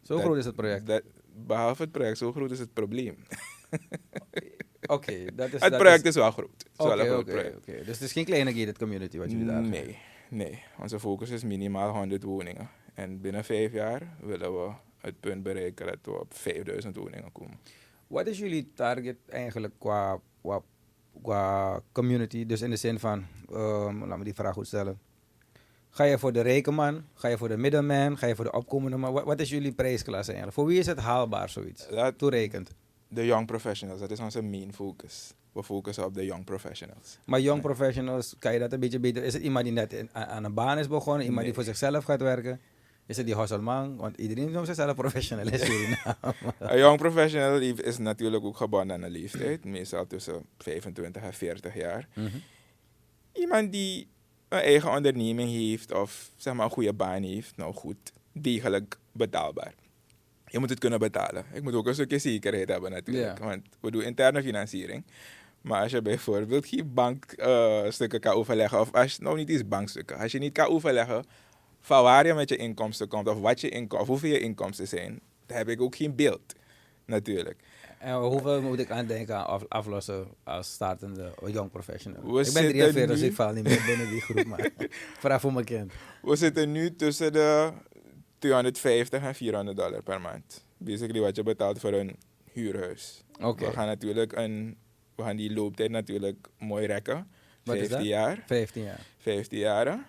Zo 0.10 0.16
Dat- 0.16 0.24
groot 0.24 0.38
is 0.38 0.46
het 0.46 0.56
project. 0.56 0.86
dat- 0.86 1.04
behalve 1.46 1.82
het 1.82 1.92
project, 1.92 2.18
zo 2.18 2.32
groot 2.32 2.52
is 2.52 2.60
het 2.60 2.74
probleem. 2.74 3.16
Oké, 4.88 5.26
dat 5.36 5.48
is... 5.54 5.62
het 5.62 5.72
dat 5.72 5.78
project 5.78 6.06
is, 6.06 6.16
wel 6.16 6.32
groot. 6.32 6.50
Het 6.58 6.80
is 6.80 6.86
wel 6.86 6.98
groot 7.06 7.22
oké, 7.22 7.32
project. 7.32 7.58
oké. 7.58 7.72
Dus 7.78 7.88
het 7.88 8.02
is 8.02 8.12
geen 8.12 8.26
kleine 8.26 8.54
gated 8.54 8.78
community 8.78 9.18
wat 9.18 9.32
jullie 9.32 9.46
daar 9.46 9.62
Nee, 9.62 9.98
nee. 10.30 10.64
Onze 10.80 11.00
focus 11.00 11.30
is 11.30 11.44
minimaal 11.44 11.94
100 11.94 12.24
woningen. 12.24 12.70
En 12.94 13.22
binnen 13.22 13.44
vijf 13.44 13.72
jaar 13.72 14.02
willen 14.22 14.54
we 14.66 14.72
het 14.98 15.20
punt 15.20 15.44
bereiken 15.44 15.86
dat 15.86 15.98
we 16.04 16.20
op 16.20 16.34
5000 16.34 16.96
woningen 16.96 17.32
komen. 17.32 17.60
Wat 18.08 18.28
is 18.28 18.38
jullie 18.40 18.72
target 18.74 19.18
eigenlijk 19.28 19.74
qua, 19.78 20.20
qua, 20.42 20.62
qua 21.22 21.82
community? 21.92 22.46
Dus 22.46 22.62
in 22.62 22.70
de 22.70 22.76
zin 22.76 23.00
van, 23.00 23.26
ehm, 23.50 24.04
laat 24.08 24.18
me 24.18 24.24
die 24.24 24.34
vraag 24.34 24.54
goed 24.54 24.68
stellen. 24.68 25.00
Ga 25.90 26.04
je 26.04 26.18
voor 26.18 26.32
de 26.34 26.42
rekenman? 26.42 27.04
Ga 27.14 27.28
je 27.28 27.38
voor 27.38 27.48
de 27.48 27.58
middelman? 27.58 28.18
Ga 28.18 28.28
je 28.28 28.36
voor 28.36 28.46
de 28.46 28.52
opkomende 28.52 28.98
man? 28.98 29.14
Wat, 29.14 29.24
wat 29.24 29.40
is 29.40 29.50
jullie 29.50 29.72
prijsklasse 29.72 30.32
eigenlijk? 30.32 30.54
Voor 30.54 30.66
wie 30.68 30.80
is 30.80 30.86
het 30.86 30.98
haalbaar 31.00 31.50
zoiets? 31.50 31.88
Dat, 31.88 32.18
Toerekend. 32.18 32.72
de 33.08 33.26
young 33.26 33.46
professionals, 33.48 34.00
dat 34.00 34.12
is 34.12 34.20
onze 34.20 34.42
main 34.42 34.74
focus. 34.74 35.34
We 35.52 35.64
focussen 35.64 36.06
op 36.06 36.14
de 36.14 36.26
young 36.26 36.44
professionals. 36.46 37.18
Maar 37.26 37.40
young 37.40 37.62
professionals, 37.62 38.36
kan 38.40 38.54
je 38.54 38.60
dat 38.60 38.74
een 38.74 38.80
beetje 38.80 39.00
beter? 39.00 39.24
Is 39.24 39.34
het 39.34 39.42
iemand 39.44 39.64
die 39.66 39.74
net 39.74 39.94
in- 39.94 40.10
aan 40.14 40.44
een 40.44 40.54
baan 40.54 40.78
is 40.78 40.88
begonnen? 40.88 41.26
Iemand 41.26 41.46
die 41.46 41.54
voor 41.54 41.64
zichzelf 41.64 42.04
gaat 42.04 42.22
werken? 42.22 42.60
Is 43.06 43.18
het 43.18 43.26
die 43.26 43.36
hustle-man? 43.38 43.96
Want 43.98 44.18
iedereen 44.18 44.52
noemt 44.52 44.66
zichzelf 44.66 44.96
professional 44.96 45.48
in 45.48 45.60
Suriname. 45.60 46.16
Een 46.60 46.78
young 46.78 46.98
professional 46.98 47.60
is 47.60 47.98
natuurlijk 47.98 48.44
ook 48.44 48.58
gebonden 48.58 48.96
aan 48.96 49.02
een 49.02 49.12
leeftijd, 49.12 49.66
meestal 49.66 50.08
tussen 50.08 50.46
25 50.58 51.22
en 51.22 51.34
40 51.34 51.76
jaar. 51.76 52.08
Mhm. 52.16 52.28
Iemand 53.34 53.72
die 53.72 54.08
een 54.50 54.60
eigen 54.60 54.92
onderneming 54.92 55.50
heeft 55.50 55.94
of 55.94 56.30
zeg 56.38 56.54
maar 56.54 56.66
een 56.66 56.72
goede 56.72 56.94
baan 56.94 57.24
heeft, 57.24 57.58
nou 57.58 57.74
goed, 57.74 58.12
degelijk 58.32 58.98
betaalbaar. 59.12 59.74
Je 60.48 60.60
moet 60.60 60.70
het 60.70 60.80
kunnen 60.80 61.00
betalen. 61.00 61.46
Ik 61.54 61.64
moet 61.64 61.74
ook 61.74 61.88
een 61.88 61.94
stukje 61.94 62.18
zekerheid 62.18 62.70
hebben 62.70 62.92
natuurlijk, 62.92 63.40
want 63.40 63.62
we 63.80 63.92
doen 63.92 64.04
interne 64.04 64.44
financiering. 64.44 65.04
Maar 65.62 65.82
als 65.82 65.92
je 65.92 66.02
bijvoorbeeld 66.02 66.68
geen 66.68 66.94
bankstukken 66.94 68.20
kan 68.20 68.34
overleggen, 68.34 68.80
of 68.80 68.94
als 68.94 69.16
je, 69.16 69.24
nou 69.24 69.38
niet 69.38 69.50
eens 69.50 69.68
bankstukken, 69.68 70.18
als 70.18 70.32
je 70.32 70.40
niet 70.40 70.54
kan 70.54 70.68
overleggen 70.68 71.26
van 71.82 72.04
waar 72.04 72.26
je 72.26 72.34
met 72.34 72.50
je 72.50 72.56
inkomsten 72.56 73.08
komt, 73.08 73.28
of 73.28 73.40
wat 73.40 73.62
je 73.62 73.70
inkomsten, 73.70 74.00
of 74.00 74.08
hoeveel 74.08 74.32
je 74.32 74.40
inkomsten 74.40 74.88
zijn, 74.88 75.20
dan 75.46 75.58
heb 75.58 75.70
ik 75.70 75.82
ook 75.82 75.96
geen 75.96 76.16
beeld. 76.16 76.54
Natuurlijk. 77.06 77.60
En 78.00 78.16
hoeveel 78.16 78.62
moet 78.62 78.80
ik 78.80 78.90
aan 78.92 79.06
denken 79.06 79.36
aan 79.36 79.46
af- 79.46 79.66
aflossen 79.68 80.28
als 80.44 80.72
startende 80.72 81.32
jong 81.48 81.72
professional? 81.72 82.22
We 82.22 82.28
ik 82.28 82.34
ben 82.34 82.46
zitten 82.46 82.72
43, 82.72 83.08
dus 83.08 83.22
ik 83.22 83.34
val 83.34 83.54
niet 83.54 83.64
meer 83.64 83.84
binnen 83.86 84.10
die 84.10 84.22
groep, 84.22 84.46
maar 84.46 84.70
vraag 85.20 85.42
voor 85.42 85.54
mijn 85.54 85.66
kind. 85.66 85.92
We 86.22 86.36
zitten 86.36 86.72
nu 86.72 86.96
tussen 86.96 87.34
de 87.34 87.72
250 88.40 89.22
en 89.24 89.36
400 89.36 89.78
dollar 89.78 90.02
per 90.04 90.22
maand. 90.22 90.66
Basically 90.78 91.20
wat 91.20 91.36
je 91.36 91.44
betaalt 91.44 91.80
voor 91.80 91.94
een 91.94 92.16
huurhuis. 92.52 93.24
We 93.40 93.72
gaan 93.72 93.88
natuurlijk 93.88 94.34
een, 94.38 94.78
we 95.16 95.24
gaan 95.24 95.36
die 95.36 95.54
looptijd 95.54 95.90
natuurlijk 95.92 96.48
mooi 96.58 96.86
rekken. 96.86 97.28
Wat 97.64 97.76
is 97.76 97.88
15 97.88 97.98
dat? 97.98 98.08
jaar. 98.08 98.44
15 98.46 98.84
jaar. 98.84 99.02
15 99.18 99.58
jaren. 99.60 100.06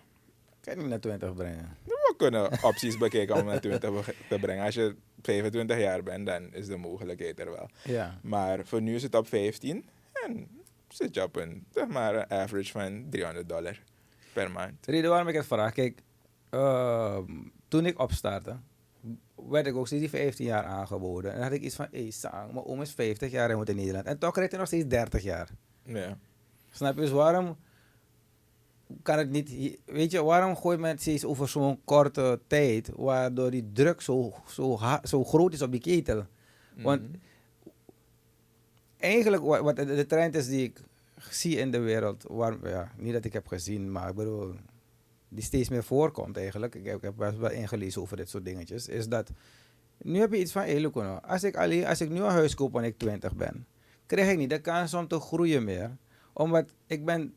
Kan 0.61 0.75
je 0.75 0.81
niet 0.81 0.89
naar 0.89 1.01
20 1.01 1.35
brengen? 1.35 1.77
Kunnen 2.21 2.63
opties 2.65 2.99
bekijken 2.99 3.37
om 3.37 3.45
naar 3.45 3.61
20 3.61 3.91
be- 4.05 4.15
te 4.29 4.39
brengen. 4.39 4.65
Als 4.65 4.75
je 4.75 4.97
25 5.23 5.79
jaar 5.79 6.03
bent, 6.03 6.27
dan 6.27 6.55
is 6.55 6.67
de 6.67 6.77
mogelijkheid 6.77 7.41
er 7.41 7.51
wel. 7.51 7.69
Ja. 7.85 8.19
Maar 8.23 8.67
voor 8.67 8.83
nu 8.83 8.95
is 8.95 9.03
het 9.03 9.15
op 9.15 9.29
15. 9.29 9.85
En 10.27 10.49
zit 10.89 11.15
je 11.15 11.23
op 11.23 11.37
een, 11.37 11.67
zeg 11.71 11.87
maar, 11.89 12.15
een 12.15 12.31
average 12.31 12.71
van 12.71 13.07
300 13.11 13.49
dollar 13.49 13.81
per 14.33 14.51
maand. 14.51 14.85
De 14.85 14.91
reden 14.91 15.11
waarom 15.11 15.29
ik 15.29 15.35
het 15.35 15.47
vraag, 15.47 15.73
kijk, 15.73 16.03
ehm, 16.51 17.25
toen 17.69 17.87
ik 17.87 17.99
opstartte, 17.99 18.57
werd 19.49 19.67
ik 19.67 19.77
ook 19.77 19.87
steeds 19.87 20.01
die 20.03 20.11
15 20.11 20.47
jaar 20.47 20.65
aangeboden. 20.65 21.31
En 21.31 21.37
dan 21.37 21.47
had 21.47 21.57
ik 21.57 21.63
iets 21.63 21.75
van, 21.77 21.87
hé, 21.91 22.09
mijn 22.53 22.65
oom 22.65 22.81
is 22.81 22.93
50 22.93 23.31
jaar 23.31 23.51
en 23.51 23.57
woont 23.57 23.69
in 23.69 23.77
Nederland. 23.77 24.07
En 24.07 24.19
toch 24.19 24.33
krijgt 24.33 24.51
hij 24.51 24.61
nog 24.61 24.69
steeds 24.69 24.87
30 24.87 25.23
jaar. 25.23 25.49
Ja. 25.85 26.19
Snap 26.71 26.95
je? 26.95 27.01
Dus 27.01 27.11
waarom 27.11 27.57
kan 29.03 29.19
het 29.19 29.31
niet... 29.31 29.79
Weet 29.85 30.11
je, 30.11 30.23
waarom 30.23 30.57
gooit 30.57 30.81
men 30.81 30.91
het 30.91 31.01
steeds 31.01 31.25
over 31.25 31.49
zo'n 31.49 31.81
korte 31.85 32.41
tijd, 32.47 32.91
waardoor 32.97 33.51
die 33.51 33.71
druk 33.73 34.01
zo, 34.01 34.35
zo, 34.49 34.79
zo 35.03 35.25
groot 35.25 35.53
is 35.53 35.63
op 35.63 35.71
die 35.71 35.81
ketel? 35.81 36.27
Want 36.77 37.03
Mhm. 37.03 37.11
eigenlijk 38.97 39.43
wat, 39.43 39.61
wat 39.61 39.77
de, 39.77 40.07
trend 40.07 40.35
is 40.35 40.49
die 40.49 40.63
ik 40.65 40.81
zie 41.31 41.57
in 41.57 41.71
de 41.71 41.79
wereld, 41.79 42.25
waar, 42.29 42.69
ja, 42.69 42.93
niet 42.97 43.13
dat 43.13 43.25
ik 43.25 43.33
heb 43.33 43.47
gezien, 43.47 43.93
maar 43.93 44.09
ik 44.09 44.15
bedoel, 44.15 44.55
die 45.29 45.45
steeds 45.45 45.69
meer 45.69 45.85
voorkomt 45.85 46.37
eigenlijk. 46.37 46.75
Ik 46.75 46.85
heb, 46.85 46.97
ik 46.97 47.03
heb 47.03 47.15
best 47.17 47.39
wel 47.39 47.51
ingelezen 47.51 48.03
over 48.03 48.17
dit 48.17 48.29
soort 48.29 48.45
dingetjes. 48.45 48.89
Is 48.89 49.09
dat, 49.09 49.31
nu 49.99 50.19
heb 50.19 50.33
je 50.33 50.39
iets 50.41 50.53
van, 50.53 50.63
hé 50.63 50.75
Lucono, 50.79 51.15
als 51.15 51.45
ik, 51.45 51.57
alleen, 51.57 51.87
als 51.87 52.01
ik 52.01 52.09
nu 52.11 52.21
een 52.21 52.31
huis 52.31 52.55
koop 52.55 52.73
wanneer 52.73 52.91
ik 52.91 52.99
20 52.99 53.35
ben, 53.35 53.67
krijg 54.07 54.31
ik 54.31 54.39
niet 54.39 54.51
de 54.51 54.61
kans 54.61 54.95
om 54.95 55.09
te 55.09 55.21
groeien 55.21 55.65
meer. 55.65 55.97
Omdat 56.33 56.73
ik 56.87 57.05
ben 57.05 57.35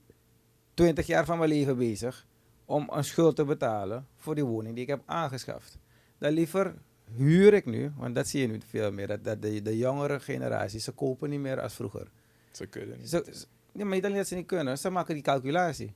20 0.73 1.07
jaar 1.07 1.25
van 1.25 1.37
mijn 1.37 1.49
leven 1.49 1.77
bezig 1.77 2.25
om 2.65 2.89
een 2.91 3.03
schuld 3.03 3.35
te 3.35 3.45
betalen 3.45 4.07
voor 4.17 4.35
die 4.35 4.43
woning 4.43 4.73
die 4.73 4.83
ik 4.83 4.89
heb 4.89 5.01
aangeschaft. 5.05 5.77
Dan 6.17 6.31
liever 6.31 6.73
huur 7.15 7.53
ik 7.53 7.65
nu, 7.65 7.91
want 7.97 8.15
dat 8.15 8.27
zie 8.27 8.41
je 8.41 8.47
nu 8.47 8.59
veel 8.69 8.91
meer, 8.91 9.07
dat, 9.07 9.23
dat 9.23 9.41
de, 9.41 9.61
de 9.61 9.77
jongere 9.77 10.19
generatie, 10.19 10.79
ze 10.79 10.91
kopen 10.91 11.29
niet 11.29 11.39
meer 11.39 11.61
als 11.61 11.73
vroeger. 11.73 12.07
Ze 12.51 12.65
kunnen 12.65 12.97
niet. 12.97 13.09
Ze, 13.09 13.25
ze- 13.31 13.45
ja, 13.73 13.85
maar 13.85 13.95
niet 13.95 14.05
alleen 14.05 14.17
dat 14.17 14.27
ze 14.27 14.35
niet 14.35 14.45
kunnen, 14.47 14.77
ze 14.77 14.89
maken 14.89 15.13
die 15.13 15.23
calculatie. 15.23 15.93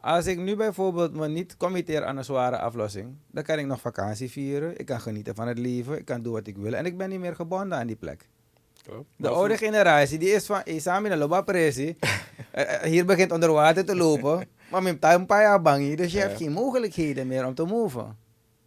Als 0.00 0.26
ik 0.26 0.38
nu 0.38 0.56
bijvoorbeeld 0.56 1.12
me 1.14 1.28
niet 1.28 1.56
committeer 1.56 2.04
aan 2.04 2.16
een 2.16 2.24
zware 2.24 2.58
aflossing, 2.58 3.16
dan 3.30 3.42
kan 3.42 3.58
ik 3.58 3.66
nog 3.66 3.80
vakantie 3.80 4.30
vieren, 4.30 4.78
ik 4.78 4.86
kan 4.86 5.00
genieten 5.00 5.34
van 5.34 5.48
het 5.48 5.58
leven, 5.58 5.98
ik 5.98 6.04
kan 6.04 6.22
doen 6.22 6.32
wat 6.32 6.46
ik 6.46 6.56
wil 6.56 6.74
en 6.74 6.86
ik 6.86 6.96
ben 6.96 7.08
niet 7.08 7.20
meer 7.20 7.34
gebonden 7.34 7.78
aan 7.78 7.86
die 7.86 7.96
plek. 7.96 8.28
De 9.16 9.28
oude 9.28 9.56
generatie 9.56 10.18
die 10.18 10.30
is 10.30 10.46
van, 10.46 10.60
hey, 10.64 10.78
samen 10.78 11.04
in 11.04 11.10
de 11.10 11.22
loba 11.22 11.42
pressie, 11.42 11.96
Eh, 12.50 12.74
eh, 12.74 12.82
hier 12.82 13.04
begint 13.04 13.32
onder 13.32 13.52
water 13.52 13.84
te 13.84 13.96
lopen, 13.96 14.48
maar 14.70 14.82
met 14.82 14.96
een 15.04 15.26
paar 15.26 15.42
jaar 15.42 15.62
bang 15.62 15.96
dus 15.96 16.12
je 16.12 16.18
hebt 16.18 16.36
geen 16.36 16.52
mogelijkheden 16.52 17.26
meer 17.26 17.46
om 17.46 17.54
te 17.54 17.64
move. 17.64 18.04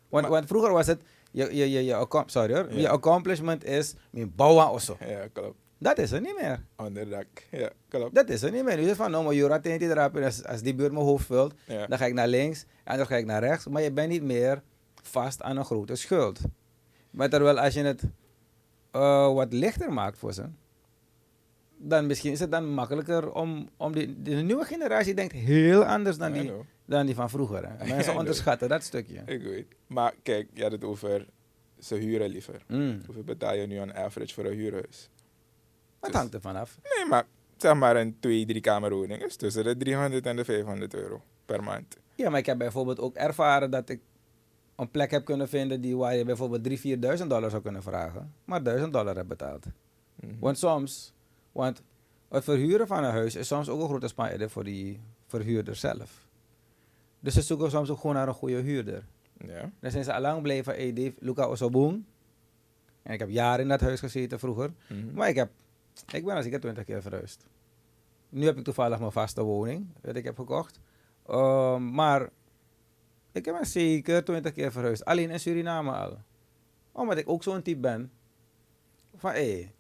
Want, 0.10 0.28
want 0.28 0.48
vroeger 0.48 0.72
was 0.72 0.88
het, 0.88 1.02
je, 1.32 1.56
je, 1.56 1.72
je, 1.72 1.86
je, 1.86 2.08
sorry 2.26 2.54
hoor, 2.54 2.74
je 2.74 2.90
accomplishment 2.90 3.64
is, 3.64 3.96
mijn 4.10 4.36
bouwen 4.36 4.70
of 4.70 4.82
zo. 4.82 4.98
Ja, 5.08 5.28
klopt. 5.34 5.56
Dat 5.78 5.98
is 5.98 6.12
er 6.12 6.22
niet 6.22 6.38
meer. 6.42 6.64
Onderdak. 6.78 7.28
Ja, 7.52 7.70
klopt. 7.90 8.16
Dat 8.16 8.30
is 8.30 8.42
er 8.42 8.52
niet 8.52 8.64
meer. 8.64 8.80
Is 8.80 8.88
het 8.88 8.96
van, 8.96 9.12
nou, 9.12 9.24
maar 9.24 9.34
Jura 9.34 9.60
tint 9.60 9.80
die 9.80 9.90
erop 9.90 10.16
en 10.16 10.24
als, 10.24 10.46
als 10.46 10.62
die 10.62 10.76
buurt 10.76 10.92
mijn 10.92 11.06
hoofd 11.06 11.26
vult, 11.26 11.54
Ja. 11.66 11.88
dan 11.88 11.98
ga 11.98 12.06
ik 12.06 12.14
naar 12.14 12.28
links 12.28 12.66
en 12.84 12.98
dan 12.98 13.06
ga 13.06 13.16
ik 13.16 13.26
naar 13.26 13.44
rechts. 13.44 13.68
Maar 13.68 13.82
je 13.82 13.92
bent 13.92 14.10
niet 14.10 14.24
meer 14.24 14.62
vast 15.04 15.42
aan 15.42 15.58
een 15.58 15.66
grote 15.66 15.96
schuld. 15.96 16.40
Maar 17.10 17.30
terwijl 17.30 17.60
als 17.60 17.74
je 17.74 17.84
het 17.84 18.02
eh, 18.92 19.34
wat 19.34 19.54
lichter 19.54 19.94
maakt 19.94 20.18
voor 20.18 20.34
ze, 20.34 20.46
dan 21.78 22.08
misschien 22.08 22.32
is 22.32 22.40
het 22.40 22.52
dan 22.52 22.74
makkelijker 22.74 23.32
om, 23.34 23.70
om 23.78 23.92
die, 23.94 24.22
de 24.22 24.32
nieuwe 24.36 24.66
generatie 24.66 25.14
denkt 25.14 25.34
heel 25.34 25.86
anders 25.86 26.18
dan 26.18 26.32
die, 26.32 26.52
dan 26.86 27.06
die 27.06 27.16
van 27.16 27.30
vroeger. 27.30 27.70
Hè. 27.70 27.86
Mensen 27.96 28.16
onderschatten 28.16 28.70
dat 28.70 28.84
stukje. 28.84 29.22
Ik 29.26 29.44
weet. 29.44 29.66
Maar 29.88 30.14
kijk, 30.24 30.48
je 30.54 30.62
had 30.62 30.72
het 30.72 30.84
over 30.84 31.26
ze 31.80 31.96
huren 31.96 32.30
liever. 32.30 32.62
Mm. 32.68 33.02
Hoeveel 33.06 33.24
betaal 33.24 33.56
je 33.56 33.68
nu 33.68 33.78
aan 33.78 33.94
average 33.94 34.34
voor 34.34 34.46
een 34.46 34.54
huurhuis? 34.58 35.10
Het 36.00 36.12
Dus- 36.12 36.20
hangt 36.20 36.34
ervan 36.34 36.56
af. 36.56 36.78
Nee, 36.98 37.06
maar 37.10 37.26
zeg 37.58 37.74
maar 37.74 37.96
een 37.96 38.20
2, 38.20 38.46
3 38.46 38.62
kamer 38.62 38.94
woning 38.94 39.24
is 39.24 39.36
tussen 39.36 39.64
de 39.64 39.78
300 39.78 40.26
en 40.26 40.36
de 40.36 40.46
500 40.46 40.94
euro 40.94 41.22
per 41.46 41.64
maand. 41.64 41.98
Ja, 42.16 42.30
maar 42.30 42.40
ik 42.40 42.46
heb 42.46 42.58
bijvoorbeeld 42.58 43.00
ook 43.00 43.16
ervaren 43.16 43.72
dat 43.72 43.90
ik 43.90 44.00
een 44.80 44.92
plek 44.92 45.12
heb 45.12 45.26
kunnen 45.26 45.50
vinden 45.50 45.82
die 45.82 45.98
waar 45.98 46.16
je 46.16 46.26
bijvoorbeeld 46.26 46.68
3.000, 46.68 47.20
4.000 47.22 47.28
dollar 47.28 47.50
zou 47.50 47.62
kunnen 47.62 47.84
vragen, 47.84 48.34
maar 48.46 48.64
1000 48.64 48.94
dollar 48.94 49.16
heb 49.16 49.28
betaald. 49.28 49.66
Mhm. 50.16 50.40
Want 50.40 50.58
soms, 50.58 51.14
want 51.52 51.82
het 52.30 52.44
verhuren 52.44 52.88
van 52.88 53.04
een 53.04 53.12
huis 53.12 53.36
is 53.36 53.48
soms 53.48 53.70
ook 53.70 53.82
een 53.82 53.88
grote 53.88 54.08
spijder 54.08 54.50
voor 54.50 54.64
die 54.64 55.00
verhuurder 55.28 55.76
zelf. 55.76 56.28
Dus 57.20 57.34
ze 57.34 57.42
zoeken 57.42 57.70
soms 57.72 57.90
ook 57.90 58.00
gewoon 58.00 58.16
naar 58.16 58.28
een 58.28 58.34
goede 58.34 58.62
huurder. 58.62 59.06
Ja. 59.46 59.72
Dan 59.80 59.92
zijn 59.92 60.04
ze 60.04 60.14
al 60.14 60.22
lang 60.22 60.42
blijven, 60.42 60.74
hey 60.74 60.94
Dave, 60.94 61.14
Luca 61.20 61.48
Osobong. 61.48 62.04
En 63.04 63.14
ik 63.14 63.20
heb 63.20 63.30
jaren 63.30 63.62
in 63.62 63.68
dat 63.68 63.82
huis 63.82 64.00
gezeten 64.00 64.40
vroeger. 64.40 64.74
Mhm. 64.88 65.14
Maar 65.14 65.30
ik, 65.30 65.36
heb, 65.36 65.50
ik 66.12 66.26
ben 66.26 66.36
al 66.36 66.42
zeker 66.44 66.60
20 66.60 66.84
keer 66.84 67.02
verhuisd. 67.02 67.46
Nu 68.30 68.46
heb 68.46 68.58
ik 68.58 68.64
toevallig 68.64 69.00
mijn 69.00 69.12
vaste 69.12 69.44
woning, 69.44 69.88
dat 70.02 70.16
ik 70.16 70.24
heb 70.24 70.36
gekocht. 70.36 70.80
Ehm, 71.26 71.92
maar 71.92 72.30
ik 73.32 73.46
heb 73.46 73.56
zeker 73.62 74.24
20 74.24 74.54
keer 74.54 74.72
verhuisd. 74.72 75.06
Alleen 75.06 75.30
in 75.30 75.40
Suriname 75.40 75.92
al. 75.92 76.18
Omdat 76.92 77.18
ik 77.18 77.30
ook 77.30 77.44
zo'n 77.44 77.62
type 77.62 77.80
ben. 77.80 78.12
Van 79.18 79.32
hé, 79.32 79.38
hey, 79.38 79.72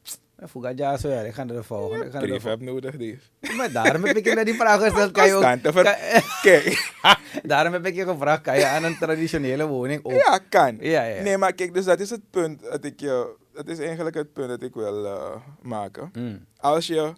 ja 0.75 0.97
zo 0.97 1.09
ja, 1.09 1.21
ik 1.21 1.33
ga 1.33 1.43
naar 1.43 1.55
de 1.55 1.63
volgende. 1.63 2.05
ik 2.05 2.12
ga 2.12 2.17
naar 2.17 2.27
de 2.27 2.33
Brief 2.33 2.43
heb 2.43 2.62
nodig, 2.62 2.95
volgende. 2.97 3.31
Maar 3.57 3.71
daarom 3.71 4.03
heb 4.03 4.17
ik 4.17 4.25
je 4.25 4.45
die 4.45 4.53
vraag 4.53 4.81
gesteld. 4.83 5.12
Kan 5.17 5.27
je 5.27 5.33
ook, 5.33 5.41
kan- 5.41 5.62
Kijk, 6.41 6.91
daarom 7.43 7.73
heb 7.73 7.85
ik 7.85 7.95
je 7.95 8.03
gevraagd, 8.03 8.41
kan 8.41 8.57
je 8.57 8.65
aan 8.65 8.83
een 8.83 8.97
traditionele 8.97 9.67
woning 9.67 10.03
ook? 10.05 10.12
ja, 10.12 10.39
kan. 10.49 10.77
Ja, 10.79 11.03
ja. 11.03 11.21
Nee, 11.21 11.38
maar 11.38 11.53
kijk, 11.53 11.73
dus 11.73 11.85
dat 11.85 11.99
is 11.99 12.09
het 12.09 12.29
punt 12.29 12.62
dat 12.62 12.83
ik 12.85 12.99
je... 12.99 13.35
Dat 13.53 13.67
is 13.67 13.79
eigenlijk 13.79 14.15
het 14.15 14.33
punt 14.33 14.49
dat 14.49 14.62
ik 14.62 14.73
wil 14.73 15.05
eh, 15.05 15.35
maken. 15.62 16.09
Mm, 16.13 16.45
Als 16.57 16.88
je 16.88 17.13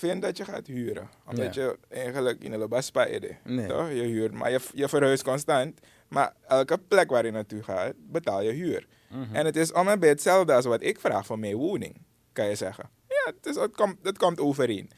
vindt 0.00 0.22
dat 0.22 0.36
je 0.36 0.44
gaat 0.44 0.66
huren, 0.66 1.08
omdat 1.26 1.54
Ja. 1.54 1.62
je 1.62 1.78
eigenlijk 1.88 2.44
in 2.44 2.52
een 2.52 2.68
baspa 2.68 3.06
Nee. 3.44 3.66
toch? 3.66 3.88
Je 3.88 4.02
huurt, 4.02 4.32
maar 4.32 4.50
je, 4.50 4.60
je 4.74 4.88
verhuist 4.88 5.22
constant. 5.22 5.80
Maar 6.08 6.32
elke 6.48 6.78
plek 6.88 7.10
waar 7.10 7.24
je 7.24 7.30
naartoe 7.30 7.62
gaat, 7.62 7.92
betaal 7.96 8.42
je 8.42 8.50
huur. 8.52 8.86
mhm. 9.08 9.34
En 9.34 9.44
het 9.46 9.56
is 9.56 9.72
om 9.72 9.88
en 9.88 10.00
bij 10.00 10.08
hetzelfde 10.08 10.52
als 10.54 10.64
wat 10.64 10.82
ik 10.82 11.00
vraag 11.00 11.26
voor 11.26 11.38
mijn 11.38 11.56
woning, 11.56 11.96
kan 12.32 12.46
je 12.48 12.54
zeggen. 12.54 12.90
Ja, 13.08 13.32
het, 13.36 13.46
is, 13.46 13.54
het, 13.62 13.74
komt, 13.76 13.96
het 14.02 14.18
komt 14.18 14.40
overeen. 14.40 14.90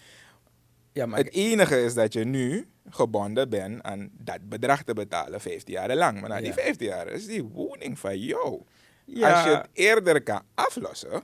ja, 0.92 1.06
maar 1.06 1.18
het 1.18 1.32
enige 1.32 1.82
is 1.84 1.94
dat 1.94 2.12
je 2.12 2.24
nu 2.24 2.66
gebonden 2.90 3.48
bent 3.48 3.82
aan 3.82 4.10
dat 4.12 4.48
bedrag 4.48 4.82
te 4.82 4.94
betalen 4.94 5.40
15 5.40 5.74
jaar 5.74 5.96
lang. 5.96 6.20
Maar 6.20 6.28
na 6.28 6.36
die 6.38 6.46
Ja. 6.46 6.52
15 6.52 6.86
jaar 6.86 7.06
is 7.08 7.26
die 7.26 7.42
woning 7.44 7.98
van 7.98 8.18
jou. 8.18 8.62
Ja. 9.04 9.32
Als 9.34 9.44
je 9.44 9.50
het 9.56 9.68
eerder 9.72 10.22
kan 10.22 10.42
aflossen, 10.54 11.22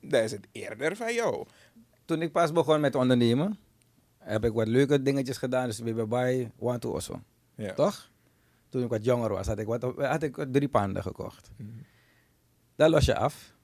dan 0.00 0.22
is 0.22 0.30
het 0.32 0.46
eerder 0.52 0.96
van 0.96 1.14
jou. 1.14 1.46
Toen 2.04 2.22
ik 2.22 2.32
pas 2.32 2.52
begon 2.52 2.80
met 2.80 2.94
ondernemen, 2.94 3.58
heb 4.18 4.44
ik 4.44 4.52
wat 4.52 4.68
leuke 4.68 5.02
dingetjes 5.02 5.38
gedaan. 5.38 5.66
Dus 5.66 5.82
bij 5.82 6.06
bij 6.08 6.52
One 6.58 6.78
to 6.78 6.90
Osso. 6.90 7.20
Ja. 7.54 7.72
Toch? 7.72 8.10
Toen 8.68 8.82
ik 8.82 8.88
wat 8.88 9.04
jonger 9.04 9.30
was, 9.30 9.46
had 9.46 9.58
ik, 9.58 9.66
wat, 9.66 9.82
had 9.96 10.22
ik 10.22 10.46
drie 10.50 10.68
panden 10.68 11.02
gekocht. 11.02 11.50
Mhm. 11.56 11.68
Dat 12.76 12.90
los 12.90 13.04
je 13.04 13.16
af. 13.16 13.54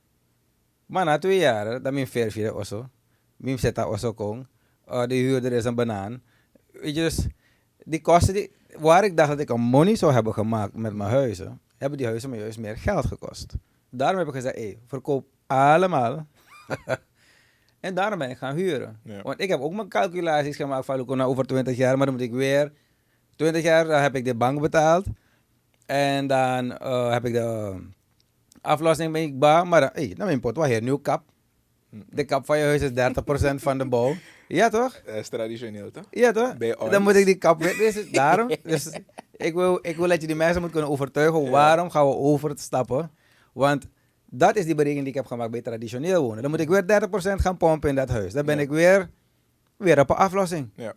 Maar 0.86 1.04
na 1.04 1.18
twee 1.18 1.38
jaar, 1.38 1.82
dan 1.82 1.94
mijn 1.94 2.06
ver 2.06 2.30
via 2.30 2.52
Osso. 2.52 2.88
Mijn 3.36 3.58
zeta 3.58 3.88
Osso 3.88 4.12
kong. 4.12 4.46
Uh, 4.88 5.06
de 5.06 5.14
huurder 5.14 5.52
is 5.52 5.64
een 5.64 5.74
banaan. 5.74 6.22
Weet 6.72 6.94
je, 6.94 7.00
dus 7.00 7.26
die 7.84 8.00
kosten, 8.00 8.34
die, 8.34 8.50
waar 8.78 9.04
ik 9.04 9.16
dacht 9.16 9.28
dat 9.28 9.40
ik 9.40 9.48
een 9.48 9.60
money 9.60 9.96
zou 9.96 10.12
hebben 10.12 10.32
gemaakt 10.32 10.74
met 10.74 10.94
mijn 10.94 11.10
huizen, 11.10 11.60
hebben 11.76 11.98
die 11.98 12.06
huizen 12.06 12.30
me 12.30 12.36
juist 12.36 12.58
meer 12.58 12.76
geld 12.76 13.06
gekost. 13.06 13.54
Daarom 13.90 14.18
heb 14.18 14.28
ik 14.28 14.34
gezegd, 14.34 14.56
hé, 14.56 14.78
verkoop 14.86 15.26
allemaal. 15.46 16.26
en 17.80 17.94
daarom 17.94 18.18
ben 18.18 18.30
ik 18.30 18.38
gaan 18.38 18.56
huren. 18.56 19.00
Ja. 19.04 19.22
Want 19.22 19.40
ik 19.40 19.48
heb 19.48 19.60
ook 19.60 19.72
mijn 19.72 19.88
calculaties 19.88 20.56
gemaakt 20.56 20.84
van, 20.84 20.96
Luco, 20.96 21.14
nou 21.14 21.30
over 21.30 21.46
20 21.46 21.76
jaar, 21.76 21.96
maar 21.96 22.06
dan 22.06 22.14
moet 22.14 22.24
ik 22.24 22.32
weer... 22.32 22.72
20 23.38 23.62
jaar 23.62 23.84
dan 23.84 24.00
heb 24.00 24.14
ik 24.14 24.24
de 24.24 24.34
bank 24.34 24.60
betaald. 24.60 25.06
En 25.86 26.26
dan 26.26 26.78
eh, 26.78 27.12
heb 27.12 27.24
ik 27.24 27.32
de 27.32 27.76
aflossing 28.60 29.12
ben 29.12 29.22
ik 29.22 29.38
ba, 29.38 29.64
maar 29.64 29.80
dan, 29.80 29.90
hey, 29.92 30.14
dan 30.16 30.26
mijn 30.26 30.40
pot 30.40 30.56
wel 30.56 30.64
hier 30.64 30.82
nieuw 30.82 30.98
kap. 30.98 31.22
De 31.90 32.24
kap 32.24 32.44
van 32.44 32.58
je 32.58 32.64
huis 32.64 32.82
is 32.82 32.90
30% 33.52 33.54
van 33.54 33.78
de 33.78 33.88
bouw. 33.88 34.14
Ja 34.48 34.68
toch? 34.68 35.02
Dat 35.04 35.14
is 35.14 35.28
traditioneel, 35.28 35.90
toch? 35.90 36.04
Ja 36.10 36.32
toch? 36.32 36.56
Dan 36.90 37.02
moet 37.02 37.14
ik 37.14 37.24
die 37.24 37.34
kap. 37.34 37.62
Dus 37.62 38.10
daarom. 38.10 38.50
Dus 38.62 38.90
ik 39.36 39.54
wil, 39.54 39.78
ik 39.82 39.96
wil 39.96 40.08
dat 40.08 40.20
je 40.20 40.26
die 40.26 40.36
mensen 40.36 40.62
moet 40.62 40.70
kunnen 40.70 40.90
overtuigen. 40.90 41.50
Waarom 41.50 41.90
gaan 41.90 42.06
we 42.06 42.14
overstappen? 42.14 43.10
Want 43.52 43.86
Dat 44.30 44.56
is 44.56 44.64
die 44.64 44.74
berekening 44.74 45.04
die 45.04 45.14
ik 45.14 45.20
heb 45.20 45.26
gemaakt 45.28 45.50
bij 45.50 45.62
traditioneel 45.62 46.22
wonen. 46.22 46.42
Dan 46.42 46.50
moet 46.50 46.60
ik 46.60 46.68
weer 46.68 46.82
30% 46.86 47.40
gaan 47.40 47.56
pompen 47.56 47.88
in 47.88 47.94
dat 47.94 48.08
huis. 48.08 48.32
Dan 48.32 48.44
ben 48.46 48.56
Ja. 48.56 48.62
ik 48.62 48.68
weer, 48.68 49.10
weer 49.76 50.00
op 50.00 50.10
een 50.10 50.16
aflossing. 50.16 50.70
Ja. 50.74 50.94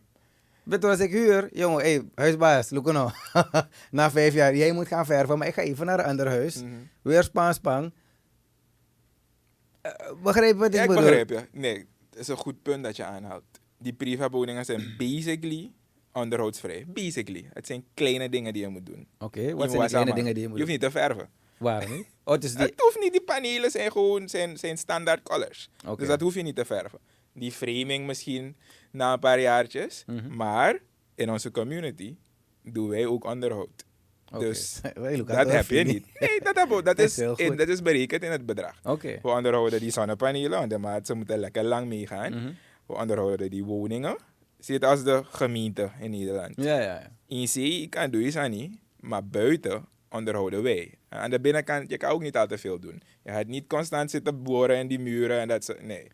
Weet 0.64 0.82
je, 0.82 0.88
als 0.88 1.00
ik 1.00 1.12
huur, 1.12 1.50
jongen, 1.58 1.82
hey, 1.82 2.04
huisbaas, 2.16 2.70
look 2.70 2.92
nou. 2.92 3.12
Na 3.92 4.12
vijf 4.12 4.34
jaar, 4.34 4.56
jij 4.56 4.72
moet 4.72 4.88
gaan 4.88 5.06
verven, 5.06 5.38
maar 5.38 5.48
ik 5.48 5.54
ga 5.54 5.62
even 5.62 5.86
naar 5.86 6.00
een 6.00 6.06
ander 6.06 6.28
huis. 6.28 6.56
Mhm. 6.64 6.72
Weer 7.02 7.24
span, 7.24 7.54
span. 7.54 7.92
Eh, 9.82 9.92
begrijp 10.24 10.58
wat 10.58 10.68
ik 10.68 10.74
Ja, 10.74 10.82
ik 10.82 10.88
bedoel? 10.88 11.04
begrijp 11.04 11.30
je. 11.30 11.48
Nee, 11.52 11.78
het 12.10 12.20
is 12.20 12.28
een 12.28 12.38
goed 12.38 12.62
punt 12.62 12.84
dat 12.84 12.96
je 12.96 13.04
aanhaalt. 13.04 13.44
Die 13.78 13.94
prefabwoningen 13.94 14.66
zijn 14.66 14.94
basically 14.98 15.72
onderhoudsvrij. 16.14 16.86
Basically. 16.88 17.50
Het 17.54 17.68
zijn 17.68 17.84
kleine 17.94 18.30
dingen 18.30 18.54
die 18.54 18.62
je 18.62 18.68
moet 18.68 18.86
doen. 18.86 19.08
Oké, 19.20 19.54
wat 19.56 19.70
zijn 19.72 19.82
de 19.82 19.88
kleine 19.88 20.14
dingen 20.14 20.34
die 20.34 20.44
je 20.44 20.50
moet 20.50 20.58
Je 20.58 20.64
hoeft 20.64 20.80
niet 20.82 20.92
te 20.92 21.00
verven. 21.00 21.18
doen? 21.18 21.28
Waarom 21.58 21.92
niet? 21.92 22.08
Oh, 22.32 22.38
het 22.38 22.46
is 22.46 22.54
die... 22.56 22.66
Het 22.66 22.82
hoeft 22.82 23.00
niet, 23.00 23.12
die 23.12 23.22
panelen 23.22 23.72
zijn 23.72 23.92
gewoon 23.92 24.30
zijn, 24.30 24.58
zijn 24.58 24.78
standaard 24.78 25.24
colors. 25.24 25.70
Dus 25.98 26.08
dat 26.08 26.22
hoef 26.22 26.34
je 26.34 26.42
niet 26.42 26.56
te 26.56 26.66
verven. 26.66 27.00
Die 27.34 27.52
framing 27.52 28.06
misschien 28.06 28.56
na 28.92 29.14
een 29.14 29.20
paar 29.20 29.40
jaartjes. 29.40 30.04
Mhm. 30.08 30.36
Maar 30.36 30.80
in 31.16 31.30
onze 31.30 31.52
community 31.52 32.16
doen 32.64 32.90
wij 32.90 33.06
ook 33.06 33.26
onderhoud. 33.26 33.86
Dus 34.40 34.82
dat 35.26 35.52
heb 35.52 35.70
je 35.70 35.84
niet. 35.84 36.06
Nee, 36.20 36.40
dat, 36.44 36.56
heb, 36.56 36.70
dat, 36.70 36.86
Dat 36.86 37.00
is, 37.00 37.22
goed. 37.24 37.58
dat 37.58 37.68
is 37.68 37.82
berekend 37.82 38.24
in 38.24 38.32
het 38.32 38.46
bedrag. 38.46 38.80
Oké. 38.84 39.20
We 39.22 39.30
onderhouden 39.30 39.80
die 39.80 39.92
zonnepanelen, 39.92 40.60
want 40.60 40.70
de 40.70 40.78
maat, 40.78 41.08
ze 41.08 41.14
moeten 41.14 41.40
lekker 41.40 41.64
lang 41.64 41.88
meegaan. 41.88 42.34
Mhm. 42.34 42.52
We 42.86 42.94
onderhouden 42.94 43.50
die 43.50 43.64
woningen. 43.64 44.18
Zit 44.60 44.84
als 44.84 45.04
de 45.04 45.24
gemeente 45.26 45.92
in 46.00 46.12
Nederland. 46.12 46.54
Ja, 46.56 46.80
ja, 46.80 46.82
ja. 46.82 47.12
In 47.28 47.48
zee 47.48 47.88
kan 47.88 48.12
doe 48.12 48.24
je 48.24 48.32
dat 48.32 48.50
niet, 48.50 48.78
maar 49.00 49.26
buiten 49.26 49.86
onderhouden 50.12 50.64
wij. 50.64 50.94
En 51.10 51.20
aan 51.20 51.30
de 51.30 51.40
binnenkant, 51.40 51.90
je 51.90 51.98
kan 51.98 52.10
ook 52.12 52.22
niet 52.22 52.38
al 52.38 52.48
te 52.48 52.58
veel 52.58 52.80
doen. 52.80 53.02
Je 53.24 53.32
gaat 53.32 53.48
niet 53.48 53.68
constant 53.68 54.12
zitten 54.12 54.44
boren 54.44 54.78
in 54.78 54.88
die 54.88 55.00
muren 55.00 55.40
en 55.40 55.48
dat 55.48 55.64
soort- 55.64 55.82
Nee, 55.84 56.08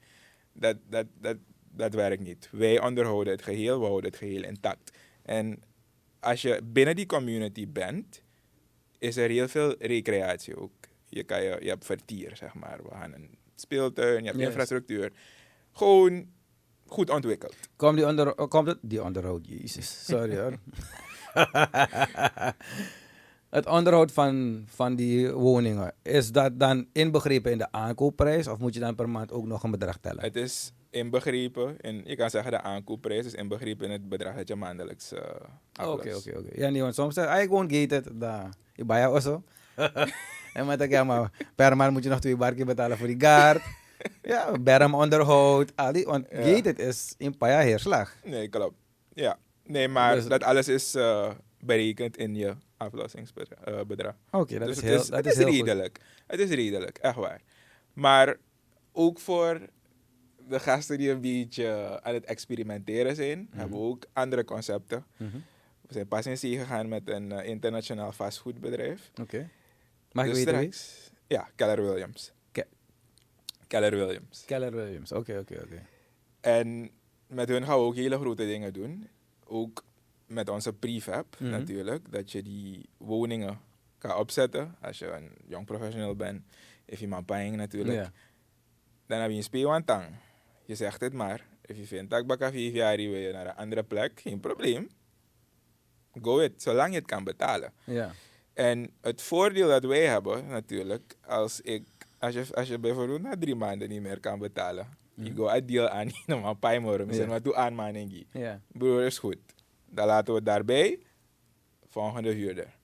dat, 0.54 0.78
dat, 0.90 1.06
dat, 1.22 1.38
dat 1.72 1.94
werkt 1.94 2.22
niet. 2.24 2.50
Wij 2.52 2.82
onderhouden 2.82 3.34
het 3.34 3.42
geheel, 3.44 3.80
we 3.80 3.86
houden 3.86 4.10
het 4.10 4.20
geheel 4.20 4.44
intact. 4.44 4.98
En 5.24 5.62
als 6.20 6.42
je 6.42 6.62
binnen 6.64 6.96
die 6.96 7.06
community 7.06 7.68
bent, 7.68 8.22
is 9.00 9.16
er 9.18 9.30
heel 9.30 9.48
veel 9.48 9.76
recreatie 9.80 10.58
ook. 10.58 10.72
Je, 11.10 11.24
kan 11.24 11.44
je, 11.44 11.58
je 11.62 11.70
hebt 11.70 11.86
vertier, 11.86 12.36
zeg 12.36 12.54
maar. 12.54 12.80
We 12.84 12.90
gaan 12.92 13.14
een 13.14 13.38
speeltuin, 13.56 14.20
je 14.20 14.26
hebt 14.26 14.38
Yes. 14.38 14.48
infrastructuur. 14.48 15.12
Gewoon 15.72 16.28
goed 16.86 17.10
ontwikkeld. 17.10 17.56
Komt 17.76 17.98
die 17.98 18.06
onder, 18.08 18.34
komt 18.36 18.68
het? 18.68 18.78
Die 18.82 19.04
onderhoud, 19.04 19.48
jezus. 19.48 20.06
Sorry 20.06 20.38
hoor. 20.38 20.58
het 23.50 23.66
onderhoud 23.66 24.12
van, 24.12 24.64
van 24.66 24.96
die 24.96 25.32
woningen, 25.32 25.94
is 26.02 26.32
dat 26.32 26.60
dan 26.60 26.88
inbegrepen 26.94 27.52
in 27.52 27.58
de 27.58 27.72
aankoopprijs? 27.72 28.48
Of 28.48 28.60
moet 28.60 28.74
je 28.74 28.80
dan 28.80 28.96
per 28.96 29.10
maand 29.10 29.32
ook 29.32 29.46
nog 29.46 29.64
een 29.64 29.72
bedrag 29.72 29.98
tellen? 29.98 30.24
Het 30.24 30.36
is 30.36 30.72
inbegrepen, 30.90 31.78
in, 31.78 32.02
je 32.06 32.16
kan 32.16 32.30
zeggen 32.30 32.52
de 32.52 32.62
aankoopprijs 32.62 33.26
is 33.26 33.34
inbegrepen 33.34 33.86
in 33.86 33.92
het 33.92 34.10
bedrag 34.10 34.36
dat 34.36 34.48
je 34.48 34.56
maandelijks 34.56 35.12
eh 35.14 35.20
Oké, 35.82 36.16
oké, 36.16 36.38
oké. 36.38 36.50
Ja, 36.54 36.70
niet, 36.70 36.82
want 36.82 36.96
soms 36.96 37.14
zeg 37.14 37.36
ik, 37.40 37.48
gewoon 37.48 37.72
gated, 37.72 38.10
daar. 38.14 38.50
Je 38.74 38.86
bij 38.86 39.00
jou 39.00 39.20
zo. 39.20 39.44
en 40.54 40.66
met 40.66 40.82
ik, 40.82 40.90
ja, 40.90 41.04
maar 41.04 41.32
per 41.56 41.76
maand 41.76 41.92
moet 41.94 42.04
je 42.04 42.10
nog 42.10 42.20
twee 42.20 42.36
barkje 42.36 42.66
betalen 42.66 42.98
voor 42.98 43.08
die 43.08 43.20
guard. 43.20 43.62
ja, 44.22 44.52
berm 44.62 44.96
onderhoud, 44.96 45.72
al 45.76 45.92
die, 45.92 46.06
want 46.06 46.26
gated 46.30 46.80
is 46.80 47.14
in 47.18 47.38
Paya 47.38 47.60
heerslag. 47.60 48.14
Nee, 48.24 48.48
klopt. 48.48 48.76
Ja, 49.14 49.38
nee, 49.64 49.88
maar 49.88 50.16
Dus- 50.16 50.28
dat 50.28 50.44
alles 50.44 50.68
is 50.68 50.96
eh, 50.96 51.30
berekend 51.68 52.18
in 52.18 52.36
je 52.36 52.56
aflossingsbedrag. 52.78 54.16
Oké, 54.32 54.58
dat 54.60 54.68
dus 54.68 54.70
is 54.70 54.76
het 54.76 54.84
heel, 54.86 55.00
is, 55.02 55.08
dat 55.08 55.18
het 55.18 55.26
is 55.26 55.32
is 55.32 55.38
heel 55.38 55.48
goed. 55.48 55.56
redelijk. 55.56 56.00
Het 56.28 56.40
is 56.40 56.50
redelijk, 56.50 56.98
echt 56.98 57.16
waar. 57.16 57.42
Maar 57.94 58.36
ook 58.92 59.20
voor 59.20 59.60
de 60.50 60.60
gasten 60.60 60.98
die 60.98 61.10
een 61.10 61.22
beetje 61.22 62.00
aan 62.04 62.14
het 62.14 62.26
experimenteren 62.26 63.16
zijn, 63.16 63.48
Mhm. 63.50 63.60
hebben 63.60 63.80
we 63.80 63.86
ook 63.86 64.06
andere 64.14 64.44
concepten. 64.46 65.06
Mhm. 65.18 65.38
We 65.82 65.94
zijn 65.94 66.08
pas 66.08 66.26
in 66.26 66.38
zee 66.38 66.58
gegaan 66.58 66.88
met 66.88 67.10
een 67.10 67.32
eh, 67.32 67.48
internationaal 67.50 68.12
fastfoodbedrijf. 68.12 69.12
Oké. 69.22 69.50
Mag 70.12 70.26
ik 70.26 70.34
Dus 70.34 70.44
weten 70.44 70.60
wie? 70.60 70.74
Ja, 71.28 71.50
Keller 71.56 71.84
Williams. 71.84 72.32
Ke- 72.52 72.68
Keller 73.68 73.92
Williams. 73.92 74.44
Keller 74.46 74.72
Williams. 74.72 75.12
Oké, 75.12 75.38
oké, 75.40 75.54
oké. 75.64 75.82
En 76.42 76.90
met 77.28 77.50
hun 77.50 77.64
gaan 77.66 77.78
we 77.78 77.84
ook 77.86 77.96
hele 77.96 78.18
grote 78.20 78.46
dingen 78.46 78.74
doen. 78.74 79.08
Ook 79.46 79.84
met 80.28 80.50
onze 80.50 80.74
prefab 80.74 81.40
Mhm. 81.40 81.50
natuurlijk. 81.52 82.12
Dat 82.12 82.32
je 82.32 82.44
die 82.44 82.90
woningen 82.98 83.60
kan 83.98 84.16
opzetten. 84.16 84.76
Als 84.82 85.00
je 85.00 85.12
een 85.12 85.32
jong 85.48 85.66
professional 85.66 86.16
bent. 86.16 86.42
If 86.86 87.00
je 87.00 87.08
paying 87.26 87.56
natuurlijk. 87.56 87.98
Dan 89.06 89.20
heb 89.20 89.30
je 89.30 89.36
een 89.36 89.44
speelwantang. 89.44 90.06
Je 90.66 90.76
zegt 90.76 91.02
het 91.02 91.14
maar. 91.14 91.46
If 91.66 91.78
je 91.78 91.86
vindt 91.86 92.10
dat 92.12 92.28
baka 92.28 92.52
vijf 92.52 92.74
jaar 92.74 92.96
wil 92.96 93.16
je 93.16 93.32
naar 93.32 93.46
een 93.46 93.56
andere 93.56 93.84
plek. 93.84 94.20
Geen 94.20 94.40
probleem. 94.40 94.88
Go 96.22 96.40
it. 96.40 96.62
Zolang 96.62 96.90
je 96.94 96.98
het 96.98 97.08
kan 97.08 97.24
betalen. 97.24 97.74
En 98.54 98.90
het 99.02 99.22
voordeel 99.22 99.68
dat 99.68 99.84
wij 99.84 100.06
hebben 100.06 100.48
natuurlijk. 100.48 101.16
Als, 101.26 101.62
ik, 101.62 101.84
als, 102.20 102.34
je, 102.34 102.46
als 102.54 102.68
je 102.68 102.80
bijvoorbeeld 102.80 103.22
na 103.22 103.38
drie 103.40 103.56
maanden 103.56 103.90
niet 103.90 104.02
meer 104.02 104.20
kan 104.20 104.40
betalen. 104.40 104.98
Je 105.14 105.34
go 105.36 105.48
een 105.48 105.66
deal 105.66 105.88
aan. 105.90 106.10
Dan 106.26 106.42
maar 106.42 106.56
Mhm. 107.08 107.16
Ja. 107.28 107.34
wat 107.34 107.44
toe 107.44 107.56
aan 107.56 107.74
man. 107.74 107.96
Broer, 108.72 109.04
is 109.04 109.18
goed. 109.20 109.38
Dan 109.90 110.08
laten 110.08 110.28
we 110.28 110.36
het 110.36 110.46
daarbij. 110.46 111.00
Volgende 111.88 112.32
huurder. 112.32 112.76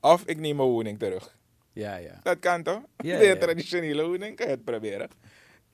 Of 0.00 0.24
ik 0.24 0.38
neem 0.38 0.56
mijn 0.56 0.68
woning 0.68 0.98
terug. 0.98 1.38
Ja, 1.72 1.96
ja. 1.96 2.20
Dat 2.22 2.38
kan 2.38 2.62
toch? 2.62 2.82
Ja, 2.96 3.20
ja. 3.20 3.36
traditionele 3.36 4.06
woning 4.06 4.36
kan 4.36 4.46
je 4.46 4.52
het 4.52 4.64
proberen. 4.64 5.08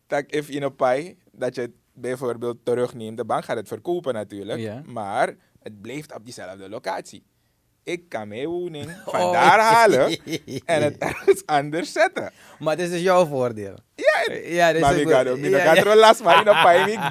Dat 0.06 0.24
if 0.26 0.48
in 0.48 0.62
een 0.62 1.16
dat 1.32 1.54
je 1.54 1.60
het 1.60 1.74
bijvoorbeeld 1.92 2.64
terugneemt. 2.64 3.16
De 3.16 3.24
bank 3.24 3.44
gaat 3.44 3.56
het 3.56 3.68
verkopen 3.68 4.14
natuurlijk. 4.14 4.58
Ja. 4.58 4.82
Maar 4.86 5.36
het 5.58 5.80
blijft 5.80 6.14
op 6.14 6.24
diezelfde 6.24 6.68
locatie. 6.68 7.24
Ik 7.86 8.08
kan 8.08 8.28
mijn 8.28 8.46
woning 8.46 8.86
Oh. 9.06 9.14
van 9.20 9.32
daar 9.32 9.60
halen 9.60 10.18
en 10.64 10.82
het 10.82 10.98
ergens 10.98 11.46
anders 11.46 11.92
zetten. 11.92 12.32
Maar 12.58 12.76
dit 12.76 12.90
is 12.90 13.00
jouw 13.02 13.26
voordeel. 13.26 13.74
Ja, 13.94 14.32
Ja, 14.42 14.72
dit 14.72 14.80
maar 14.80 14.94
is 14.94 15.00
ik 15.00 15.08
ga 15.08 15.24
wel- 15.24 15.32
ook 15.32 15.38
niet. 15.38 15.50
ja, 15.50 15.56
Ik 15.58 15.64
ga 15.64 15.74
ja. 15.74 15.84
er 15.84 15.96
last 15.96 16.22
maar 16.24 16.40
in 16.40 16.46
een. 16.46 17.10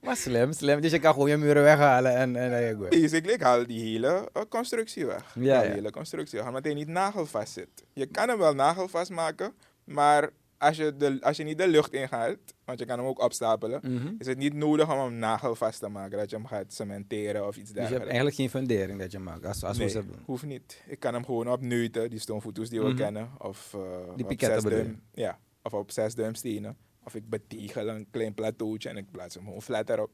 Maar 0.00 0.16
slim, 0.16 0.52
slim. 0.52 0.80
Dus 0.80 0.90
je 0.90 0.98
kan 0.98 1.12
gewoon 1.12 1.28
je 1.28 1.36
muren 1.36 1.62
weghalen 1.62 2.14
en, 2.16 2.36
en 2.36 2.50
dan 2.50 2.60
je 2.62 2.74
goed. 2.74 2.88
Basically, 2.88 3.32
ik 3.34 3.40
haal 3.42 3.66
die 3.66 3.90
hele 3.92 4.28
eh, 4.32 4.42
constructie 4.48 5.06
weg. 5.06 5.34
Ja. 5.38 5.60
Die 5.62 5.70
hele 5.70 5.90
constructie 5.90 6.38
weg, 6.38 6.48
omdat 6.48 6.64
hij 6.64 6.74
niet 6.74 6.88
nagelvast 6.88 7.52
zit. 7.52 7.68
Je 7.92 8.06
kan 8.06 8.28
hem 8.28 8.38
wel 8.38 8.54
nagelvast 8.54 9.10
maken, 9.10 9.52
maar 9.84 10.30
als 10.58 10.76
je, 10.76 10.96
de, 10.96 11.18
als 11.20 11.36
je 11.36 11.44
niet 11.44 11.58
de 11.58 11.68
lucht 11.68 11.92
ingaat, 11.92 12.36
want 12.76 12.78
je 12.78 12.86
kan 12.86 12.98
hem 12.98 13.06
ook 13.08 13.20
opstapelen, 13.22 13.80
Mhm. 13.82 14.14
is 14.18 14.26
het 14.26 14.38
niet 14.38 14.54
nodig 14.54 14.92
om 14.92 14.98
hem 14.98 15.14
nagelvast 15.14 15.78
te 15.80 15.88
maken, 15.88 16.18
dat 16.18 16.30
je 16.30 16.36
hem 16.36 16.46
gaat 16.46 16.72
cementeren 16.72 17.46
of 17.46 17.56
iets 17.56 17.56
Dus 17.56 17.66
je 17.68 17.78
hebt 17.80 17.90
dergelijks. 17.90 18.06
eigenlijk 18.12 18.36
geen 18.36 18.50
fundering 18.50 18.98
dat 19.00 19.12
je 19.12 19.18
maakt, 19.18 19.44
als, 19.46 19.64
als 19.64 19.76
we 19.78 19.84
nee, 19.84 19.92
doen. 19.92 20.16
hoeft 20.24 20.44
niet. 20.44 20.82
Ik 20.86 21.00
kan 21.00 21.14
hem 21.14 21.24
gewoon 21.24 21.48
op 21.50 21.60
neuten, 21.60 22.10
die 22.10 22.18
stoomvoetoes 22.18 22.68
die 22.68 22.80
we 22.80 22.86
Mhm. 22.88 22.96
kennen, 22.96 23.30
of, 23.38 23.74
eh, 23.74 23.80
Die 24.16 24.24
op 24.26 24.32
zes 24.40 24.62
duim, 24.62 25.02
ja, 25.12 25.38
of 25.62 25.72
op 25.74 25.90
6 25.90 26.14
duim 26.14 26.34
stenen. 26.34 26.76
Of 27.04 27.14
ik 27.14 27.28
betegel 27.28 27.88
een 27.88 28.06
klein 28.10 28.34
plateautje 28.34 28.88
en 28.88 28.96
ik 28.96 29.10
plaats 29.10 29.34
hem 29.34 29.44
gewoon 29.44 29.62
flat 29.62 29.90
erop. 29.90 30.10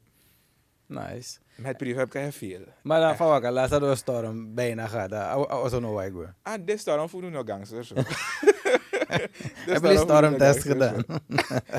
Nice. 0.86 1.38
Met 1.56 1.76
prefab 1.76 2.08
kan 2.10 2.22
je 2.22 2.32
veel. 2.32 2.60
Maar 2.82 3.00
dan 3.00 3.16
van 3.16 3.28
wakker, 3.28 3.50
laatst 3.52 3.70
hadden 3.70 3.88
we 3.90 3.96
storm 3.96 4.54
bijna 4.54 4.86
gehad. 4.86 5.12
Als 5.48 5.72
we 5.72 5.80
nog 5.80 5.92
waar. 5.92 6.34
Ah, 6.42 6.54
dit 6.64 6.80
storm 6.80 7.08
voelen 7.08 7.32
nog 7.32 7.46
gangsters. 7.46 7.92
hoor. 9.08 9.18
Dit 9.18 9.30
Heb 9.66 9.82
je 9.82 9.88
die 9.88 9.98
storm 9.98 10.08
voelen 10.08 10.30
nog 10.30 10.38
stormtest 10.38 10.62
gedaan? 10.62 11.04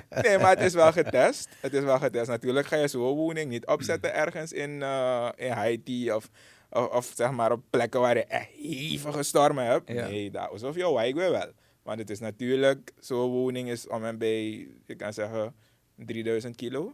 Nee, 0.24 0.38
maar 0.38 0.50
het 0.50 0.66
is 0.66 0.74
wel 0.74 0.92
getest. 0.92 1.50
Het 1.60 1.74
is 1.74 1.84
wel 1.84 2.00
getest. 2.00 2.28
Natuurlijk 2.28 2.68
ga 2.68 2.76
je 2.76 2.88
zo'n 2.88 3.16
woning 3.16 3.50
niet 3.50 3.66
opzetten 3.66 4.14
ergens 4.14 4.54
in, 4.54 4.82
eh, 4.82 5.30
in 5.36 5.52
Haiti 5.52 6.12
of, 6.12 6.30
of, 6.70 6.88
of 6.88 7.12
zeg 7.16 7.32
maar 7.32 7.52
op 7.52 7.64
plekken 7.70 8.00
waar 8.00 8.18
je 8.18 8.26
echt 8.26 8.50
hevige 8.56 9.24
stormen 9.24 9.66
hebt. 9.66 9.90
Ja. 9.92 10.08
Nee, 10.08 10.32
dat 10.32 10.50
alsof 10.50 10.76
je 10.76 10.94
wijk 10.94 11.16
wel. 11.16 11.52
Want 11.84 12.00
het 12.00 12.10
is 12.10 12.20
natuurlijk, 12.20 12.92
zo'n 13.00 13.30
woning 13.30 13.70
is 13.70 13.88
om 13.88 14.06
en 14.06 14.18
bij, 14.18 14.68
je 14.86 14.96
kan 14.96 15.14
zeggen, 15.14 15.56
3000 15.96 16.56
kilo. 16.56 16.94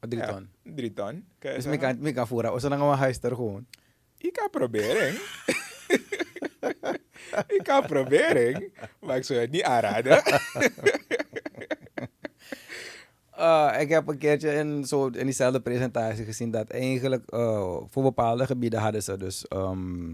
Drie 0.00 0.22
Ja, 0.22 0.26
ton. 0.26 0.48
Drie 0.74 0.92
ton. 0.92 1.24
Kan 1.38 1.54
Dus 1.54 1.64
ik 1.64 1.80
kan, 1.80 2.06
ik 2.06 2.14
kan 2.14 2.26
voeren. 2.26 2.54
We 2.54 2.60
huis 2.96 3.18
er 3.22 3.34
gewoon. 3.34 3.66
Ik 4.18 4.32
kan 4.32 4.50
proberen. 4.50 5.14
ik 7.56 7.60
kan 7.62 7.86
proberen, 7.86 8.72
maar 9.00 9.16
ik 9.16 9.24
zou 9.24 9.38
het 9.40 9.50
niet 9.50 9.62
aanraden. 9.62 10.22
Uh, 13.38 13.76
ik 13.82 13.88
heb 13.88 14.08
een 14.08 14.18
keertje 14.18 14.52
in, 14.52 14.84
zo, 14.84 15.06
in 15.06 15.24
diezelfde 15.24 15.60
presentatie 15.60 16.24
gezien 16.24 16.50
dat 16.50 16.70
eigenlijk 16.70 17.32
uh, 17.34 17.76
voor 17.88 18.02
bepaalde 18.02 18.46
gebieden 18.46 18.80
hadden 18.80 19.02
ze 19.02 19.16
dus 19.16 19.48
ehm, 19.48 20.12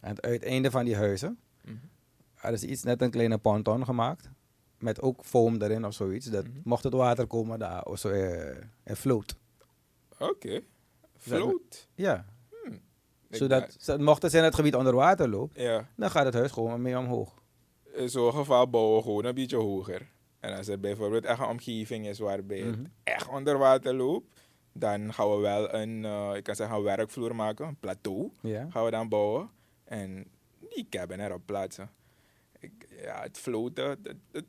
aan 0.00 0.10
het 0.10 0.22
uiteinde 0.22 0.70
van 0.70 0.84
die 0.84 0.96
huizen 0.96 1.38
hadden 2.34 2.60
ze 2.60 2.66
iets 2.66 2.82
net 2.82 3.02
een 3.02 3.10
kleine 3.10 3.38
ponton 3.38 3.84
gemaakt 3.84 4.30
met 4.78 5.00
ook 5.00 5.24
foam 5.24 5.62
erin 5.62 5.84
of 5.84 5.94
zoiets. 5.94 6.26
Dat 6.26 6.44
Mhm. 6.46 6.58
mocht 6.64 6.84
het 6.84 6.92
water 6.92 7.26
komen 7.26 7.58
daar 7.58 7.82
of 7.84 7.98
zo 7.98 8.08
uh, 8.10 8.48
en 8.84 8.96
float. 8.96 9.36
Oké. 10.18 10.60
Float. 11.16 11.88
Ja, 11.94 12.24
Zodat, 13.30 13.76
zo- 13.78 13.98
mocht 13.98 14.22
het 14.22 14.30
zijn 14.30 14.42
dat 14.42 14.52
het 14.52 14.60
gebied 14.60 14.78
onder 14.78 14.94
water 14.94 15.28
loopt, 15.28 15.60
Ja, 15.60 15.88
dan 15.96 16.10
gaat 16.10 16.24
het 16.24 16.34
huis 16.34 16.50
gewoon 16.52 16.82
mee 16.82 16.98
omhoog. 16.98 17.34
in 17.94 18.08
zo'n 18.10 18.32
geval 18.32 18.68
bouwen 18.70 18.96
we 18.96 19.02
gewoon 19.02 19.24
een 19.24 19.34
beetje 19.34 19.56
hoger. 19.56 20.08
En 20.40 20.56
als 20.56 20.68
er 20.68 20.80
bijvoorbeeld 20.80 21.24
echt 21.24 21.38
een 21.40 21.46
omgeving 21.46 22.06
is 22.06 22.18
waarbij 22.18 22.60
Mhm. 22.62 22.68
het 22.68 22.78
echt 23.02 23.28
onder 23.28 23.58
water 23.58 23.94
loopt, 23.94 24.40
dan 24.72 25.14
gaan 25.14 25.30
we 25.30 25.36
wel 25.36 25.74
een, 25.74 26.04
eh, 26.04 26.30
ik 26.34 26.42
kan 26.42 26.54
zeggen, 26.54 26.76
een 26.76 26.82
werkvloer 26.82 27.34
maken, 27.34 27.66
een 27.66 27.76
plateau 27.80 28.30
Ja. 28.42 28.66
gaan 28.70 28.84
we 28.84 28.90
dan 28.90 29.08
bouwen. 29.08 29.50
En 29.84 30.26
die 30.74 30.86
cabin 30.90 31.20
erop 31.20 31.42
plaatsen. 31.46 31.90
Ik, 32.60 32.72
ja, 33.02 33.22
het 33.22 33.38
floten, 33.38 33.88
het, 33.88 33.98
het- 34.02 34.16
het 34.32 34.44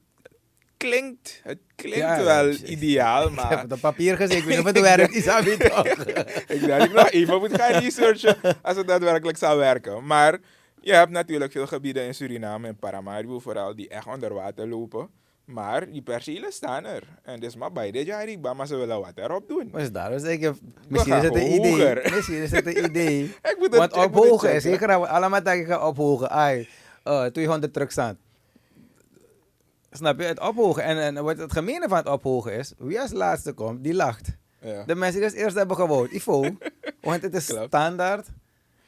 klinkt, 0.87 1.39
het 1.43 1.57
klinkt 1.75 1.97
Ja, 1.97 2.23
wel 2.23 2.53
ideaal, 2.65 3.21
Ik 3.27 3.35
heb 3.35 3.49
maar 3.49 3.61
het 3.61 3.71
op 3.73 3.79
papier 3.79 4.15
gezet, 4.15 4.37
ik 4.37 4.43
weet 4.43 4.57
niet 4.57 4.65
of 4.65 4.71
het 4.73 4.79
werkt, 4.81 5.15
Isabi 5.19 5.57
toch? 5.57 5.85
ik 6.47 6.47
denk 6.47 6.67
dat 6.67 6.83
ik 6.83 6.93
nog 6.93 7.09
even 7.09 7.39
moet 7.39 7.55
gaan 7.61 7.71
researchen 7.81 8.37
als 8.61 8.77
het 8.77 8.87
daadwerkelijk 8.87 9.37
zou 9.37 9.57
werken. 9.57 10.05
Maar 10.05 10.37
je 10.81 10.93
hebt 10.93 11.11
natuurlijk 11.11 11.51
veel 11.51 11.67
gebieden 11.67 12.03
in 12.05 12.13
Suriname 12.15 12.67
en 12.67 12.75
Paramaribo 12.77 13.39
vooral 13.39 13.75
die 13.75 13.87
echt 13.89 14.05
onder 14.07 14.33
water 14.33 14.67
lopen. 14.67 15.09
Maar 15.45 15.91
die 15.91 16.01
percelen 16.01 16.51
staan 16.51 16.85
er. 16.85 17.03
En 17.23 17.39
dus 17.39 17.55
maar 17.55 17.71
bij 17.71 17.91
dit 17.91 18.05
jaar, 18.05 18.27
ik 18.27 18.41
maar 18.55 18.67
ze 18.67 18.75
willen 18.75 18.99
wat 18.99 19.11
erop 19.15 19.47
doen. 19.47 19.69
Maar 19.71 19.81
is 19.81 19.91
daarom 19.91 20.19
zeg 20.19 20.31
ik, 20.39 20.51
misschien 20.87 21.13
is 21.15 21.23
het 21.23 21.35
een 21.35 21.51
idee. 21.53 21.71
hoger. 21.71 22.11
Misschien 22.15 22.41
is 22.41 22.51
het 22.51 22.65
een 22.65 22.83
idee. 22.85 23.23
Ik 23.23 23.55
moet 23.57 23.67
het- 23.67 23.75
Want 23.77 23.95
ik 23.95 24.03
ophogen 24.03 24.61
zeker 24.61 25.07
allemaal 25.07 25.43
dat 25.43 25.57
gaat 25.57 25.83
ophogen. 25.83 26.29
Ai, 26.29 26.67
eh 27.03 27.25
200 27.25 27.73
trucks 27.73 27.91
staan. 27.91 28.17
Snap 29.91 30.19
je? 30.19 30.25
Het 30.25 30.39
ophogen. 30.39 30.83
En, 30.83 30.97
en 30.97 31.23
wat 31.23 31.37
het 31.37 31.51
gemene 31.51 31.87
van 31.87 31.97
het 31.97 32.07
ophogen 32.07 32.53
is, 32.53 32.73
wie 32.77 33.01
als 33.01 33.11
laatste 33.11 33.53
komt, 33.53 33.83
die 33.83 33.93
lacht. 33.93 34.37
Ja. 34.61 34.83
De 34.83 34.95
mensen 34.95 35.19
die 35.21 35.29
als 35.29 35.37
eerste 35.39 35.57
hebben 35.57 35.75
gewoond, 35.77 36.11
Ivo. 36.11 36.41
want 37.01 37.21
het 37.21 37.33
is 37.33 37.45
Klopt. 37.45 37.67
standaard 37.67 38.27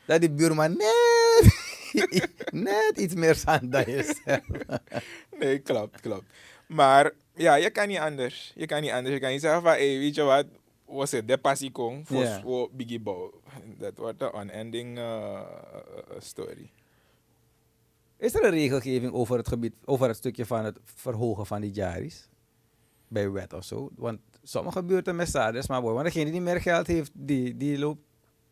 dat 0.06 0.20
die 0.20 0.30
buurman 0.32 0.78
net, 0.78 1.54
net 2.52 2.94
iets 2.98 3.14
meer 3.14 3.36
zand 3.36 3.72
dan 3.72 3.86
is. 3.86 4.22
Nee, 5.40 5.60
klopt, 5.60 6.02
klopt. 6.02 6.24
Maar 6.68 7.12
ja, 7.36 7.56
je 7.56 7.70
kan 7.70 7.88
niet 7.88 7.98
anders. 7.98 8.52
Je 8.56 8.66
kan 8.66 8.82
niet 8.82 8.92
anders. 8.92 9.14
Je 9.14 9.20
kan 9.20 9.30
niet 9.30 9.42
zeggen 9.42 9.62
van, 9.62 9.72
hey, 9.72 9.98
weet 10.00 10.16
je 10.16 10.22
wat, 10.22 10.46
was 10.86 11.12
het 11.12 11.28
de 11.28 11.38
passie 11.38 11.72
kon 11.72 12.06
voor 12.06 12.28
voor 12.44 12.70
Biggie 12.72 13.00
Bow. 13.00 13.34
Dat 13.78 13.98
wordt 13.98 14.22
een 14.22 14.40
unending 14.42 14.98
eh, 14.98 15.34
eh, 15.34 15.42
story. 16.20 16.70
Is 18.22 18.36
er 18.36 18.44
een 18.44 18.52
regelgeving 18.52 19.14
over 19.14 19.38
het 19.38 19.48
gebied, 19.48 19.74
over 19.86 20.08
het 20.08 20.18
stukje 20.18 20.46
van 20.46 20.66
het 20.66 20.80
verhogen 20.84 21.46
van 21.46 21.62
die 21.62 21.72
jaris? 21.72 22.30
Bij 23.08 23.32
wet 23.32 23.54
of 23.54 23.64
zo? 23.64 23.90
Want 23.96 24.20
sommige 24.44 24.84
buurten 24.84 25.16
met 25.16 25.28
stades, 25.28 25.68
maar 25.68 25.82
boy, 25.82 25.94
want 25.94 26.06
degene 26.06 26.32
die 26.32 26.42
meer 26.42 26.62
geld 26.62 26.88
heeft, 26.88 27.12
die, 27.14 27.58
die 27.58 27.78
loopt, 27.80 28.02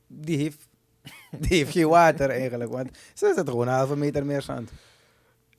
die 0.07 0.37
heeft, 0.37 0.67
die 1.41 1.57
heeft 1.57 1.71
geen 1.71 1.87
water 1.87 2.29
eigenlijk. 2.29 2.71
Want 2.71 2.97
ze 3.13 3.33
zet 3.35 3.49
gewoon 3.49 3.67
een 3.67 3.73
halve 3.73 3.97
meter 3.97 4.25
meer 4.25 4.41
zand. 4.41 4.71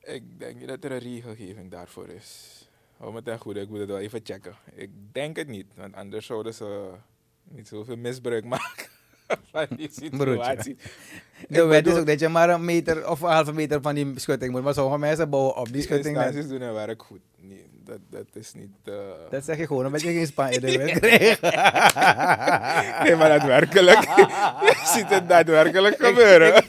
Ik 0.03 0.39
denk 0.39 0.59
niet 0.59 0.67
dat 0.67 0.83
er 0.83 0.91
een 0.91 0.97
regelgeving 0.97 1.71
daarvoor 1.71 2.07
is. 2.07 2.59
Hou 2.97 3.13
me 3.13 3.21
ten 3.21 3.39
goede, 3.39 3.61
ik 3.61 3.69
moet 3.69 3.79
het 3.79 3.89
wel 3.89 3.99
even 3.99 4.19
checken. 4.23 4.55
Ik 4.73 4.89
denk 5.11 5.35
het 5.35 5.47
niet, 5.47 5.67
want 5.75 5.95
anders 5.95 6.25
zouden 6.25 6.53
ze 6.53 6.89
niet 7.43 7.67
zoveel 7.67 7.97
misbruik 7.97 8.45
maken 8.55 8.90
van 9.51 9.65
die 9.77 9.89
situatie. 9.91 10.77
De 11.47 11.61
Ik 11.61 11.67
wet 11.67 11.77
is 11.77 11.83
bedoel- 11.83 11.99
ook 11.99 12.05
dat 12.05 12.19
je 12.19 12.27
maar 12.29 12.49
een 12.49 12.65
meter 12.65 13.09
of 13.09 13.21
een 13.21 13.29
halve 13.31 13.53
meter 13.53 13.81
van 13.81 13.95
die 13.95 14.13
schutting 14.15 14.51
moet. 14.51 14.63
Maar 14.63 14.73
sommige 14.73 14.97
mensen 14.99 15.29
bouwen 15.29 15.55
op 15.55 15.63
die 15.63 15.73
Die 15.73 15.81
schutting. 15.81 16.15
instanties 16.17 16.47
doen 16.49 16.61
hun 16.61 16.73
werk 16.73 17.03
goed. 17.03 17.19
Nee, 17.37 17.65
dat, 17.85 17.97
dat 18.09 18.25
is 18.33 18.53
niet... 18.53 18.69
eh, 18.85 18.93
Dat 19.29 19.45
zeg 19.45 19.57
je 19.57 19.67
gewoon 19.67 19.85
omdat 19.85 20.01
je 20.01 20.07
geen 20.11 20.27
Spanje 20.27 20.59
wil 20.77 20.77
krijgen. 20.85 21.37
Nee, 23.03 23.15
maar 23.15 23.29
daadwerkelijk. 23.29 23.99
je 24.61 24.81
ziet 24.95 25.09
het 25.09 25.29
daadwerkelijk 25.29 25.95
gebeuren. 26.05 26.63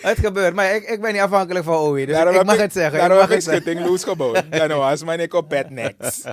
Het 0.00 0.18
gebeurt, 0.18 0.54
maar 0.54 0.74
ik, 0.74 0.82
ik 0.88 1.00
ben 1.00 1.12
niet 1.12 1.22
afhankelijk 1.22 1.64
van 1.64 1.88
OE, 1.88 2.06
dus 2.06 2.14
Daarom 2.14 2.34
ik 2.34 2.44
mag 2.44 2.56
het 2.56 2.72
zeggen. 2.72 2.92
ik 2.94 3.00
Daarom 3.00 3.18
heb 3.18 3.30
ik 3.30 3.40
schutting 3.40 3.80
loose 3.80 4.06
gebouwd. 4.06 4.42
Dan 4.50 4.68
was 4.68 5.04
mijn 5.04 5.20
ik 5.20 5.34
op 5.34 5.48
bed 5.48 5.70
next. 5.70 6.28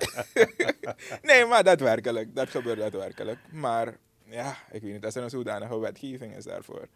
nee, 1.22 1.46
maar 1.46 1.64
daadwerkelijk. 1.64 2.36
Dat 2.36 2.50
gebeurt 2.50 2.80
daadwerkelijk. 2.80 3.38
Maar 3.52 3.94
ja, 4.34 4.58
ik 4.72 4.82
weet 4.82 4.94
niet 4.94 5.06
als 5.06 5.16
er 5.16 5.24
een 5.24 5.30
zodanige 5.30 5.80
wetgeving 5.80 6.36
is 6.36 6.44
daarvoor. 6.44 6.88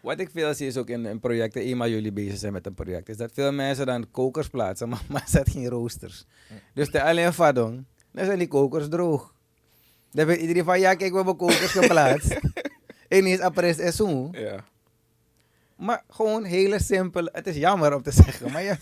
Wat 0.00 0.20
ik 0.20 0.30
veel 0.30 0.54
zie 0.54 0.66
is 0.66 0.76
ook 0.76 0.88
in, 0.88 1.06
in 1.06 1.20
projecten, 1.20 1.62
eenmaal 1.62 1.88
jullie 1.88 2.12
bezig 2.12 2.38
zijn 2.38 2.52
met 2.52 2.66
een 2.66 2.74
project, 2.74 3.08
is 3.08 3.16
dat 3.16 3.30
veel 3.32 3.52
mensen 3.52 3.86
dan 3.86 4.10
kokers 4.10 4.48
plaatsen, 4.48 4.88
maar, 4.92 5.02
maar 5.08 5.24
zet 5.26 5.50
geen 5.50 5.68
roosters. 5.68 6.24
Dus 6.74 6.90
de 6.90 7.02
alleen 7.02 7.32
vadong, 7.32 7.84
dan 8.10 8.24
zijn 8.24 8.38
die 8.38 8.48
kokers 8.48 8.88
droog. 8.88 9.34
Dan 10.10 10.26
weet 10.26 10.40
iedereen 10.40 10.64
van, 10.64 10.80
ja 10.80 10.94
kijk, 10.94 11.10
we 11.10 11.16
hebben 11.16 11.36
kokers 11.36 11.70
geplaatst. 11.70 12.38
Ineens 13.08 13.40
apres 13.40 13.78
is 13.78 13.96
zo. 13.96 14.28
Ja. 14.32 14.64
Maar 15.76 16.04
gewoon 16.08 16.44
hele 16.44 16.80
simpel, 16.82 17.28
het 17.32 17.46
is 17.46 17.56
jammer 17.56 17.94
om 17.94 18.02
te 18.02 18.10
zeggen, 18.10 18.52
maar 18.52 18.62
je, 18.62 18.76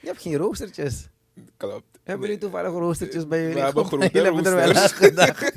je 0.00 0.06
hebt 0.06 0.22
geen 0.22 0.36
roostertjes. 0.36 1.08
Klopt. 1.56 1.98
Hebben 2.04 2.26
jullie 2.26 2.42
toevallig 2.42 2.70
roosters 2.70 3.28
bij 3.28 3.40
jullie? 3.40 3.54
We 3.54 3.60
hebben 3.60 3.88
Jullie 4.12 4.22
hebben 4.22 4.44
er 4.44 4.54
wel 4.54 4.62
aan 4.62 4.72
roosters. 4.74 4.92
gedacht. 4.92 5.52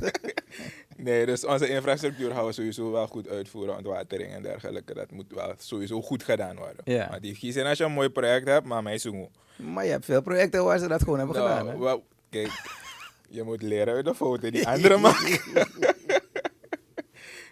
Nee, 0.97 1.25
dus 1.25 1.45
onze 1.45 1.69
infrastructuur 1.69 2.31
gaan 2.31 2.45
we 2.45 2.51
sowieso 2.51 2.91
wel 2.91 3.07
goed 3.07 3.27
uitvoeren. 3.29 3.75
Ontwatering 3.77 4.31
en 4.33 4.41
dergelijke. 4.41 4.93
Dat 4.93 5.11
moet 5.11 5.33
wel 5.33 5.53
sowieso 5.57 6.01
goed 6.01 6.23
gedaan 6.23 6.55
worden. 6.55 6.81
Ja. 6.83 7.07
Maar 7.09 7.21
die 7.21 7.51
zin 7.51 7.65
als 7.65 7.77
je 7.77 7.83
een 7.83 7.91
mooi 7.91 8.09
project 8.09 8.47
hebt, 8.47 8.65
maar 8.65 8.83
mij 8.83 8.97
zoen. 8.97 9.29
Maar 9.55 9.85
je 9.85 9.91
hebt 9.91 10.05
veel 10.05 10.21
projecten 10.21 10.63
waar 10.63 10.79
ze 10.79 10.87
dat 10.87 11.03
gewoon 11.03 11.17
hebben 11.17 11.35
Nou, 11.37 11.49
gedaan. 11.49 11.67
Hè? 11.67 11.77
wel, 11.77 12.03
kijk, 12.29 12.51
je 13.29 13.43
moet 13.43 13.61
leren 13.61 13.93
uit 13.93 14.05
de 14.05 14.15
foto 14.15 14.49
die 14.49 14.67
anderen 14.67 15.01
maken. 15.07 15.39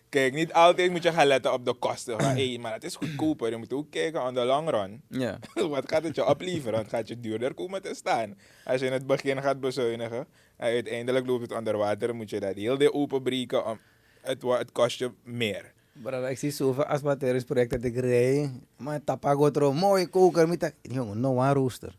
kijk, 0.10 0.34
niet 0.34 0.54
altijd 0.54 0.92
moet 0.92 1.04
je 1.04 1.12
gaan 1.12 1.28
letten 1.28 1.54
op 1.54 1.66
de 1.66 1.74
kosten. 1.74 2.20
Van, 2.22 2.30
hey, 2.30 2.58
maar 2.62 2.74
het 2.74 2.84
is 2.84 2.96
goedkoper. 2.96 3.50
Je 3.50 3.58
moet 3.58 3.74
ook 3.74 3.92
kijken 3.92 4.22
aan 4.22 4.34
de 4.34 4.44
long 4.46 4.70
run. 4.70 5.02
Ja. 5.10 5.40
Wat 5.70 5.90
gaat 5.92 6.04
het 6.04 6.16
je 6.16 6.26
opleveren? 6.26 6.80
Het 6.80 6.90
gaat 6.90 7.08
je 7.08 7.20
duurder 7.20 7.54
komen 7.54 7.82
te 7.82 7.94
staan. 7.96 8.38
Als 8.66 8.80
je 8.80 8.86
in 8.86 8.94
het 8.94 9.08
begin 9.08 9.42
gaat 9.42 9.60
bezuinigen 9.60 10.28
en 10.58 10.68
uiteindelijk 10.74 11.26
loopt 11.26 11.42
het 11.42 11.52
onder 11.58 11.78
water, 11.78 12.16
moet 12.16 12.30
je 12.30 12.40
dat 12.40 12.56
heel 12.56 12.78
deel 12.78 12.94
openbreken. 12.94 13.66
Om, 13.66 13.80
het, 14.22 14.42
het 14.42 14.72
kost 14.72 15.00
je 15.00 15.12
meer. 15.24 15.74
Brother, 16.02 16.30
ik 16.30 16.38
zie 16.38 16.52
zoveel 16.52 16.84
asparteringsprojecten 16.86 17.82
dat 17.82 17.92
ik 17.92 17.98
rij. 18.00 18.52
Maar 18.78 19.04
tapago 19.04 19.52
tro, 19.52 19.74
mooie 19.74 20.08
koker. 20.08 20.48
Met 20.48 20.60
dat, 20.60 20.74
jongen, 20.82 21.20
no 21.20 21.30
one 21.36 21.54
rooster. 21.54 21.96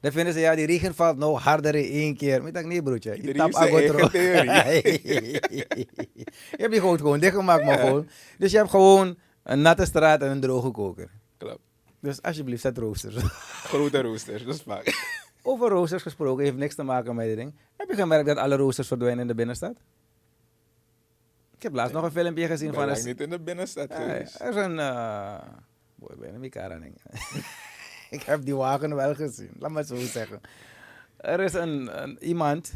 Dan 0.00 0.12
vinden 0.12 0.32
ze, 0.32 0.40
ja, 0.40 0.54
die 0.54 0.66
regen 0.66 0.94
valt 0.94 1.16
nou 1.18 1.38
harder 1.38 1.74
in 1.74 1.90
één 1.92 2.16
keer. 2.16 2.42
Met 2.42 2.54
dat, 2.54 2.64
nee 2.70 2.82
broertje. 2.82 3.10
Je 3.10 3.16
Iedereen 3.16 3.50
tap 3.50 3.60
heeft 3.62 3.86
zijn 3.86 4.00
agotro. 4.00 4.18
eigen 4.48 5.02
je 6.50 6.56
hebt 6.56 6.72
die 6.72 6.80
goot 6.80 7.00
gewoon 7.00 7.20
dichtgemaakt, 7.20 7.64
maar 7.64 7.78
Ja. 7.78 7.86
gewoon. 7.86 8.08
Dus 8.38 8.50
je 8.50 8.56
hebt 8.56 8.70
gewoon 8.70 9.16
een 9.42 9.62
natte 9.62 9.84
straat 9.84 10.22
en 10.22 10.30
een 10.30 10.40
droge 10.40 10.70
koker. 10.70 11.10
Klopt. 11.38 11.60
Dus 12.00 12.22
alsjeblieft, 12.22 12.60
zet 12.62 12.78
roosters. 12.78 13.14
Grote 13.64 14.00
roosters, 14.02 14.44
dat 14.44 14.54
is 14.54 14.62
vaak. 14.62 14.84
Over 15.42 15.68
roosters 15.68 16.02
gesproken, 16.02 16.44
heeft 16.44 16.56
niks 16.56 16.74
te 16.74 16.82
maken 16.82 17.14
met 17.14 17.26
dit 17.26 17.36
ding. 17.36 17.54
Heb 17.76 17.88
je 17.88 17.94
gemerkt 17.94 18.26
dat 18.26 18.36
alle 18.36 18.56
roosters 18.56 18.88
verdwijnen 18.88 19.20
in 19.20 19.26
de 19.26 19.34
binnenstad? 19.34 19.74
Ik 21.56 21.62
heb 21.62 21.74
laatst 21.74 21.94
nog 21.94 22.04
een 22.04 22.10
filmpje 22.10 22.46
gezien 22.46 22.68
Ik 22.68 22.74
van 22.74 22.86
lang 22.86 23.04
niet 23.04 23.20
in 23.20 23.30
de 23.30 23.40
binnenstad 23.40 23.88
Ja, 23.88 23.96
er 23.98 24.20
is 24.20 24.36
een... 24.38 24.78
eh 24.78 25.38
boy, 25.94 26.16
ben 26.18 26.34
een 26.34 26.40
Mikaraning. 26.40 26.94
ik 28.10 28.22
heb 28.22 28.44
die 28.44 28.54
wagen 28.56 28.94
wel 28.94 29.14
gezien, 29.14 29.50
laat 29.58 29.70
maar 29.70 29.84
zo 29.84 29.96
zeggen. 29.96 30.40
Er 31.16 31.40
is 31.40 31.52
een, 31.52 32.02
een- 32.02 32.24
iemand 32.24 32.74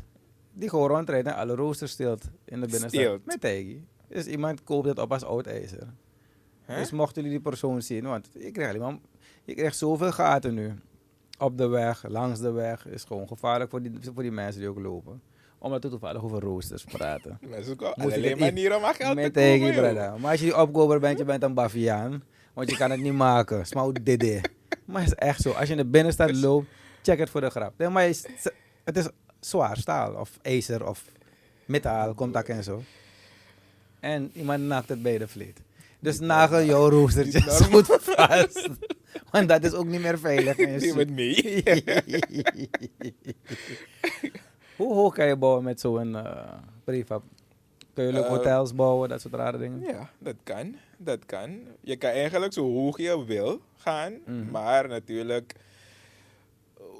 die 0.53 0.69
gewoon 0.69 0.89
rondrijdt 0.89 1.27
en 1.27 1.35
alle 1.35 1.55
roosters 1.55 1.91
steelt 1.93 2.23
in 2.45 2.61
de 2.61 2.67
binnenstad. 2.67 2.91
Steelt? 2.91 3.25
Met 3.27 3.41
tegi. 3.41 3.87
Dus 4.09 4.27
iemand 4.27 4.63
koopt 4.65 4.87
het 4.89 4.99
op 4.99 5.13
als 5.13 5.25
oud 5.25 5.47
ijzer. 5.47 5.87
Hè? 6.65 6.77
Dus 6.77 6.91
mochten 6.91 7.23
jullie 7.23 7.39
die 7.39 7.49
persoon 7.49 7.83
zien, 7.83 8.05
want 8.05 8.29
je 8.33 8.51
krijgt, 8.51 8.79
je 9.45 9.55
krijgt 9.55 9.77
zoveel 9.77 10.13
gaten 10.13 10.55
nu. 10.55 10.75
Op 11.45 11.59
de 11.59 11.67
weg, 11.67 12.05
langs 12.09 12.41
de 12.41 12.51
weg. 12.51 12.87
is 12.87 13.05
gewoon 13.05 13.29
gevaarlijk 13.29 13.71
voor 13.71 13.83
die, 13.83 13.93
voor 14.15 14.23
die 14.23 14.33
mensen 14.33 14.61
die 14.61 14.71
ook 14.71 14.79
lopen. 14.79 15.23
Omdat 15.59 15.83
we 15.83 15.89
toevallig 15.89 16.23
over 16.25 16.41
roosters 16.41 16.85
praten. 16.85 17.39
Mensen 17.49 17.77
Moet 17.97 18.15
dit 18.15 18.23
niet- 18.25 18.39
manieren 18.39 18.77
om 18.77 18.83
geld 18.85 18.99
te 18.99 19.31
komen. 19.31 20.21
Maar 20.21 20.31
als 20.31 20.41
je 20.41 20.47
die 20.47 20.57
opkoper 20.61 21.01
bent, 21.01 21.19
je 21.19 21.25
bent 21.25 21.43
een 21.43 21.55
baviaan. 21.55 22.23
Want 22.53 22.71
je 22.71 22.77
kan 22.77 22.91
het 22.91 23.01
niet 23.01 23.13
maken. 23.13 23.67
Smouw 23.67 23.93
dede. 24.03 24.41
Maar 24.85 25.03
het 25.03 25.11
is 25.11 25.17
echt 25.19 25.41
zo. 25.41 25.51
Als 25.51 25.65
je 25.67 25.71
in 25.71 25.77
de 25.77 25.85
binnenstad 25.87 26.35
loopt, 26.37 26.67
check 27.03 27.19
het 27.19 27.31
voor 27.31 27.41
de 27.41 27.51
grap. 27.51 27.73
Nee, 27.77 27.89
maar 27.89 28.05
het 28.85 28.97
is 28.97 29.09
zwaar 29.41 29.77
staal 29.77 30.15
of 30.15 30.39
ijzer 30.43 30.87
of 30.89 31.05
metaal, 31.65 32.15
contact 32.15 32.49
en 32.49 32.65
zo. 32.65 32.83
En 34.01 34.31
iemand 34.35 34.63
naakt 34.63 34.89
het 34.89 35.03
bij 35.03 35.19
de 35.19 35.29
vleet. 35.29 35.61
Dus 36.01 36.21
nagel 36.21 36.63
jouw 36.65 36.89
roostertjes 36.89 37.61
goed 37.61 37.87
vast. 38.01 38.69
Want 39.31 39.49
dat 39.49 39.65
is 39.65 39.73
ook 39.73 39.87
niet 39.87 40.01
meer 40.01 40.19
veilig. 40.19 40.57
zoek. 40.83 40.99
het 40.99 41.11
mee. 41.11 41.63
Hoe 44.77 44.95
hoog 44.95 45.15
kan 45.15 45.27
je 45.27 45.37
bouwen 45.37 45.65
met 45.65 45.81
zo'n 45.81 46.17
eh 46.17 46.53
prefab? 46.85 47.23
Kun 47.95 48.05
je 48.05 48.19
ook 48.19 48.25
Eh, 48.25 48.31
hotels 48.31 48.75
bouwen, 48.75 49.09
dat 49.09 49.21
soort 49.21 49.35
rare 49.35 49.59
dingen? 49.59 49.81
Ja, 49.81 50.11
dat 50.19 50.35
kan. 50.43 50.77
Dat 50.99 51.27
kan. 51.27 51.59
Je 51.81 51.97
kan 51.97 52.11
eigenlijk 52.11 52.53
zo 52.53 52.73
hoog 52.73 52.99
je 52.99 53.25
wil 53.25 53.61
gaan, 53.77 54.13
Mhm. 54.27 54.51
maar 54.51 54.89
natuurlijk 54.89 55.55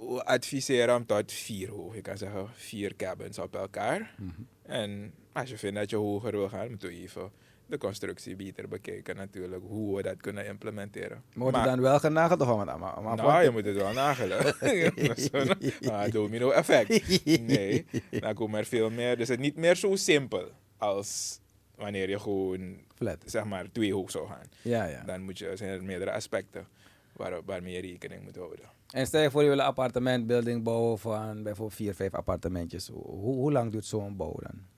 we 0.09 0.25
adviseren 0.25 0.97
om 0.97 1.07
tot 1.07 1.33
vier 1.33 1.69
hoog. 1.71 1.95
Je 1.95 2.01
kan 2.01 2.17
zeggen 2.19 2.47
vier 2.53 2.97
cabins 2.97 3.39
op 3.39 3.55
elkaar. 3.57 4.15
Mhm. 4.19 4.31
En 4.63 5.13
als 5.33 5.51
je 5.51 5.59
vindt 5.59 5.77
dat 5.77 5.91
je 5.91 5.97
hoger 5.97 6.31
wil 6.31 6.49
gaan, 6.49 6.71
moet 6.71 6.83
je 6.83 6.89
even 6.91 7.31
de 7.67 7.79
constructie 7.79 8.37
beter 8.37 8.69
bekijken 8.69 9.17
natuurlijk, 9.17 9.63
hoe 9.67 9.97
we 9.97 10.03
dat 10.03 10.17
kunnen 10.17 10.47
implementeren. 10.47 11.23
Maar 11.35 11.43
wordt 11.43 11.57
er 11.57 11.65
dan 11.65 11.81
wel 11.81 11.99
genageld 11.99 12.41
of 12.41 12.47
wat? 12.47 12.65
Maar, 12.65 13.03
maar, 13.03 13.17
nou, 13.17 13.43
je 13.43 13.51
moet 13.51 13.65
het 13.65 13.77
wel 13.77 13.93
nagelen. 13.93 14.39
ah, 15.93 16.13
domino 16.13 16.51
effect. 16.51 17.25
Nee, 17.41 17.87
dan 18.11 18.35
komen 18.35 18.59
er 18.59 18.67
veel 18.67 18.91
meer. 18.91 19.17
Dus 19.17 19.29
het 19.29 19.39
is 19.39 19.45
niet 19.45 19.57
meer 19.57 19.77
zo 19.77 19.97
simpel 19.97 20.49
als 20.77 21.41
wanneer 21.77 22.09
je 22.09 22.19
gewoon, 22.19 22.77
Flat. 22.95 23.19
zeg 23.25 23.45
maar, 23.45 23.73
twee 23.73 23.93
hoog 23.93 24.11
zou 24.11 24.29
gaan. 24.29 24.47
Ja, 24.63 24.85
ja. 24.85 25.03
Dan 25.03 25.23
moet 25.23 25.39
je, 25.39 25.57
zijn 25.57 25.71
er 25.71 25.85
meerdere 25.85 26.13
aspecten 26.13 26.67
waar, 27.13 27.45
waarmee 27.45 27.73
je 27.73 27.81
rekening 27.81 28.23
moet 28.25 28.37
houden. 28.37 28.65
En 28.91 29.07
stel 29.07 29.23
je 29.23 29.31
voor 29.31 29.43
je 29.43 29.49
wil 29.49 29.59
een 29.59 29.65
appartementbuilding 29.65 30.63
bouwen 30.63 30.99
van 30.99 31.43
bijvoorbeeld 31.43 31.77
vier, 31.77 31.95
vijf 31.95 32.15
appartementjes. 32.15 32.89
Hoe, 32.89 33.35
hoe 33.35 33.53
lang 33.53 33.73
duurt 33.73 33.85
zo'n 33.85 34.17
bouw 34.17 34.37
dan? 34.39 34.74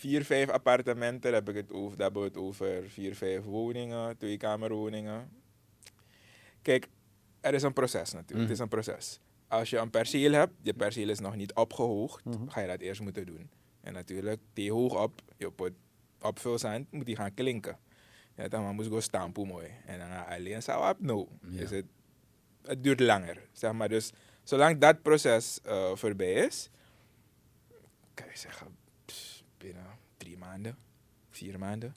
Vier, 0.00 0.24
vijf 0.24 0.48
appartementen 0.48 1.34
heb 1.34 1.48
ik 1.48 1.54
het 1.54 1.72
over, 1.72 1.90
dat 1.90 2.00
hebben 2.00 2.22
we 2.22 2.28
het 2.28 2.36
over 2.36 2.88
vier, 2.88 3.14
vijf 3.14 3.44
woningen, 3.44 4.16
twee 4.16 4.36
kamerwoningen. 4.36 5.30
Kijk, 6.62 6.88
er 7.40 7.54
is 7.54 7.62
een 7.62 7.72
proces 7.72 8.12
natuurlijk. 8.12 8.48
Het 8.48 8.58
is 8.58 8.62
een 8.62 8.68
proces. 8.68 9.20
Als 9.48 9.70
je 9.70 9.78
een 9.78 9.90
perceel 9.90 10.32
hebt, 10.32 10.52
je 10.62 10.74
perceel 10.74 11.08
is 11.08 11.18
nog 11.18 11.36
niet 11.36 11.54
opgehoogd, 11.54 12.22
ga 12.48 12.60
je 12.60 12.66
dat 12.66 12.80
eerst 12.80 13.00
moeten 13.00 13.26
doen. 13.26 13.50
En 13.80 13.92
natuurlijk, 13.92 14.40
die 14.52 14.72
hoog 14.72 15.02
op, 15.02 15.22
je 15.36 15.50
put 15.52 15.72
opvulzand, 16.20 16.92
moet 16.92 17.06
die 17.06 17.16
gaan 17.16 17.34
klinken. 17.34 17.78
Ja, 18.36 18.48
dan 18.48 18.74
moet 18.74 18.84
je 18.84 19.00
stampen 19.00 19.46
mooi. 19.46 19.68
En 19.86 19.98
dan 19.98 20.26
alleen 20.26 20.62
zo 20.62 20.80
op, 20.80 21.00
no. 21.00 21.28
Ja. 21.40 21.58
Dus 21.58 21.70
het, 21.70 21.86
het 22.62 22.84
duurt 22.84 23.00
langer, 23.00 23.48
zeg 23.52 23.72
maar. 23.72 23.88
Dus 23.88 24.12
zolang 24.42 24.78
dat 24.78 25.02
proces 25.02 25.60
eh, 25.62 25.94
voorbij 25.94 26.32
is, 26.32 26.70
kan 28.14 28.26
je 28.26 28.38
zeggen, 28.38 28.78
binnen 29.60 29.86
drie 30.16 30.38
maanden, 30.38 30.76
vier 31.30 31.58
maanden. 31.58 31.94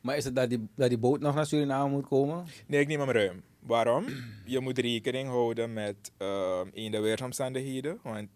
Maar 0.00 0.16
is 0.16 0.24
het 0.24 0.36
dat 0.36 0.48
die, 0.48 0.68
dat 0.74 0.88
die 0.88 0.98
boot 0.98 1.20
nog 1.20 1.34
naar 1.34 1.46
Suriname 1.46 1.90
moet 1.90 2.06
komen? 2.06 2.46
Nee, 2.66 2.80
ik 2.80 2.86
neem 2.86 3.00
hem 3.00 3.10
ruim. 3.10 3.42
Waarom? 3.58 4.06
Je 4.44 4.60
moet 4.60 4.78
rekening 4.78 5.28
houden 5.28 5.72
met 5.72 6.12
ehm 6.16 6.68
in 6.72 6.90
de 6.90 7.00
weersomstandigheden. 7.00 7.98
Want 8.02 8.30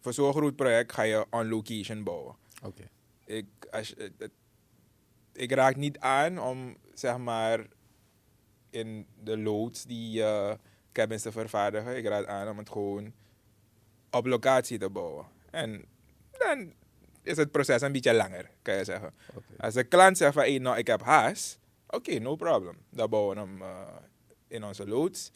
voor 0.00 0.12
zo'n 0.12 0.32
groot 0.32 0.56
project 0.56 0.92
ga 0.92 1.02
je 1.02 1.26
on 1.30 1.48
location 1.48 2.04
bouwen. 2.04 2.36
Oké. 2.62 2.88
Ik, 3.24 3.46
als, 3.70 3.94
ik 5.32 5.52
raak 5.52 5.76
niet 5.76 5.98
aan 5.98 6.40
om, 6.40 6.76
zeg 6.94 7.18
maar, 7.18 7.66
in 8.70 9.06
de 9.22 9.38
loods 9.38 9.84
die 9.84 10.22
eh 10.22 10.54
cabins 10.92 11.22
te 11.22 11.32
vervaardigen. 11.32 11.96
Ik 11.96 12.06
raad 12.06 12.26
aan 12.26 12.48
om 12.48 12.58
het 12.58 12.70
gewoon 12.70 13.12
op 14.10 14.26
locatie 14.26 14.78
te 14.78 14.90
bouwen. 14.90 15.26
En 15.50 15.84
dan 16.30 16.72
is 17.30 17.36
het 17.36 17.50
proces 17.50 17.80
een 17.80 17.92
beetje 17.92 18.14
langer, 18.14 18.50
kan 18.62 18.74
je 18.74 18.84
zeggen. 18.84 19.14
Als 19.58 19.74
de 19.74 19.84
klant 19.84 20.16
zegt 20.16 20.32
van, 20.32 20.42
hey, 20.42 20.58
nou, 20.58 20.76
ik 20.78 20.86
heb 20.86 21.02
haast. 21.02 21.58
Oké, 21.86 22.18
no 22.18 22.36
problem. 22.36 22.76
Dan 22.90 23.10
bouwen 23.10 23.34
we 23.36 23.40
hem 23.42 23.62
eh, 23.62 23.86
in 24.48 24.64
onze 24.64 24.86
loods. 24.88 25.32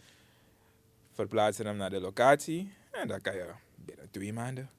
Verplaatsen 1.13 1.67
hem 1.67 1.77
naar 1.77 1.91
de 1.91 2.01
locatie. 2.01 2.73
En 2.91 3.09
dan 3.09 3.21
kan 3.21 3.35
je 3.35 3.47
binnen 3.77 4.11
twee 4.11 4.33
maanden 4.33 4.71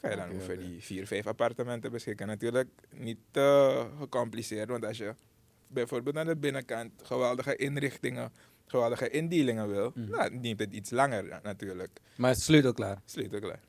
kan 0.00 0.10
je 0.10 0.16
dan 0.16 0.32
over 0.32 0.58
die 0.58 0.82
vier, 0.82 1.06
vijf 1.06 1.26
appartementen 1.26 1.90
beschikken. 1.92 2.26
Natuurlijk 2.26 2.68
niet 2.94 3.18
te 3.30 3.86
gecompliceerd, 3.98 4.68
want 4.68 4.84
als 4.84 4.96
je 4.98 5.14
bijvoorbeeld 5.66 6.16
aan 6.16 6.26
de 6.26 6.36
binnenkant 6.36 6.92
geweldige 7.02 7.56
inrichtingen, 7.56 8.32
geweldige 8.66 9.10
indelingen 9.10 9.68
wil, 9.68 9.92
Mhm. 9.94 10.10
nou, 10.10 10.30
dan 10.30 10.40
neemt 10.40 10.58
het 10.60 10.72
iets 10.72 10.90
langer 10.90 11.26
ja, 11.26 11.40
natuurlijk. 11.42 12.00
Maar 12.16 12.30
het 12.30 12.38
is 12.38 12.44
sleutelklaar. 12.44 13.00
Sleutelklaar. 13.04 13.60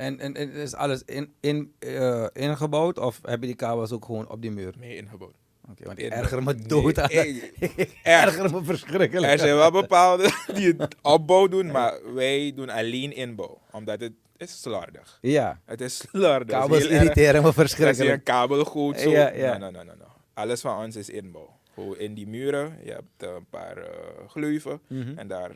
En, 0.00 0.20
en, 0.20 0.34
en 0.34 0.50
is 0.52 0.74
alles 0.74 1.02
in, 1.04 1.32
in, 1.40 1.72
eh, 1.78 2.26
ingebouwd 2.32 2.98
of 2.98 3.20
heb 3.22 3.40
je 3.40 3.46
die 3.46 3.56
kabels 3.56 3.92
ook 3.92 4.04
gewoon 4.04 4.28
op 4.30 4.42
die 4.42 4.50
muur? 4.50 4.74
Mee 4.78 4.96
ingebouwd. 4.96 5.34
Oké, 5.70 5.84
want 5.84 5.98
ik 5.98 6.10
erger 6.12 6.42
me 6.42 6.54
Nee, 6.54 6.66
dood 6.66 6.98
aan. 6.98 7.10
Ik 7.10 7.54
erger 8.02 8.50
me 8.52 8.64
verschrikkelijk. 8.64 9.32
Er 9.32 9.38
zijn 9.38 9.54
wel 9.56 9.70
bepaalde 9.70 10.30
die 10.54 10.74
het 10.78 10.96
opbouw 11.02 11.48
doen, 11.48 11.70
maar 11.70 12.14
wij 12.14 12.52
doen 12.54 12.70
alleen 12.70 13.12
inbouw. 13.16 13.60
Omdat 13.70 14.00
het 14.00 14.12
is 14.36 14.60
slordig. 14.62 15.18
Ja, 15.20 15.60
Het 15.64 15.80
is 15.80 15.96
slordig. 15.98 16.48
kabels 16.58 16.82
erg. 16.84 16.90
irriteren 17.02 17.40
me 17.42 17.46
Als 17.46 17.54
je 17.56 17.62
een 17.62 17.68
verschrikkelijk. 17.68 18.24
kabel 18.24 18.64
goed 18.64 19.00
zo... 19.00 19.10
Ja, 19.10 19.28
ja. 19.32 19.56
Nee, 19.56 19.70
nee, 19.70 19.84
nee, 19.84 19.94
nee. 19.96 20.06
Alles 20.34 20.60
van 20.60 20.84
ons 20.84 20.96
is 20.96 21.08
inbouw. 21.10 21.58
Gewoon 21.74 21.98
in 21.98 22.14
die 22.14 22.26
muren, 22.28 22.78
je 22.84 22.90
hebt 22.90 23.36
een 23.36 23.46
paar 23.50 23.76
eh 23.76 23.88
gleuven 24.28 24.80
Mhm. 24.88 25.18
en 25.18 25.28
daar 25.28 25.50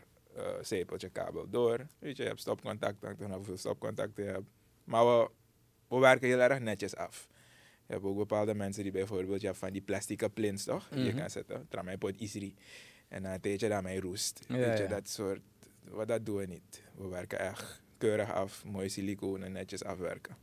je 1.00 1.08
kabel 1.10 1.48
door. 1.50 1.86
Weet 1.98 2.16
je, 2.16 2.22
je 2.22 2.28
hebt 2.28 2.40
stopcontact, 2.40 3.02
hangt 3.02 3.20
er 3.20 3.32
hoeveel 3.32 3.56
stopcontacten 3.56 4.24
je 4.24 4.30
hebt. 4.30 4.48
Maar 4.84 5.06
we, 5.06 5.30
we 5.88 5.98
werken 5.98 6.28
heel 6.28 6.40
erg 6.40 6.58
netjes 6.60 6.96
af. 6.96 7.28
Je 7.86 7.92
hebt 7.92 8.04
ook 8.04 8.16
bepaalde 8.16 8.54
mensen 8.54 8.82
die 8.82 8.92
bijvoorbeeld, 8.92 9.40
je 9.40 9.46
hebt 9.46 9.58
van 9.58 9.72
die 9.72 9.82
plastic 9.82 10.34
plins 10.34 10.64
toch, 10.64 10.88
die 10.88 11.02
je 11.04 11.08
Mhm. 11.10 11.18
kan 11.18 11.30
zetten. 11.30 11.66
Tramij 11.68 11.96
pot 11.98 12.20
isri. 12.20 12.54
En 13.08 13.22
dan 13.22 13.32
een 13.40 13.40
je 13.60 13.68
daarmee 13.68 14.00
roest. 14.00 14.44
Ja, 14.48 14.56
Weet 14.56 14.76
je, 14.76 14.82
ja. 14.82 14.88
dat 14.88 15.08
soort, 15.08 15.40
wat 15.84 16.08
dat 16.08 16.26
doen 16.26 16.36
we 16.36 16.46
niet. 16.46 16.82
We 16.96 17.08
werken 17.08 17.38
echt 17.38 17.82
keurig 17.98 18.32
af, 18.32 18.64
mooi 18.64 18.88
siliconen 18.88 19.46
en 19.46 19.52
netjes 19.52 19.84
afwerken. 19.84 20.36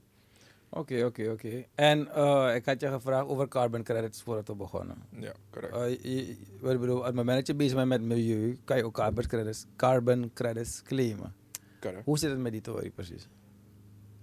Oké, 0.73 1.05
oké, 1.05 1.29
oké. 1.29 1.65
En 1.75 2.07
eh, 2.13 2.55
ik 2.55 2.65
had 2.65 2.81
je 2.81 2.87
gevraagd 2.87 3.27
over 3.27 3.47
carbon 3.47 3.83
credits 3.83 4.21
voordat 4.21 4.47
we 4.47 4.55
begonnen. 4.55 4.97
Ja, 5.19 5.31
correct. 5.49 5.73
Eh, 5.75 5.89
je- 5.89 6.27
je- 6.27 6.37
wat 6.59 6.73
ik 6.73 6.79
bedoel, 6.79 7.03
moment 7.13 7.37
dat 7.37 7.47
je 7.47 7.55
bezig 7.55 7.75
bent 7.75 7.87
met 7.87 8.01
milieu, 8.01 8.57
kan 8.63 8.77
je 8.77 8.85
ook 8.85 8.93
carbon 8.93 9.25
credits, 9.27 9.65
carbon 9.75 10.31
credits 10.33 10.81
claimen. 10.83 11.33
correct. 11.79 12.05
Hoe 12.05 12.17
zit 12.17 12.29
het 12.29 12.39
met 12.39 12.51
die 12.51 12.61
theorie 12.61 12.89
precies? 12.89 13.27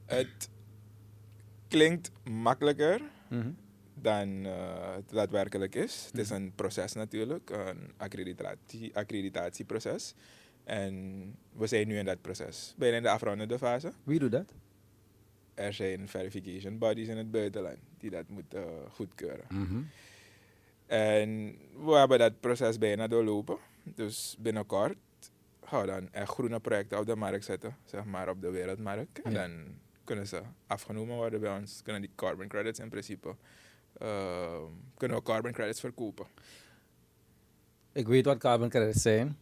Het 0.05 0.49
klinkt 1.69 2.11
makkelijker 2.31 3.01
Mhm. 3.31 3.51
dan 3.95 4.45
eh, 4.47 4.95
het 4.95 5.09
daadwerkelijk 5.11 5.75
is. 5.75 6.05
Het 6.11 6.19
is 6.21 6.31
een 6.31 6.53
proces 6.55 6.93
natuurlijk, 6.93 7.51
een 7.51 7.93
accreditatie, 7.97 8.97
accreditatieproces. 8.97 10.15
En 10.65 11.35
we 11.53 11.67
zijn 11.67 11.89
nu 11.89 11.99
in 11.99 12.05
dat 12.05 12.21
proces. 12.21 12.75
Bijna 12.79 12.97
in 12.97 13.03
de 13.03 13.11
afrondende 13.11 13.59
fase. 13.59 13.93
Wie 14.05 14.19
doet 14.19 14.33
dat? 14.33 14.53
Er 15.59 15.73
zijn 15.73 16.09
verification 16.09 16.79
bodies 16.79 17.09
in 17.09 17.17
het 17.17 17.31
buitenland 17.31 17.77
die 17.99 18.11
dat 18.11 18.29
moeten 18.29 18.63
eh, 18.63 18.91
goedkeuren. 18.91 19.45
Mhm. 19.49 19.81
En 20.87 21.57
we 21.85 21.93
hebben 21.93 22.19
dat 22.19 22.41
proces 22.41 22.79
bijna 22.79 23.07
doorlopen. 23.07 23.57
Dus 23.83 24.37
binnenkort 24.39 24.97
gaan 25.65 25.81
we 25.81 25.87
dan 25.87 26.13
echt 26.13 26.29
groene 26.29 26.61
projecten 26.61 26.99
op 26.99 27.07
de 27.07 27.17
markt 27.17 27.45
zetten, 27.45 27.77
zeg 27.85 28.05
maar 28.05 28.29
op 28.29 28.41
de 28.41 28.51
wereldmarkt. 28.51 29.23
En 29.23 29.33
Ja. 29.33 29.39
dan 29.47 29.65
kunnen 30.05 30.27
ze 30.27 30.43
afgenomen 30.67 31.17
worden 31.17 31.41
bij 31.41 31.57
ons, 31.57 31.83
kunnen 31.83 32.01
die 32.03 32.11
carbon 32.15 32.49
credits 32.49 32.79
in 32.79 32.89
principe, 32.89 33.35
eh, 33.99 34.63
kunnen 34.97 35.17
we 35.17 35.23
carbon 35.23 35.53
credits 35.53 35.81
verkopen. 35.81 36.27
Ik 37.93 38.07
weet 38.09 38.25
wat 38.25 38.39
carbon 38.39 38.69
credits 38.69 39.03
zijn, 39.03 39.37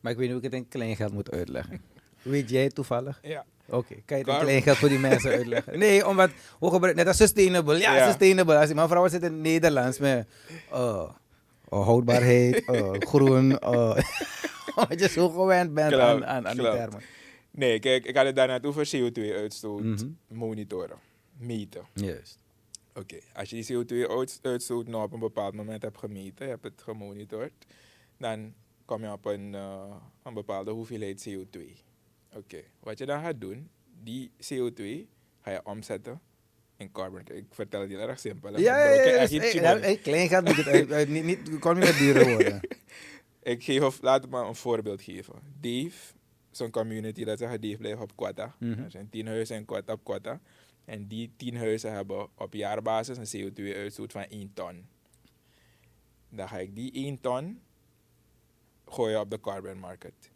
maar 0.00 0.12
ik 0.12 0.18
weet 0.18 0.28
niet 0.30 0.36
hoe 0.36 0.46
ik 0.46 0.52
het 0.52 0.62
in 0.62 0.68
kleingeld 0.68 1.12
moet 1.12 1.30
uitleggen. 1.30 1.82
weet 2.22 2.50
jij 2.50 2.68
toevallig? 2.68 3.18
Ja. 3.22 3.46
Oké, 3.70 3.94
kan 4.04 4.18
je 4.18 4.24
het 4.24 4.32
in 4.34 4.40
kleingeld 4.40 4.76
voor 4.76 4.88
die 4.88 4.98
mensen 4.98 5.30
uitleggen? 5.30 5.78
Nee, 5.78 6.06
omdat 6.06 6.30
we 6.60 6.70
gebruiken 6.70 6.96
net 6.96 7.06
als 7.06 7.16
sustainable. 7.16 7.78
Ja, 7.78 7.96
Ja. 7.96 8.06
sustainable. 8.06 8.56
Als 8.58 8.66
die 8.66 8.74
mevrouw 8.74 9.08
zit 9.08 9.22
in 9.22 9.32
het 9.32 9.40
Nederlands 9.40 9.98
met 9.98 10.28
oh, 10.72 11.10
oh, 11.68 11.84
houdbaarheid, 11.86 12.62
oh, 12.68 12.92
groen. 12.98 13.62
Omdat 14.76 15.00
je 15.00 15.08
zo 15.08 15.28
gewend 15.28 15.74
bent 15.74 15.88
Klopt, 15.88 16.02
aan, 16.04 16.26
aan, 16.26 16.48
aan 16.48 16.56
die 16.56 16.64
termen. 16.64 17.00
Nee, 17.50 17.78
kijk, 17.78 18.04
ik 18.04 18.16
had 18.16 18.26
het 18.26 18.36
daarnet 18.36 18.66
over 18.66 18.86
CO2-uitstoot 18.96 19.82
Mhm. 19.82 20.06
monitoren, 20.28 20.96
meten. 21.38 21.82
Juist. 21.94 22.38
Oké, 22.94 23.16
als 23.34 23.50
je 23.50 23.56
die 23.56 23.64
CO2-uitstoot 23.76 24.86
nou 24.88 25.04
op 25.04 25.12
een 25.12 25.18
bepaald 25.18 25.54
moment 25.54 25.82
hebt 25.82 25.98
gemeten, 25.98 26.44
je 26.44 26.50
hebt 26.50 26.64
het 26.64 26.82
gemonitord, 26.82 27.52
dan 28.18 28.52
kom 28.84 29.02
je 29.02 29.12
op 29.12 29.24
een, 29.24 29.54
eh, 29.54 29.94
een 30.22 30.34
bepaalde 30.34 30.70
hoeveelheid 30.70 31.26
CO2. 31.28 31.76
Oké, 32.34 32.62
wat 32.80 32.98
je 32.98 33.06
dan 33.06 33.22
gaat 33.22 33.40
doen, 33.40 33.70
die 34.02 34.30
CO2 34.36 35.08
ga 35.40 35.50
je 35.50 35.60
omzetten 35.64 36.20
in 36.76 36.92
carbon. 36.92 37.20
Ik 37.32 37.44
vertel 37.50 37.80
het 37.80 37.90
heel 37.90 37.98
erg 38.08 38.18
simpel. 38.18 38.58
Ja, 38.58 38.84
ja, 38.84 38.92
ja. 38.92 39.02
ja, 39.02 39.22
ietsje 39.22 39.60
ja, 39.60 39.74
meer. 39.74 39.90
ja, 39.90 39.96
kleingeld 39.96 40.44
moet 40.44 40.56
het 40.56 40.66
uit, 40.66 40.92
uit- 40.92 41.08
niet, 41.08 41.24
niet, 41.24 41.58
kon 41.58 41.74
niet 41.74 41.84
met 41.84 41.98
dure 41.98 42.24
woorden. 42.24 42.60
Ik 43.42 43.64
geef, 43.64 43.82
of, 43.82 44.02
laat 44.02 44.28
me 44.28 44.38
een 44.38 44.54
voorbeeld 44.54 45.02
geven. 45.02 45.34
Dave, 45.60 46.12
zo'n 46.50 46.70
community, 46.70 47.24
dat 47.24 47.38
zeggen 47.38 47.60
Dave 47.60 47.76
blijft 47.76 48.00
op 48.00 48.16
Quetta. 48.16 48.54
Mhm. 48.58 48.82
Er 48.82 48.90
zijn 48.90 49.10
tien 49.10 49.26
huizen 49.26 49.56
in 49.56 49.64
Quetta 49.64 49.92
op 49.92 50.04
Quetta. 50.04 50.40
En 50.84 51.06
die 51.06 51.32
tien 51.36 51.56
huizen 51.56 51.92
hebben 51.92 52.28
op 52.34 52.54
jaarbasis 52.54 53.32
een 53.32 53.52
CO2-uitstoot 53.52 54.12
van 54.12 54.22
1 54.22 54.50
ton. 54.54 54.86
Dan 56.28 56.48
ga 56.48 56.58
ik 56.58 56.74
die 56.74 56.92
1 56.92 57.20
ton 57.20 57.60
gooien 58.86 59.20
op 59.20 59.30
de 59.30 59.40
carbon 59.40 59.78
market. 59.78 60.30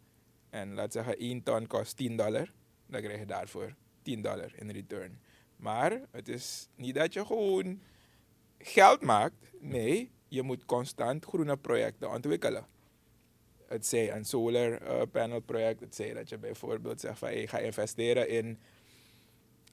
En 0.55 0.75
laat 0.75 0.93
zeggen 0.93 1.19
1 1.19 1.43
ton 1.43 1.67
kost 1.67 1.97
10 1.97 2.17
dollar. 2.17 2.53
Dan 2.87 3.01
krijg 3.01 3.19
je 3.19 3.27
daarvoor 3.27 3.75
10 4.03 4.23
dollar 4.23 4.53
in 4.57 4.71
return. 4.71 5.21
Maar 5.57 6.01
het 6.11 6.29
is 6.29 6.69
niet 6.75 6.95
dat 6.95 7.13
je 7.13 7.27
gewoon 7.27 7.81
geld 8.59 9.03
maakt. 9.03 9.35
Nee, 9.61 10.11
je 10.29 10.43
moet 10.43 10.65
constant 10.65 11.25
groene 11.25 11.57
projecten 11.57 12.11
ontwikkelen. 12.11 12.67
Het 13.67 13.87
zij 13.87 14.13
een 14.13 14.25
solar 14.25 14.83
eh, 14.83 15.03
panel 15.11 15.41
project. 15.41 15.81
Het 15.81 15.95
zij 15.95 16.13
dat 16.13 16.29
je 16.29 16.39
bijvoorbeeld 16.39 17.01
zegt 17.01 17.19
van 17.19 17.29
hey, 17.29 17.47
ga 17.47 17.59
investeren 17.59 18.29
in 18.29 18.59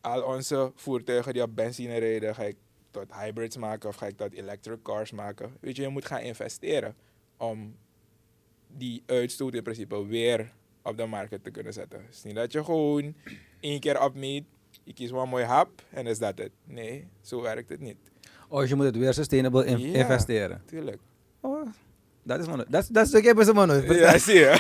al 0.02 0.24
onze 0.24 0.72
voertuigen 0.76 1.34
die 1.34 1.42
op 1.42 1.56
benzine 1.56 1.98
rijden. 1.98 2.36
Ga 2.36 2.44
ik 2.44 2.58
tot 2.92 3.14
hybrids 3.14 3.58
maken 3.58 3.90
of 3.90 3.96
ga 3.96 4.06
ik 4.06 4.18
tot 4.18 4.34
electric 4.34 4.82
cars 4.82 5.12
maken? 5.12 5.58
Weet 5.60 5.76
je, 5.76 5.82
je 5.82 5.88
moet 5.88 6.06
gaan 6.06 6.22
investeren 6.22 6.96
om 7.38 7.78
die 8.68 9.04
uitstoot 9.06 9.54
in 9.54 9.64
principe 9.64 10.06
weer 10.06 10.54
op 10.84 10.98
de 10.98 11.06
markt 11.06 11.44
te 11.44 11.52
kunnen 11.52 11.74
zetten. 11.74 12.00
Het 12.06 12.16
is 12.16 12.24
niet 12.24 12.36
dat 12.36 12.52
je 12.52 12.64
gewoon 12.64 13.14
één 13.60 13.80
keer 13.80 14.02
opmeet, 14.04 14.44
je 14.84 14.94
kiest 14.94 15.12
wel 15.12 15.22
een 15.22 15.30
mooi 15.30 15.44
hap 15.44 15.82
en 15.90 16.08
is 16.08 16.20
dat 16.20 16.38
het. 16.38 16.52
Nee, 16.64 17.08
zo 17.22 17.42
werkt 17.42 17.70
het 17.70 17.80
niet. 17.80 17.98
Oh, 18.48 18.66
je 18.66 18.76
moet 18.76 18.86
het 18.86 18.98
weer 18.98 19.14
sustainable 19.14 19.66
in- 19.66 19.80
Ja. 19.80 19.98
investeren. 19.98 20.62
Tuurlijk. 20.66 20.98
Oh, 21.40 21.68
dat 22.24 22.40
is 22.40 22.48
mono. 22.48 22.64
Dat 22.68 22.88
dat 22.92 23.08
stuk 23.08 23.24
hebben 23.26 23.46
ze 23.46 23.54
mono. 23.54 23.74
Ja, 23.74 24.18
zie 24.18 24.36
je. 24.36 24.50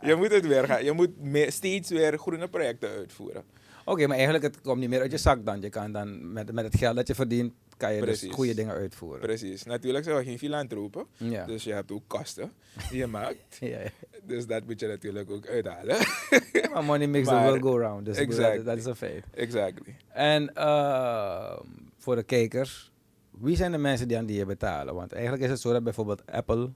je 0.08 0.14
moet 0.16 0.30
het 0.32 0.46
weer 0.46 0.64
gaan. 0.64 0.84
Je 0.84 0.92
moet 0.92 1.20
meer, 1.20 1.52
steeds 1.52 1.90
weer 1.90 2.18
groene 2.18 2.48
projecten 2.48 2.88
uitvoeren. 2.90 3.44
Oké, 3.84 4.06
maar 4.06 4.14
eigenlijk 4.16 4.44
het 4.44 4.60
komt 4.60 4.80
niet 4.80 4.88
meer 4.88 5.00
uit 5.00 5.10
je 5.10 5.18
zak 5.18 5.44
dan. 5.44 5.60
Je 5.60 5.68
kan 5.68 5.92
dan 5.92 6.32
met, 6.32 6.52
met 6.52 6.64
het 6.64 6.76
geld 6.76 6.96
dat 6.96 7.06
je 7.06 7.14
verdient, 7.14 7.52
kan 7.76 7.94
je 7.94 8.00
dus 8.04 8.26
goede 8.30 8.54
dingen 8.54 8.74
uitvoeren. 8.74 9.20
Precies. 9.20 9.64
Natuurlijk 9.64 10.04
zijn 10.04 10.16
we 10.16 10.24
geen 10.24 10.38
filantropen. 10.38 11.06
Ja. 11.16 11.44
Dus 11.46 11.64
je 11.64 11.72
hebt 11.72 11.92
ook 11.92 12.02
kosten 12.06 12.52
die 12.90 12.98
je 12.98 13.06
maakt. 13.06 13.56
ja, 13.60 13.66
ja. 13.80 13.90
Dus 14.22 14.46
dat 14.46 14.64
moet 14.66 14.80
je 14.80 14.86
natuurlijk 14.86 15.30
ook 15.30 15.46
uithalen. 15.46 15.96
Maar 16.72 16.84
money 16.84 17.06
makes 17.06 17.26
Maar- 17.26 17.42
the 17.42 17.48
world 17.48 17.62
go 17.62 17.78
round. 17.78 18.04
Dus 18.04 18.16
Exactly. 18.16 18.64
dat, 18.64 18.76
is 18.76 18.84
een 18.84 18.96
feit. 18.96 19.24
exactly. 19.34 19.96
En 20.08 20.54
eh, 20.54 21.58
voor 21.98 22.16
de 22.16 22.22
kijkers, 22.22 22.92
wie 23.30 23.56
zijn 23.56 23.72
de 23.72 23.78
mensen 23.78 24.08
die 24.08 24.16
aan 24.18 24.26
die 24.26 24.36
je 24.36 24.46
betalen? 24.46 24.94
Want 24.94 25.12
eigenlijk 25.12 25.42
is 25.42 25.50
het 25.50 25.60
zo 25.60 25.72
dat 25.72 25.84
bijvoorbeeld 25.84 26.26
Apple, 26.26 26.72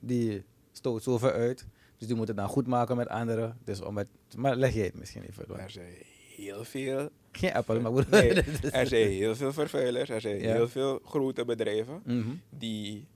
die 0.00 0.44
stoot 0.72 1.02
zoveel 1.02 1.30
uit. 1.30 1.66
Dus 1.98 2.06
die 2.06 2.16
moeten 2.16 2.34
het 2.36 2.44
dan 2.44 2.54
goed 2.54 2.66
maken 2.66 2.96
met 2.96 3.08
anderen. 3.08 3.58
Dus 3.64 3.80
om 3.80 3.96
het, 3.96 4.08
maar 4.36 4.56
leg 4.56 4.74
je 4.74 4.82
het 4.82 4.98
misschien 4.98 5.22
even. 5.22 5.44
want- 5.48 5.60
Er 5.60 5.70
zijn 5.70 5.92
heel 6.36 6.64
veel. 6.64 7.08
Geen 7.36 7.52
Apple, 7.58 7.80
maar 7.80 8.08
Nee, 8.10 8.32
er 8.72 8.86
zijn 8.86 9.08
heel 9.10 9.36
veel 9.36 9.52
vervuilers. 9.52 10.08
Er 10.10 10.20
zijn 10.20 10.36
Ja. 10.38 10.52
heel 10.54 10.68
veel 10.68 11.00
grote 11.04 11.44
bedrijven 11.44 12.02
Mhm. 12.04 12.34
die 12.50 13.06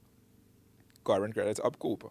carbon 1.03 1.33
credits 1.33 1.61
opkopen. 1.61 2.11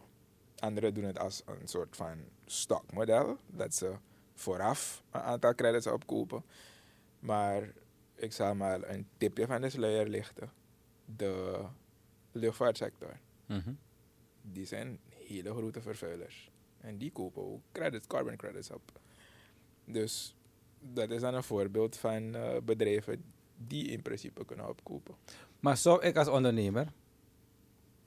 Anderen 0.59 0.93
doen 0.93 1.03
het 1.03 1.19
als 1.19 1.41
een 1.45 1.67
soort 1.67 1.95
van 1.95 2.17
stokmodel. 2.45 3.37
Dat 3.47 3.73
ze 3.75 3.93
vooraf 4.33 5.03
een 5.11 5.21
aantal 5.21 5.55
credits 5.55 5.87
opkopen. 5.87 6.43
Maar 7.19 7.69
ik 8.15 8.33
zal 8.33 8.55
maar 8.55 8.89
een 8.89 9.07
tipje 9.17 9.45
van 9.47 9.61
de 9.61 9.69
sluier 9.69 10.07
lichten. 10.07 10.51
De 11.15 11.63
luchtvaartsector. 12.31 13.17
Mhm. 13.45 13.71
Die 14.41 14.65
zijn 14.65 14.99
hele 15.09 15.51
grote 15.53 15.81
vervuilers. 15.81 16.51
En 16.81 16.97
die 16.97 17.11
kopen 17.11 17.41
ook 17.41 17.61
credits, 17.71 18.07
carbon 18.07 18.35
credits 18.35 18.71
op. 18.71 18.81
Dus 19.85 20.35
dat 20.80 21.09
is 21.09 21.21
dan 21.21 21.34
een 21.34 21.43
voorbeeld 21.43 21.97
van 21.97 22.36
eh, 22.36 22.57
bedrijven 22.63 23.23
die 23.67 23.88
in 23.88 24.01
principe 24.01 24.45
kunnen 24.45 24.69
opkopen. 24.69 25.15
Maar 25.59 25.78
zou 25.78 26.01
ik 26.01 26.17
als 26.17 26.28
ondernemer 26.28 26.88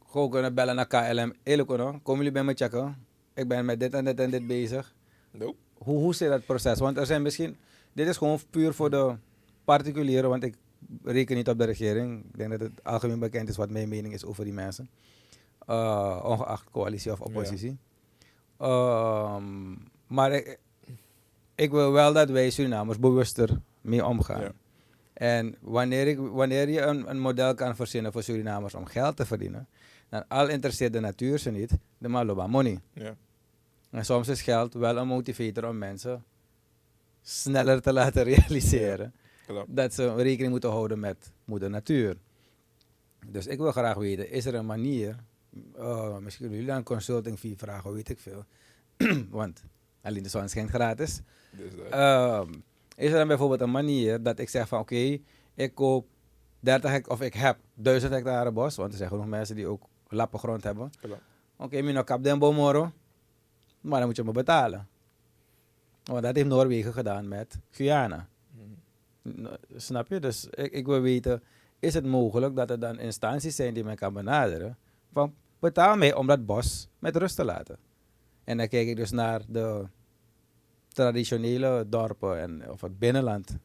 gewoon 0.07 0.31
kunnen 0.31 0.55
bellen 0.55 0.75
naar 0.75 0.87
KLM? 0.87 1.35
Eerlijk 1.43 1.69
hoor, 1.69 1.79
komen 1.79 2.17
jullie 2.17 2.33
bij 2.33 2.45
me 2.45 2.55
checken? 2.55 3.07
Ik 3.35 3.49
ben 3.49 3.65
met 3.65 3.81
dit 3.81 3.95
en 3.95 4.05
dit 4.05 4.21
en 4.21 4.31
dit 4.31 4.47
bezig. 4.47 4.95
Nope. 5.31 5.57
Hoe, 5.75 5.99
hoe 5.99 6.15
zit 6.15 6.29
dat 6.29 6.47
proces? 6.47 6.79
Want 6.79 6.97
er 6.97 7.07
zijn 7.07 7.23
misschien... 7.23 7.57
Dit 7.93 8.09
is 8.09 8.17
gewoon 8.17 8.41
puur 8.51 8.75
voor 8.75 8.91
de 8.91 9.17
particulieren, 9.65 10.31
want 10.31 10.43
ik 10.43 10.55
reken 11.03 11.37
niet 11.37 11.49
op 11.49 11.59
de 11.59 11.65
regering. 11.65 12.25
Ik 12.25 12.39
denk 12.39 12.51
dat 12.51 12.61
het 12.61 12.85
algemeen 12.85 13.19
bekend 13.19 13.49
is 13.49 13.57
wat 13.57 13.71
mijn 13.71 13.89
mening 13.89 14.15
is 14.15 14.25
over 14.25 14.45
die 14.45 14.53
mensen. 14.53 14.91
Uh, 15.69 16.21
ongeacht 16.25 16.71
coalitie 16.71 17.13
of 17.13 17.21
oppositie. 17.21 17.79
Ehm, 18.59 19.75
maar 20.07 20.33
ik, 20.33 20.59
ik 21.61 21.71
wil 21.71 21.93
wel 21.93 22.13
dat 22.13 22.31
wij 22.31 22.51
Surinamers 22.51 22.99
bewuster 22.99 23.61
mee 23.81 24.05
omgaan. 24.05 24.41
Ja. 24.41 24.53
En 25.13 25.57
wanneer, 25.61 26.07
ik, 26.07 26.19
wanneer 26.19 26.69
je 26.69 26.81
een, 26.81 27.11
een 27.11 27.21
model 27.21 27.55
kan 27.55 27.77
verzinnen 27.77 28.13
voor 28.13 28.23
Surinamers 28.23 28.75
om 28.75 28.87
geld 28.87 29.17
te 29.17 29.27
verdienen, 29.27 29.69
dan 30.09 30.29
al 30.29 30.49
interesseert 30.49 30.93
de 30.93 31.01
natuur 31.01 31.39
ze 31.39 31.51
niet, 31.51 31.73
de 31.99 32.09
maloba 32.09 32.47
money. 32.47 32.81
Ja. 32.93 33.17
En 33.91 34.05
soms 34.05 34.29
is 34.29 34.43
geld 34.43 34.75
wel 34.75 34.97
een 34.97 35.07
motivator 35.07 35.69
om 35.69 35.79
mensen 35.79 36.25
sneller 37.23 37.81
te 37.83 37.93
laten 37.93 38.23
realiseren 38.35 39.15
dat 39.67 39.95
ze 39.95 40.15
rekening 40.15 40.51
moeten 40.51 40.71
houden 40.71 41.01
met 41.01 41.33
moeder 41.45 41.71
natuur. 41.71 42.17
Dus 43.27 43.47
ik 43.47 43.59
wil 43.59 43.73
graag 43.73 43.97
weten, 43.97 44.31
is 44.31 44.47
er 44.47 44.55
een 44.55 44.67
manier, 44.67 45.17
eh, 45.77 46.17
misschien 46.17 46.51
jullie 46.51 46.67
dan 46.67 46.77
een 46.77 46.83
consulting 46.83 47.39
fee 47.39 47.55
vragen, 47.57 47.93
weet 47.93 48.09
ik 48.09 48.19
veel. 48.19 48.45
Want 49.31 49.63
alleen 50.03 50.23
de 50.23 50.29
zon 50.29 50.49
schijnt 50.49 50.71
gratis. 50.71 51.21
Dus, 51.51 51.71
dat- 51.77 51.87
Ehm, 51.91 52.53
is 52.97 53.11
er 53.11 53.19
dan 53.19 53.29
bijvoorbeeld 53.29 53.61
een 53.61 53.71
manier 53.71 54.23
dat 54.23 54.39
ik 54.39 54.49
zeg 54.49 54.69
van 54.69 54.81
oké, 54.81 55.19
ik 55.55 55.75
koop 55.75 56.07
30 56.61 56.91
hectare 56.91 57.15
of 57.15 57.21
ik 57.27 57.35
heb 57.35 57.59
1000 57.75 58.13
hectare 58.13 58.51
bos, 58.53 58.77
want 58.77 58.91
er 58.93 58.97
zijn 58.99 59.09
genoeg 59.11 59.27
mensen 59.27 59.57
die 59.57 59.67
ook 59.67 59.83
lappen 60.09 60.39
grond 60.39 60.65
hebben. 60.65 60.91
Oké, 61.57 61.77
okay, 61.77 61.81
ik 61.99 62.05
kap 62.05 62.23
den 62.23 62.39
bomoro, 62.39 62.93
maar 63.81 63.99
dan 63.99 64.09
moet 64.09 64.17
je 64.17 64.25
me 64.25 64.33
betalen. 64.33 64.89
Want 66.05 66.23
dat 66.23 66.35
heeft 66.37 66.49
Noorwegen 66.49 66.93
gedaan 66.93 67.29
met 67.29 67.59
Guyana. 67.71 68.29
Mhm. 69.23 69.47
Snap 69.77 70.09
je? 70.09 70.21
Dus 70.21 70.47
ik, 70.51 70.73
ik 70.73 70.87
wil 70.87 71.01
weten, 71.01 71.43
is 71.79 71.95
het 71.95 72.05
mogelijk 72.07 72.57
dat 72.57 72.71
er 72.71 72.81
dan 72.81 72.99
instanties 72.99 73.57
zijn 73.57 73.75
die 73.75 73.85
men 73.85 73.97
kan 73.97 74.13
benaderen? 74.13 74.77
Van 75.13 75.35
betaal 75.59 75.97
mij 75.97 76.15
om 76.15 76.27
dat 76.27 76.47
bos 76.47 76.89
met 76.99 77.17
rust 77.17 77.37
te 77.37 77.45
laten. 77.45 77.79
En 78.45 78.57
dan 78.57 78.69
kijk 78.69 78.89
ik 78.89 78.97
dus 78.97 79.11
naar 79.11 79.43
de 79.49 79.87
traditionele 80.93 81.87
dorpen 81.89 82.39
en, 82.41 82.71
of 82.71 82.81
het 82.81 82.99
binnenland. 82.99 83.57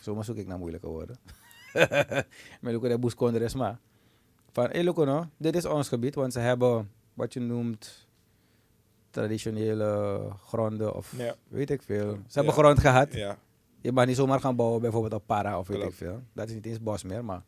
Zomaar 0.00 0.24
zoek 0.24 0.36
ik 0.36 0.46
naar 0.46 0.58
moeilijke 0.58 0.86
woorden. 0.86 1.16
Met 2.60 2.74
ook 2.74 2.82
de 2.82 2.98
maar. 3.56 3.78
Van, 4.50 4.64
hé 4.64 4.70
hey, 4.70 4.84
dit 5.36 5.56
is 5.56 5.64
ons 5.64 5.88
gebied, 5.88 6.14
want 6.14 6.32
ze 6.32 6.38
hebben 6.38 6.90
wat 7.14 7.32
je 7.32 7.40
noemt 7.40 8.06
traditionele 9.10 10.20
gronden 10.46 10.94
of 10.94 11.14
Ja. 11.16 11.34
weet 11.48 11.70
ik 11.70 11.82
veel. 11.82 12.10
Ze 12.10 12.38
hebben 12.38 12.54
Ja. 12.54 12.60
grond 12.60 12.78
gehad. 12.80 13.14
Ja, 13.14 13.38
Je 13.80 13.92
mag 13.92 14.06
niet 14.06 14.16
zomaar 14.16 14.40
gaan 14.40 14.56
bouwen, 14.56 14.80
bijvoorbeeld 14.80 15.12
op 15.14 15.26
para 15.26 15.58
of 15.58 15.68
weet 15.68 15.76
Klopt. 15.78 15.92
ik 15.92 15.98
veel. 15.98 16.22
Dat 16.32 16.48
is 16.48 16.54
niet 16.54 16.66
eens 16.66 16.80
bos 16.80 17.02
meer, 17.02 17.24
maar... 17.24 17.42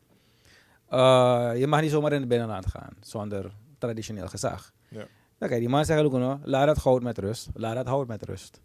eh, 0.88 1.52
je 1.58 1.66
mag 1.66 1.80
niet 1.80 1.90
zomaar 1.90 2.12
in 2.12 2.20
het 2.20 2.28
binnenland 2.28 2.66
gaan, 2.66 2.96
zonder 3.00 3.52
traditioneel 3.78 4.28
gezag. 4.28 4.72
Ja. 4.88 5.06
Dan 5.38 5.48
kan 5.48 5.52
je 5.58 5.58
die 5.64 5.68
man 5.68 5.84
zeggen, 5.84 6.04
Lucono, 6.04 6.40
laat 6.42 6.66
dat 6.66 6.78
goud 6.78 7.02
met 7.02 7.18
rust. 7.18 7.48
Laat 7.54 7.74
dat 7.74 7.86
hout 7.86 8.06
met 8.06 8.22
rust. 8.24 8.60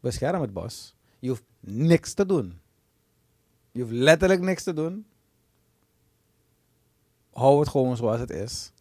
Bescherm 0.00 0.40
het 0.40 0.52
bos. 0.52 0.94
Je 1.18 1.28
hoeft 1.28 1.42
niks 1.60 2.14
te 2.14 2.26
doen. 2.26 2.60
Je 3.72 3.80
hoeft 3.80 3.92
letterlijk 3.92 4.40
niks 4.40 4.62
te 4.62 4.72
doen. 4.72 5.06
Hou 7.32 7.60
het 7.60 7.68
gewoon 7.68 7.96
zoals 7.96 8.20
het 8.20 8.30
is. 8.30 8.72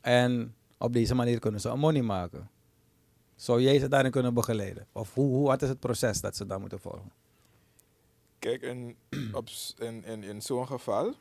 En 0.00 0.54
op 0.78 0.92
deze 0.92 1.14
manier 1.14 1.38
kunnen 1.38 1.60
ze 1.60 1.68
een 1.68 1.78
money 1.78 2.02
maken. 2.02 2.50
Zou 3.36 3.62
jij 3.62 3.78
ze 3.78 3.88
daarin 3.88 4.10
kunnen 4.10 4.34
begeleiden? 4.34 4.86
Of 4.92 5.14
hoe, 5.14 5.34
hoe, 5.34 5.46
wat 5.46 5.62
is 5.62 5.68
het 5.68 5.80
proces 5.80 6.20
dat 6.20 6.36
ze 6.36 6.46
dan 6.46 6.60
moeten 6.60 6.80
volgen? 6.80 7.12
kijk, 8.38 8.62
in, 8.62 8.96
op, 9.32 9.48
in, 9.78 10.04
in, 10.04 10.22
in 10.22 10.42
zo'n 10.42 10.66
geval 10.66 11.14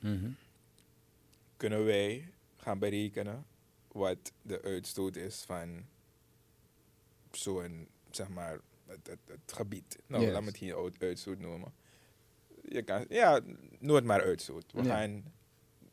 kunnen 1.58 1.86
wij 1.86 2.34
gaan 2.58 2.80
berekenen 2.80 3.46
wat 3.92 4.32
de 4.42 4.62
uitstoot 4.62 5.16
is 5.16 5.44
van 5.46 5.86
zo'n, 7.32 7.88
zeg 8.12 8.30
maar, 8.30 8.60
het, 8.88 9.08
het, 9.08 9.20
het 9.26 9.54
gebied. 9.54 9.98
Nou, 10.08 10.24
Yes. 10.24 10.32
laat 10.32 10.42
me 10.42 10.48
het 10.48 10.58
hier 10.58 10.78
uit- 10.78 11.02
uitstoot 11.04 11.40
noemen. 11.40 11.74
Je 12.70 12.82
kan, 12.82 13.06
ja, 13.10 13.40
noem 13.80 13.96
het 13.96 14.06
maar 14.06 14.22
uitstoot. 14.22 14.72
We 14.72 14.84
Ja. 14.84 14.98
gaan 14.98 15.24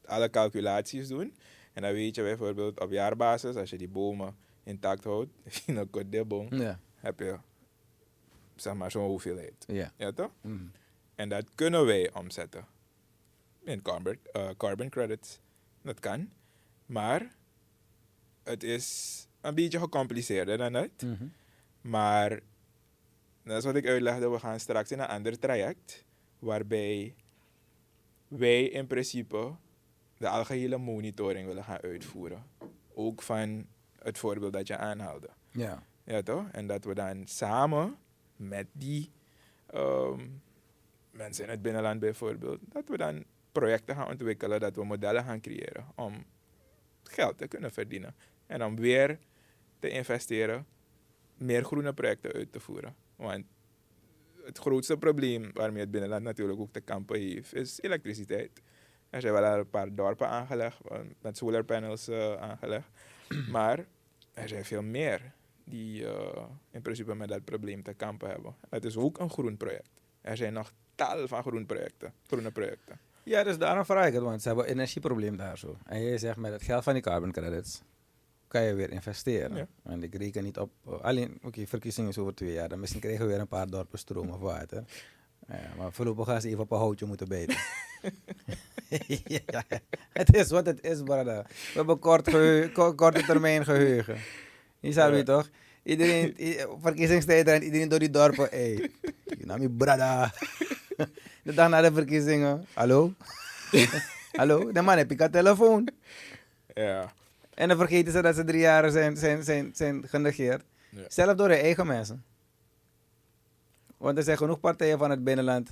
alle 0.05 0.31
calculaties 0.31 1.09
doen. 1.09 1.35
En 1.73 1.83
dan 1.83 1.93
weet 1.93 2.15
je 2.15 2.23
bijvoorbeeld 2.23 2.81
op 2.81 2.91
jaarbasis, 2.91 3.57
als 3.57 3.71
je 3.71 3.79
die 3.79 3.89
bomen 3.89 4.37
intact 4.63 5.05
houdt, 5.05 5.31
in 5.67 5.77
een 5.77 5.91
kodebong, 5.91 6.55
Ja. 6.59 6.81
heb 6.95 7.19
je, 7.19 7.39
zeg 8.57 8.75
maar, 8.75 8.91
zo'n 8.91 9.07
hoeveelheid. 9.09 9.65
Ja. 9.67 9.93
Ja, 9.97 10.13
toch? 10.13 10.31
Mhm. 10.41 10.65
En 11.15 11.29
dat 11.29 11.45
kunnen 11.55 11.87
wij 11.87 12.13
omzetten 12.15 12.67
in 13.63 13.83
carbon, 13.83 14.19
eh, 14.33 14.49
carbon 14.57 14.89
credits. 14.89 15.41
Dat 15.83 16.01
kan. 16.01 16.31
Maar 16.87 17.35
het 18.43 18.63
is 18.63 19.27
een 19.41 19.55
beetje 19.55 19.79
gecompliceerder 19.79 20.59
dan 20.59 20.73
dat. 20.73 21.03
Mhm. 21.03 21.27
Maar 21.81 22.41
dat 23.45 23.57
is 23.57 23.65
wat 23.65 23.75
ik 23.75 23.87
uitlegde. 23.87 24.31
We 24.31 24.39
gaan 24.39 24.61
straks 24.61 24.91
in 24.91 25.01
een 25.01 25.07
ander 25.07 25.39
traject. 25.39 26.05
Waarbij 26.39 27.15
wij 28.29 28.65
in 28.65 28.87
principe 28.87 29.55
de 30.17 30.29
algehele 30.29 30.79
monitoring 30.79 31.47
willen 31.47 31.65
gaan 31.65 31.81
uitvoeren. 31.81 32.45
Ook 32.95 33.23
van 33.23 33.67
het 33.99 34.19
voorbeeld 34.19 34.53
dat 34.53 34.67
je 34.67 34.77
aanhaalde. 34.77 35.29
Ja. 35.51 35.83
Ja, 36.05 36.23
toch? 36.23 36.49
En 36.51 36.67
dat 36.67 36.85
we 36.85 36.95
dan 36.95 37.27
samen 37.27 37.97
met 38.37 38.67
die 38.73 39.11
ehm, 39.67 40.21
mensen 41.11 41.45
in 41.45 41.51
het 41.51 41.63
binnenland 41.63 42.01
bijvoorbeeld, 42.01 42.61
dat 42.63 42.89
we 42.89 42.97
dan 42.97 43.25
projecten 43.53 43.97
gaan 43.97 44.09
ontwikkelen, 44.09 44.61
dat 44.61 44.77
we 44.77 44.85
modellen 44.85 45.25
gaan 45.25 45.41
creëren 45.41 45.87
om 45.95 46.25
geld 47.03 47.39
te 47.39 47.49
kunnen 47.49 47.73
verdienen. 47.73 48.15
En 48.47 48.65
om 48.65 48.77
weer 48.77 49.19
te 49.79 49.89
investeren, 49.89 50.67
meer 51.37 51.65
groene 51.65 51.93
projecten 51.93 52.33
uit 52.33 52.53
te 52.53 52.61
voeren. 52.61 52.95
Want 53.17 53.45
het 54.45 54.59
grootste 54.59 54.97
probleem 54.97 55.51
waarmee 55.53 55.81
het 55.81 55.91
binnenland 55.91 56.23
natuurlijk 56.23 56.61
ook 56.61 56.73
te 56.73 56.81
kampen 56.81 57.21
heeft, 57.21 57.55
is 57.55 57.81
elektriciteit. 57.81 58.63
Er 59.11 59.21
zijn 59.21 59.33
wel 59.33 59.59
een 59.59 59.71
paar 59.71 59.95
dorpen 59.95 60.29
aangelegd, 60.29 60.81
met 61.21 61.37
solarpanels 61.37 62.09
eh, 62.09 62.35
aangelegd. 62.35 62.89
maar 63.51 63.87
er 64.35 64.49
zijn 64.49 64.65
veel 64.65 64.83
meer 64.83 65.33
die 65.65 66.07
eh, 66.07 66.45
in 66.71 66.83
principe 66.83 67.15
met 67.15 67.29
dat 67.29 67.45
probleem 67.45 67.83
te 67.83 67.95
kampen 67.95 68.29
hebben. 68.31 68.55
Het 68.69 68.85
is 68.85 68.97
ook 68.97 69.19
een 69.19 69.31
groen 69.31 69.57
project. 69.57 69.91
Er 70.21 70.37
zijn 70.37 70.53
nog 70.53 70.73
tal 70.95 71.29
van 71.29 71.43
groen 71.43 71.67
projecten, 71.67 72.13
groene 72.27 72.51
projecten. 72.51 72.99
Ja, 73.23 73.43
dus 73.43 73.59
daarom 73.59 73.85
vraag 73.85 74.07
ik 74.07 74.13
het, 74.13 74.23
want 74.23 74.43
ze 74.43 74.49
hebben 74.49 74.67
een 74.67 74.73
energieprobleem 74.73 75.37
daar 75.37 75.59
zo. 75.59 75.77
En 75.85 76.01
je 76.01 76.19
zegt 76.19 76.37
met 76.37 76.53
het 76.53 76.63
geld 76.63 76.85
van 76.85 76.93
die 76.93 77.03
carbon 77.03 77.33
credits 77.33 77.83
kan 78.55 78.63
je 78.63 78.75
weer 78.75 78.91
investeren. 78.91 79.57
Ja. 79.57 79.67
En 79.83 80.03
ik 80.03 80.15
reken 80.15 80.45
niet 80.45 80.59
op, 80.59 80.71
alleen, 81.03 81.39
oké, 81.43 81.67
verkiezingen 81.67 82.11
is 82.11 82.19
over 82.19 82.35
twee 82.35 82.53
jaar, 82.53 82.69
dan 82.69 82.81
misschien 82.81 83.01
krijgen 83.01 83.25
we 83.25 83.31
weer 83.31 83.41
een 83.41 83.49
paar 83.49 83.71
dorpen 83.71 83.99
stroom 83.99 84.31
of 84.31 84.39
water. 84.41 84.85
Ja, 85.49 85.71
maar 85.79 85.93
voorlopig 85.93 86.27
gaan 86.27 86.41
ze 86.41 86.49
even 86.49 86.61
op 86.61 86.71
een 86.71 86.79
houtje 86.79 87.07
moeten 87.07 87.29
bijten. 87.29 87.57
ja, 89.27 89.63
het 90.13 90.35
is 90.37 90.51
wat 90.51 90.67
het 90.67 90.85
is, 90.85 91.03
brother. 91.03 91.43
We 91.47 91.73
hebben 91.75 91.99
kort 91.99 92.31
ko- 92.73 92.95
korte 92.95 93.23
termijn 93.25 93.65
geheugen. 93.65 94.17
Je 94.81 94.93
zou 94.93 95.11
Ja. 95.11 95.17
je 95.17 95.23
toch? 95.23 95.49
Iedereen, 95.83 96.35
verkiezingstijd 96.81 97.49
en 97.49 97.63
iedereen 97.63 97.89
door 97.89 97.99
die 97.99 98.11
dorpen. 98.11 98.49
Hey, 98.51 98.91
Nami 99.39 99.69
brada. 99.69 100.33
De 101.45 101.55
dag 101.55 101.69
na 101.69 101.81
de 101.81 101.93
verkiezingen. 101.93 102.67
Hallo? 102.75 103.13
Hallo? 104.33 104.73
De 104.73 104.83
man 104.83 104.97
heb 104.97 105.11
ik 105.11 105.21
een 105.21 105.31
telefoon. 105.31 105.89
Ja. 106.75 107.13
En 107.55 107.69
dan 107.69 107.77
vergeten 107.77 108.13
ze 108.13 108.23
dat 108.23 108.35
ze 108.35 108.45
drie 108.45 108.61
jaar 108.61 108.91
zijn, 108.91 109.17
zijn, 109.17 109.43
zijn, 109.45 109.71
zijn 109.75 110.09
genegeerd. 110.09 110.63
Ja. 110.91 111.03
Zelf 111.09 111.37
door 111.37 111.49
hun 111.49 111.59
eigen 111.59 111.87
mensen. 111.87 112.25
Want 113.97 114.19
er 114.19 114.25
zijn 114.25 114.37
genoeg 114.37 114.61
partijen 114.61 114.99
van 114.99 115.11
het 115.11 115.25
binnenland. 115.25 115.71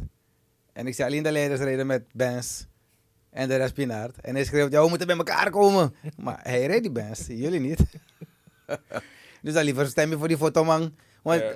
En 0.73 0.87
ik 0.87 0.95
zie 0.95 1.05
alleen 1.05 1.23
de 1.23 1.33
leiders 1.33 1.61
rijden 1.61 1.87
met 1.87 2.03
Benz. 2.13 2.65
En 3.31 3.49
de 3.49 3.57
rest 3.57 3.75
Pinaard. 3.75 4.21
En 4.21 4.35
hij 4.35 4.45
schreeuwt, 4.45 4.73
ja, 4.73 4.83
we 4.83 4.89
moeten 4.89 5.07
bij 5.07 5.17
elkaar 5.17 5.51
komen. 5.51 5.95
Maar 6.25 6.41
hij 6.43 6.67
rijdt 6.67 6.83
die 6.83 6.93
Benz, 6.93 7.27
jullie 7.27 7.61
niet. 7.61 7.81
dus 9.43 9.53
dan 9.55 9.65
liever 9.65 9.87
stem 9.87 10.11
je 10.11 10.19
voor 10.19 10.29
die 10.29 10.37
fotoman. 10.37 10.95
Want 11.23 11.41
Ja. 11.41 11.53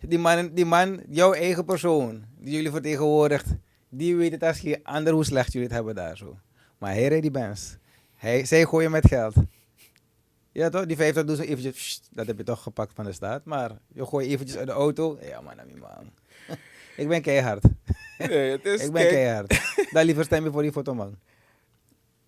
die, 0.00 0.18
man, 0.18 0.50
die 0.54 0.64
man, 0.64 1.02
jouw 1.08 1.32
eigen 1.32 1.64
persoon, 1.64 2.24
die 2.38 2.54
jullie 2.54 2.70
vertegenwoordigt, 2.70 3.46
die 3.88 4.16
weet 4.16 4.32
het 4.32 4.42
als 4.42 4.60
geen 4.60 4.80
ander 4.84 5.12
hoe 5.12 5.24
slecht 5.24 5.52
jullie 5.52 5.66
het 5.66 5.76
hebben 5.76 5.94
daar 5.94 6.16
zo. 6.16 6.38
Maar 6.78 6.92
hij 6.92 7.08
rijdt 7.08 7.22
die 7.22 7.30
Benz. 7.30 7.76
Hij, 8.18 8.44
zij 8.44 8.64
gooien 8.64 8.90
met 8.90 9.06
geld. 9.06 9.34
Ja 10.52 10.68
toch, 10.68 10.86
die 10.86 10.96
50 10.96 11.24
doen 11.24 11.36
ze 11.36 11.46
eventjes, 11.46 11.74
pssst, 11.74 12.08
dat 12.12 12.26
heb 12.26 12.38
je 12.38 12.44
toch 12.44 12.62
gepakt 12.62 12.94
van 12.94 13.04
de 13.04 13.12
staat. 13.12 13.44
Maar 13.44 13.78
je 13.88 14.06
gooit 14.06 14.26
eventjes 14.26 14.58
uit 14.58 14.66
de 14.66 14.72
auto. 14.72 15.18
Ja 15.22 15.40
man, 15.40 15.54
man. 15.80 16.10
ik 16.96 17.08
ben 17.08 17.22
keihard. 17.22 17.64
Nee, 18.18 18.50
het 18.50 18.64
is, 18.64 18.82
ik 18.86 18.92
ben 18.92 19.08
keihard. 19.08 19.60
Dan 19.92 20.04
liever 20.04 20.24
stem 20.24 20.44
je 20.44 20.50
voor 20.50 20.62
die 20.62 20.72
fotoman. 20.72 21.18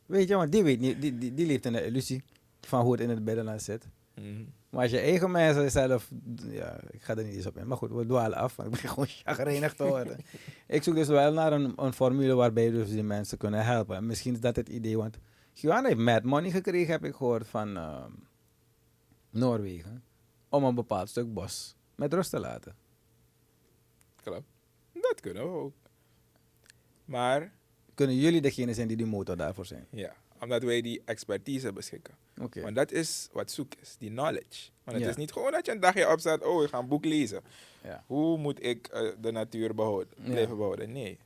Weet 0.07 0.29
je, 0.29 0.35
want 0.35 0.53
die 0.53 0.63
weet 0.63 0.81
niet, 0.81 1.01
die, 1.01 1.19
die, 1.19 1.35
die 1.35 1.47
leeft 1.47 1.65
in 1.65 1.73
de 1.73 1.85
illusie 1.85 2.23
van 2.61 2.83
hoe 2.83 2.93
het 2.93 3.01
in 3.01 3.09
het 3.09 3.25
binnenland 3.25 3.63
zit. 3.63 3.89
Mhm. 4.15 4.45
Maar 4.71 4.83
als 4.83 4.91
je 4.91 4.99
eigen 4.99 5.31
mensen 5.31 5.71
zelf, 5.71 6.11
ja, 6.51 6.81
ik 6.91 7.03
ga 7.03 7.17
er 7.17 7.25
niet 7.25 7.35
eens 7.35 7.47
op 7.47 7.57
in. 7.57 7.67
Maar 7.67 7.77
goed, 7.77 7.91
we 7.91 8.07
dwalen 8.07 8.39
af, 8.39 8.57
want 8.57 8.75
ik 8.75 8.81
ben 8.81 8.91
gewoon 8.95 9.07
chagrijnig 9.07 9.75
te 9.75 9.85
worden. 9.85 10.17
ik 10.67 10.83
zoek 10.83 10.95
dus 10.95 11.09
wel 11.09 11.33
naar 11.33 11.53
een, 11.53 11.73
een 11.77 11.93
formule 11.93 12.35
waarbij 12.35 12.71
dus 12.71 12.91
die 12.91 13.03
mensen 13.03 13.39
kunnen 13.39 13.65
helpen. 13.65 13.97
En 13.97 14.07
misschien 14.07 14.33
is 14.33 14.41
dat 14.41 14.57
het 14.57 14.69
idee, 14.69 14.97
want 14.97 15.19
Guyana 15.55 15.87
heeft 15.89 15.99
mad 16.01 16.23
money 16.23 16.51
gekregen, 16.51 16.93
heb 16.93 17.05
ik 17.05 17.15
gehoord, 17.15 17.47
van 17.49 17.77
ehm, 17.77 18.11
Noorwegen. 19.31 20.05
Om 20.49 20.65
een 20.65 20.75
bepaald 20.75 21.09
stuk 21.09 21.33
bos 21.35 21.75
met 21.95 22.15
rust 22.15 22.31
te 22.31 22.39
laten. 22.41 22.75
Klopt. 24.23 24.47
Dat 24.93 25.21
kunnen 25.21 25.43
we 25.43 25.49
ook. 25.59 25.75
Maar 27.05 27.53
Kunnen 27.95 28.17
jullie 28.17 28.41
degene 28.41 28.75
zijn 28.75 28.89
die 28.89 28.97
die 28.97 29.07
motor 29.07 29.37
daarvoor 29.37 29.67
zijn? 29.67 29.87
ja, 29.91 30.15
omdat 30.41 30.63
wij 30.63 30.81
die 30.81 31.03
expertise 31.05 31.73
beschikken. 31.73 32.15
Oké. 32.41 32.61
Want 32.61 32.75
dat 32.75 32.93
is 32.93 33.29
wat 33.33 33.51
zoek 33.51 33.73
is, 33.81 33.97
die 33.99 34.11
knowledge. 34.11 34.71
Want 34.85 34.97
het 34.97 35.05
Ja. 35.07 35.11
is 35.11 35.17
niet 35.17 35.33
gewoon 35.33 35.53
dat 35.53 35.67
je 35.67 35.73
een 35.73 35.81
dagje 35.81 36.13
opstaat, 36.13 36.45
oh, 36.45 36.63
ik 36.63 36.69
ga 36.69 36.79
een 36.79 36.89
boek 36.89 37.05
lezen. 37.05 37.43
Ja. 37.83 38.05
Hoe 38.07 38.39
moet 38.39 38.65
ik 38.65 38.87
eh, 38.87 39.09
de 39.21 39.31
natuur 39.33 39.75
behouden, 39.75 40.13
Ja. 40.23 40.31
blijven 40.31 40.57
behouden? 40.57 40.93
Nee. 40.93 41.19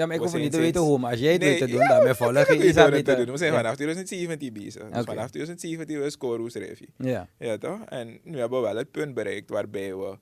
Ja, 0.00 0.06
maar 0.06 0.14
ik 0.16 0.22
We 0.22 0.28
hoef 0.28 0.38
niet 0.40 0.52
te 0.52 0.58
weten 0.58 0.80
hoe, 0.80 0.98
maar 0.98 1.10
als 1.10 1.20
jij 1.20 1.32
het 1.32 1.42
weet 1.42 1.58
te 1.58 1.66
doen, 1.66 1.80
ja, 1.80 1.88
daarmee 1.88 2.14
volg 2.14 2.30
je 2.48 2.56
we 2.58 2.66
Isabel. 2.68 2.90
dat 2.90 3.04
te 3.04 3.24
doen. 3.24 3.30
We 3.32 3.36
zijn 3.38 3.52
vanaf 3.52 3.74
2017 3.74 4.52
bezig. 4.52 4.82
Dus 4.90 5.04
vanaf 5.04 5.30
2017 5.30 6.02
is 6.02 6.16
Corus 6.16 6.54
Revi. 6.54 6.86
Ja. 6.96 7.28
Ja, 7.38 7.58
toch? 7.58 7.78
En 7.88 8.18
nu 8.22 8.38
hebben 8.38 8.60
we 8.60 8.66
wel 8.66 8.76
het 8.76 8.90
punt 8.90 9.14
bereikt 9.14 9.50
waarbij 9.50 9.94
we 9.96 10.18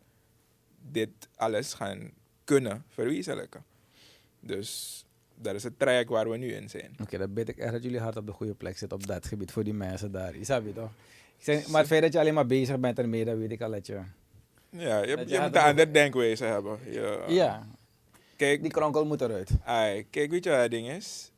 dit 0.91 1.09
alles 1.37 1.72
gaan 1.74 2.11
kunnen 2.45 2.85
verwezenlijken. 2.89 3.64
Dus 4.41 5.05
dat 5.35 5.55
is 5.55 5.62
het 5.62 5.79
traject 5.79 6.09
waar 6.11 6.31
we 6.31 6.37
nu 6.37 6.53
in 6.53 6.68
zijn. 6.68 6.97
Oké, 7.03 7.18
dan 7.18 7.35
weet 7.35 7.49
ik 7.49 7.57
echt 7.59 7.72
dat 7.72 7.83
jullie 7.83 8.01
hard 8.01 8.16
op 8.16 8.26
de 8.26 8.33
goede 8.33 8.55
plek 8.55 8.79
zitten 8.79 8.99
op 8.99 9.07
dat 9.07 9.26
gebied 9.26 9.53
voor 9.53 9.64
die 9.64 9.74
mensen 9.74 10.12
daar. 10.12 10.35
Isab 10.35 10.64
je 10.66 10.72
toch? 10.72 10.91
Ik 11.39 11.45
zeg, 11.45 11.68
maar 11.68 11.79
het 11.81 11.89
feit 11.91 12.03
dat 12.03 12.12
je 12.12 12.18
alleen 12.18 12.35
maar 12.35 12.47
bezig 12.47 12.79
bent 12.81 12.99
ermee, 12.99 13.24
dan 13.24 13.39
weet 13.39 13.51
ik 13.51 13.61
al 13.61 13.70
dat 13.70 13.87
je... 13.87 13.99
Ja, 14.70 15.03
je, 15.03 15.16
Dat 15.16 15.31
je 15.31 15.39
moet 15.41 15.55
een 15.55 15.61
ook- 15.61 15.66
ander 15.66 15.93
denkwijze 15.93 16.45
hebben. 16.45 16.79
Je- 16.91 17.24
Ja, 17.29 17.66
Kijk, 18.39 18.62
die 18.62 18.70
kronkel 18.70 19.05
moet 19.07 19.20
eruit. 19.20 19.51
ai, 19.64 20.07
kijk, 20.11 20.30
weet 20.30 20.45
je 20.45 20.51
wat 20.51 20.59
het 20.61 20.70
ding 20.70 20.89
is? 20.89 21.32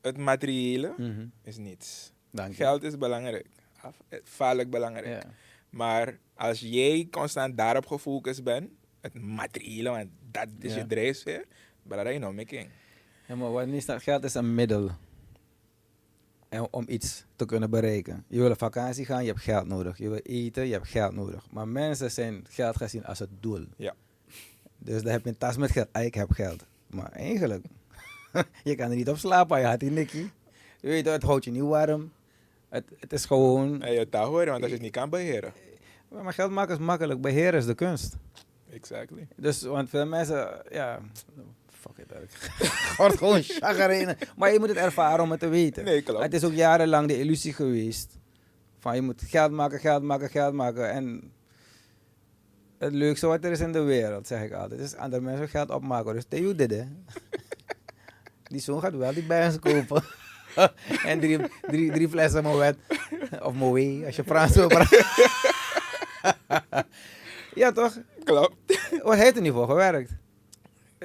Het 0.00 0.16
materiële 0.16 0.94
Mhm. 0.96 1.26
is 1.42 1.56
niets. 1.56 2.12
Dank 2.30 2.48
je. 2.50 2.54
Geld 2.56 2.82
is 2.82 2.98
belangrijk. 2.98 3.46
Eh, 4.08 4.18
Vaarlijk 4.24 4.70
belangrijk. 4.70 5.06
Ja. 5.24 5.30
Maar 5.70 6.18
als 6.34 6.60
jij 6.60 7.08
constant 7.10 7.56
daarop 7.56 7.86
gefocust 7.86 8.42
bent, 8.42 8.70
het 9.00 9.14
materiële, 9.14 9.90
want 9.90 10.08
dat 10.30 10.46
is 10.58 10.72
Ja. 10.74 10.78
je 10.78 10.86
drijfveer, 10.86 11.44
dat 11.82 12.06
is 12.06 12.18
nou 12.18 12.34
making. 12.34 12.68
ja, 13.28 13.34
maar 13.36 13.52
wat 13.52 13.66
niet 13.66 13.82
staat, 13.82 14.02
geld 14.02 14.24
is 14.24 14.34
een 14.34 14.54
middel. 14.54 14.90
En 16.48 16.72
om 16.72 16.84
iets 16.88 17.24
te 17.36 17.44
kunnen 17.44 17.70
bereiken. 17.70 18.24
Je 18.28 18.38
wil 18.40 18.50
op 18.50 18.58
vakantie 18.58 19.04
gaan, 19.04 19.22
je 19.24 19.28
hebt 19.30 19.42
geld 19.42 19.66
nodig. 19.66 19.98
Je 19.98 20.08
wil 20.08 20.20
eten, 20.22 20.66
je 20.66 20.72
hebt 20.72 20.88
geld 20.88 21.12
nodig. 21.14 21.50
Maar 21.50 21.68
mensen 21.68 22.10
zijn 22.10 22.44
geld 22.48 22.76
gezien 22.76 23.04
als 23.04 23.18
het 23.18 23.30
doel. 23.40 23.66
Ja. 23.76 23.94
Dus 24.82 25.02
dan 25.02 25.12
heb 25.12 25.22
je 25.22 25.28
een 25.28 25.38
tas 25.38 25.56
met 25.56 25.70
geld. 25.70 25.88
Ah, 25.92 26.04
ik 26.04 26.14
heb 26.14 26.30
geld. 26.30 26.64
Maar 26.86 27.12
eigenlijk, 27.12 27.64
je 28.64 28.74
kan 28.74 28.90
er 28.90 28.96
niet 28.96 29.08
op 29.08 29.16
slapen. 29.16 29.60
Je 29.60 29.66
had 29.66 29.80
die 29.80 29.90
nikkie. 29.90 30.30
Je 30.80 30.88
weet, 30.88 31.06
het 31.06 31.22
houdt 31.22 31.44
je 31.44 31.50
niet 31.50 31.62
warm. 31.62 32.12
Het, 32.68 32.84
het 32.98 33.12
is 33.12 33.24
gewoon... 33.24 33.82
En 33.82 33.92
je 33.92 34.08
taal 34.08 34.26
horen, 34.26 34.46
want 34.46 34.60
als 34.60 34.66
je 34.66 34.72
het 34.72 34.82
niet 34.82 34.92
kan 34.92 35.10
beheren. 35.10 35.52
Maar 36.08 36.32
geld 36.32 36.50
maken 36.50 36.74
is 36.74 36.80
makkelijk. 36.80 37.20
Beheren 37.20 37.58
is 37.58 37.66
de 37.66 37.74
kunst. 37.74 38.16
Exactly. 38.70 39.28
Dus, 39.36 39.62
want 39.62 39.88
veel 39.88 40.06
mensen, 40.06 40.62
ja... 40.70 41.00
Fuck 41.68 41.98
it, 41.98 42.12
ik 42.22 42.50
word 42.96 43.18
gewoon 43.18 43.42
chagrijnig. 43.42 44.16
Maar 44.36 44.52
je 44.52 44.58
moet 44.58 44.68
het 44.68 44.76
ervaren 44.76 45.24
om 45.24 45.30
het 45.30 45.40
te 45.40 45.48
weten. 45.48 45.84
Nee, 45.84 46.02
klopt. 46.02 46.22
Het 46.22 46.34
is 46.34 46.44
ook 46.44 46.52
jarenlang 46.52 47.08
de 47.08 47.18
illusie 47.18 47.52
geweest. 47.52 48.18
Van 48.78 48.94
je 48.94 49.02
moet 49.02 49.22
geld 49.26 49.52
maken, 49.52 49.80
geld 49.80 50.02
maken, 50.02 50.30
geld 50.30 50.54
maken. 50.54 50.90
En 50.90 51.32
het 52.80 52.92
leukste 52.94 53.26
wat 53.26 53.44
er 53.44 53.50
is 53.50 53.60
in 53.60 53.72
de 53.72 53.80
wereld, 53.82 54.26
zeg 54.26 54.42
ik 54.42 54.52
altijd, 54.52 54.80
is 54.80 54.94
andere 54.96 55.22
mensen 55.22 55.48
geld 55.48 55.70
opmaken. 55.70 56.14
Dus 56.14 56.24
Theo 56.28 56.54
dit, 56.54 56.70
hè. 56.70 56.84
Die 58.50 58.60
zoon 58.60 58.80
gaat 58.80 58.94
wel 58.94 59.12
die 59.14 59.22
bij 59.26 59.58
kopen. 59.60 60.02
en 61.04 61.20
drie, 61.20 61.38
drie, 61.60 61.92
drie 61.92 62.08
flessen 62.08 62.42
Moet. 62.42 62.74
Of 63.42 63.54
Moët, 63.54 64.04
als 64.06 64.16
je 64.16 64.24
Frans 64.24 64.54
wil 64.54 64.66
praten. 64.68 65.04
ja, 67.60 67.72
toch? 67.72 67.98
Klopt. 68.24 68.54
Wat 69.02 69.16
heeft 69.16 69.36
er 69.36 69.42
niet 69.42 69.52
voor 69.52 69.66
gewerkt? 69.66 70.12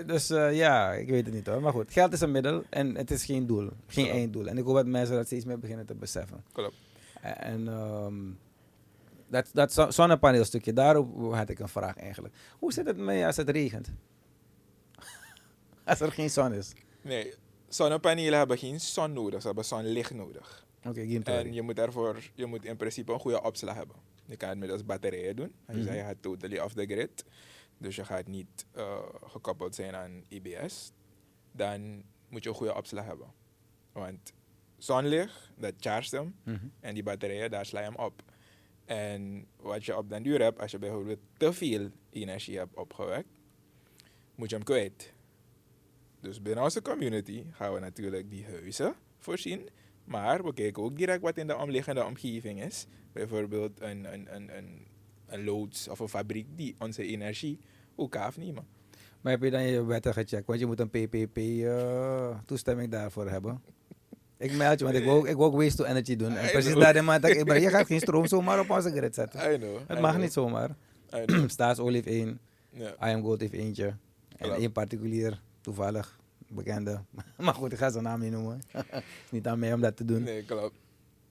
Dus 0.05 0.29
eh, 0.29 0.55
ja, 0.55 0.93
ik 0.93 1.09
weet 1.09 1.25
het 1.25 1.33
niet 1.33 1.47
hoor. 1.47 1.61
Maar 1.61 1.71
goed, 1.71 1.91
geld 1.91 2.13
is 2.13 2.21
een 2.21 2.31
middel 2.31 2.63
en 2.69 2.95
het 2.95 3.11
is 3.11 3.25
geen 3.25 3.47
doel. 3.47 3.69
Geen 3.87 4.05
Ja. 4.05 4.11
einddoel. 4.11 4.47
En 4.47 4.57
ik 4.57 4.63
hoop 4.63 4.75
dat 4.75 4.85
mensen 4.85 5.15
dat 5.15 5.25
steeds 5.25 5.45
meer 5.45 5.59
beginnen 5.59 5.85
te 5.85 5.95
beseffen. 5.95 6.43
Klopt. 6.51 6.75
En 7.21 7.67
ehm, 7.67 8.13
dat, 9.27 9.49
dat 9.53 9.73
zo- 9.73 9.89
zonnepaneelstukje, 9.91 10.73
daarop 10.73 11.33
had 11.33 11.49
ik 11.49 11.59
een 11.59 11.67
vraag 11.69 11.97
eigenlijk. 11.97 12.35
Hoe 12.59 12.73
zit 12.73 12.85
het 12.85 12.97
mee 12.97 13.25
als 13.25 13.37
het 13.37 13.49
regent? 13.49 13.91
als 15.85 15.99
er 15.99 16.11
geen 16.11 16.29
zon 16.29 16.53
is. 16.53 16.73
Nee, 17.01 17.33
zonnepanelen 17.67 18.37
hebben 18.37 18.57
geen 18.57 18.79
zon 18.79 19.13
nodig, 19.13 19.41
ze 19.41 19.47
hebben 19.47 19.65
zonlicht 19.65 20.13
nodig. 20.13 20.65
Oké, 20.83 21.05
geen 21.07 21.23
En 21.23 21.53
je 21.53 21.61
moet 21.61 21.75
daarvoor, 21.75 22.29
je 22.33 22.45
moet 22.45 22.65
in 22.65 22.77
principe 22.77 23.13
een 23.13 23.19
goede 23.19 23.43
opslag 23.43 23.75
hebben. 23.75 23.95
Je 24.25 24.37
kan 24.37 24.49
het 24.49 24.57
middels 24.57 24.85
batterijen 24.85 25.35
doen. 25.35 25.53
Als 25.67 25.77
je 25.77 25.83
Mhm. 25.83 25.93
je 25.93 26.01
gaat 26.01 26.21
totally 26.21 26.59
off 26.59 26.73
the 26.73 26.85
grid. 26.85 27.25
Dus 27.77 27.95
je 27.95 28.05
gaat 28.05 28.27
niet 28.27 28.65
eh, 28.71 28.99
gekoppeld 29.23 29.75
zijn 29.75 29.95
aan 29.95 30.23
IBS. 30.27 30.91
Dan 31.51 32.03
moet 32.29 32.43
je 32.43 32.49
een 32.49 32.55
goede 32.55 32.75
opslag 32.75 33.05
hebben. 33.05 33.27
Want 33.91 34.33
zonlicht, 34.77 35.51
dat 35.57 35.73
chargt 35.79 36.11
hem. 36.11 36.35
Mhm. 36.43 36.65
En 36.79 36.93
die 36.93 37.03
batterijen, 37.03 37.51
daar 37.51 37.65
sla 37.65 37.79
je 37.79 37.85
hem 37.85 37.95
op. 37.95 38.21
En 38.85 39.47
wat 39.55 39.85
je 39.85 39.97
op 39.97 40.09
den 40.09 40.23
duur 40.23 40.41
hebt, 40.41 40.59
als 40.59 40.71
je 40.71 40.79
bijvoorbeeld 40.79 41.19
te 41.37 41.53
veel 41.53 41.89
energie 42.09 42.57
hebt 42.57 42.75
opgewekt, 42.75 43.27
moet 44.35 44.49
je 44.49 44.55
hem 44.55 44.65
kwijt. 44.65 45.13
Dus 46.19 46.41
binnen 46.41 46.63
onze 46.63 46.81
community 46.81 47.43
gaan 47.51 47.73
we 47.73 47.79
natuurlijk 47.79 48.29
die 48.29 48.45
huizen 48.45 48.95
voorzien. 49.17 49.69
Maar 50.03 50.43
we 50.43 50.53
kijken 50.53 50.83
ook 50.83 50.97
direct 50.97 51.21
wat 51.21 51.37
in 51.37 51.47
de 51.47 51.57
omliggende 51.57 52.05
omgeving 52.05 52.63
is. 52.63 52.87
Bijvoorbeeld 53.11 53.81
een, 53.81 54.13
een, 54.13 54.35
een, 54.35 54.57
een, 54.57 54.87
een 55.27 55.43
loods 55.43 55.87
of 55.87 55.99
een 55.99 56.09
fabriek 56.09 56.47
die 56.55 56.75
onze 56.79 57.03
energie 57.03 57.59
niet, 58.35 58.53
man. 58.53 58.65
Maar 59.21 59.31
heb 59.31 59.43
je 59.43 59.49
dan 59.49 59.63
je 59.63 59.85
wetten 59.85 60.13
gecheckt? 60.13 60.47
Want 60.47 60.59
je 60.59 60.65
moet 60.65 60.79
een 60.79 60.89
PPP-toestemming 60.89 62.91
daarvoor 62.91 63.29
hebben. 63.29 63.61
Ik 64.45 64.57
meld 64.57 64.79
je, 64.79 64.85
want 64.85 64.97
ik 64.97 65.03
wil, 65.03 65.13
ook- 65.13 65.27
ik 65.27 65.35
wil 65.35 65.45
ook 65.45 65.55
waste 65.55 65.75
to 65.75 65.83
energy 65.83 66.15
doen. 66.15 66.35
En 66.37 66.51
precies 66.51 66.73
daarin 66.73 67.05
maand 67.05 67.25
ik, 67.25 67.45
maar 67.45 67.59
je 67.59 67.69
gaat 67.69 67.85
geen 67.85 67.99
stroom 68.05 68.27
zomaar 68.27 68.59
op 68.59 68.69
onze 68.69 68.91
grid 68.91 69.15
zetten. 69.15 69.53
I 69.53 69.57
know. 69.57 69.77
Het 69.87 69.97
I 69.97 70.01
mag 70.01 70.09
know, 70.11 70.23
niet 70.23 70.33
zomaar. 70.33 70.75
Staatsolie 71.47 71.95
heeft 71.95 72.07
één. 72.07 72.39
I 72.77 72.87
am 72.99 73.21
Gold 73.21 73.39
heeft 73.41 73.53
eentje. 73.53 73.93
En 74.37 74.51
één 74.51 74.71
particulier, 74.71 75.41
toevallig, 75.61 76.19
bekende. 76.47 77.01
Maar 77.37 77.53
goed, 77.53 77.71
ik 77.71 77.77
ga 77.77 77.89
zijn 77.89 78.03
naam 78.03 78.19
niet 78.19 78.31
noemen. 78.31 78.61
is 79.25 79.31
niet 79.31 79.47
aan 79.47 79.59
mij 79.59 79.73
om 79.73 79.81
dat 79.81 79.97
te 79.97 80.05
doen. 80.05 80.23
Nee, 80.23 80.43
klopt. 80.43 80.75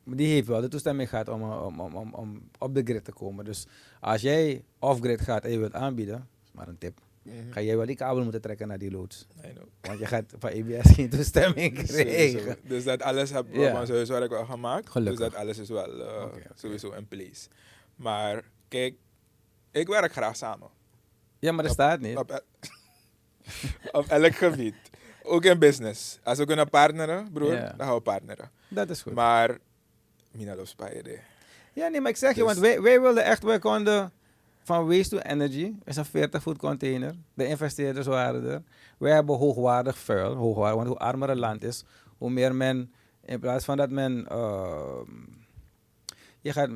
Maar 0.04 0.16
die 0.16 0.26
heeft 0.32 0.46
wel 0.46 0.60
de 0.60 0.68
toestemming 0.68 1.08
gehad 1.08 1.28
om, 1.28 1.42
om, 1.42 1.80
om, 1.80 1.94
om, 1.94 2.14
om 2.14 2.42
op 2.58 2.74
de 2.74 2.82
grid 2.84 3.04
te 3.04 3.12
komen. 3.12 3.44
Dus 3.44 3.66
als 4.00 4.20
jij 4.20 4.64
off-grid 4.78 5.20
gaat 5.20 5.44
en 5.44 5.50
je 5.50 5.58
wilt 5.58 5.74
aanbieden, 5.74 6.28
is 6.44 6.50
maar 6.52 6.68
een 6.68 6.78
tip. 6.78 6.98
Ga 7.50 7.60
jij 7.60 7.76
wel 7.76 7.86
die 7.86 7.96
kabel 7.96 8.22
moeten 8.22 8.40
trekken 8.40 8.68
naar 8.68 8.78
die 8.78 8.90
loods. 8.90 9.26
I 9.44 9.52
know. 9.52 9.64
Want 9.80 9.98
je 9.98 10.06
gaat 10.06 10.34
van 10.38 10.50
EBS 10.50 10.90
geen 10.94 11.10
toestemming 11.10 11.76
Sowieso. 11.76 11.94
krijgen. 12.04 12.58
Dus 12.62 12.84
dat 12.84 13.02
alles 13.02 13.30
heb 13.30 13.46
van 13.54 13.86
sowieso 13.86 14.12
werk 14.18 14.30
wel 14.30 14.44
gemaakt. 14.44 14.90
Gelukkig. 14.90 15.18
Dus 15.20 15.28
dat 15.30 15.40
alles 15.40 15.58
is 15.58 15.68
wel 15.68 16.00
eh, 16.06 16.26
sowieso 16.54 16.90
in 16.92 17.08
place. 17.08 17.48
Maar 17.96 18.42
kijk, 18.68 18.94
ik 19.70 19.86
werk 19.88 20.12
graag 20.12 20.36
samen. 20.36 20.68
Ja, 21.38 21.52
maar 21.52 21.64
dat 21.64 21.72
staat 21.72 22.00
niet. 22.00 22.16
Op, 22.16 22.30
el- 22.30 22.40
op 24.00 24.06
elk 24.06 24.34
gebied. 24.34 24.74
Ook 25.22 25.44
in 25.44 25.58
business. 25.58 26.18
Als 26.22 26.38
we 26.38 26.44
kunnen 26.46 26.70
partneren, 26.70 27.32
broer, 27.32 27.50
dan 27.50 27.74
gaan 27.86 27.94
we 27.94 28.00
partneren. 28.00 28.50
Dat 28.68 28.90
is 28.90 29.02
goed. 29.02 29.14
Maar, 29.14 29.58
Mina 30.30 30.54
loopt. 30.56 30.74
Ja, 31.72 31.88
nee, 31.88 32.00
maar 32.00 32.10
ik 32.10 32.16
zeg 32.16 32.30
je, 32.34 32.36
Dus- 32.36 32.44
want 32.46 32.58
wij, 32.58 32.80
wij 32.82 33.00
wilden 33.00 33.24
echt, 33.24 33.42
wij 33.42 33.58
konden 33.58 34.12
van 34.64 34.86
waste 34.86 35.16
to 35.16 35.18
energy, 35.18 35.72
is 35.84 35.96
een 35.96 36.04
40 36.04 36.42
voet 36.42 36.58
container. 36.58 37.14
De 37.34 37.46
investeerders 37.46 38.06
waren 38.06 38.44
er. 38.44 38.62
Wij 38.98 39.12
hebben 39.12 39.36
hoogwaardig 39.36 39.98
vuil, 39.98 40.34
hoogwaardig, 40.34 40.76
want 40.76 40.88
hoe 40.88 40.98
armer 40.98 41.30
een 41.30 41.38
land 41.38 41.62
is, 41.62 41.84
hoe 42.18 42.30
meer 42.30 42.54
men, 42.54 42.92
in 43.24 43.40
plaats 43.40 43.64
van 43.64 43.76
dat 43.76 43.90
men, 43.90 44.26
ehm, 44.28 45.10
je 46.40 46.52
gaat, 46.52 46.70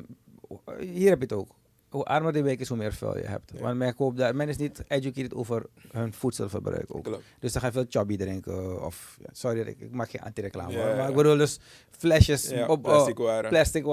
hier 0.79 1.09
heb 1.09 1.17
je 1.17 1.23
het 1.23 1.33
ook. 1.33 1.57
Hoe 1.89 2.03
armer 2.03 2.33
de 2.33 2.41
wijk 2.41 2.59
is, 2.59 2.67
hoe 2.67 2.77
meer 2.77 2.93
vuil 2.93 3.17
je 3.17 3.25
hebt. 3.25 3.51
Ja. 3.53 3.61
Want 3.61 3.77
men, 3.77 3.95
koopt 3.95 4.17
daar, 4.17 4.35
men 4.35 4.49
is 4.49 4.57
niet 4.57 4.83
educated 4.87 5.33
over 5.33 5.65
hun 5.91 6.13
voedselverbruik 6.13 6.95
ook. 6.95 7.03
Klopt. 7.03 7.23
Dus 7.39 7.51
dan 7.51 7.61
ga 7.61 7.67
je 7.67 7.73
veel 7.73 7.85
chubby 7.89 8.17
drinken. 8.17 8.85
Of, 8.85 9.19
sorry, 9.31 9.59
ik, 9.59 9.79
ik 9.79 9.91
maak 9.91 10.09
geen 10.09 10.21
anti-reclame. 10.21 10.71
Ja, 10.71 10.85
Maar 10.85 10.95
ja. 10.95 11.07
ik 11.07 11.15
bedoel 11.15 11.37
dus 11.37 11.59
flesjes 11.89 12.51
op 12.67 12.81
plastic 12.81 13.19
oh, 13.19 13.25
waren. 13.25 13.49
plastic. 13.49 13.85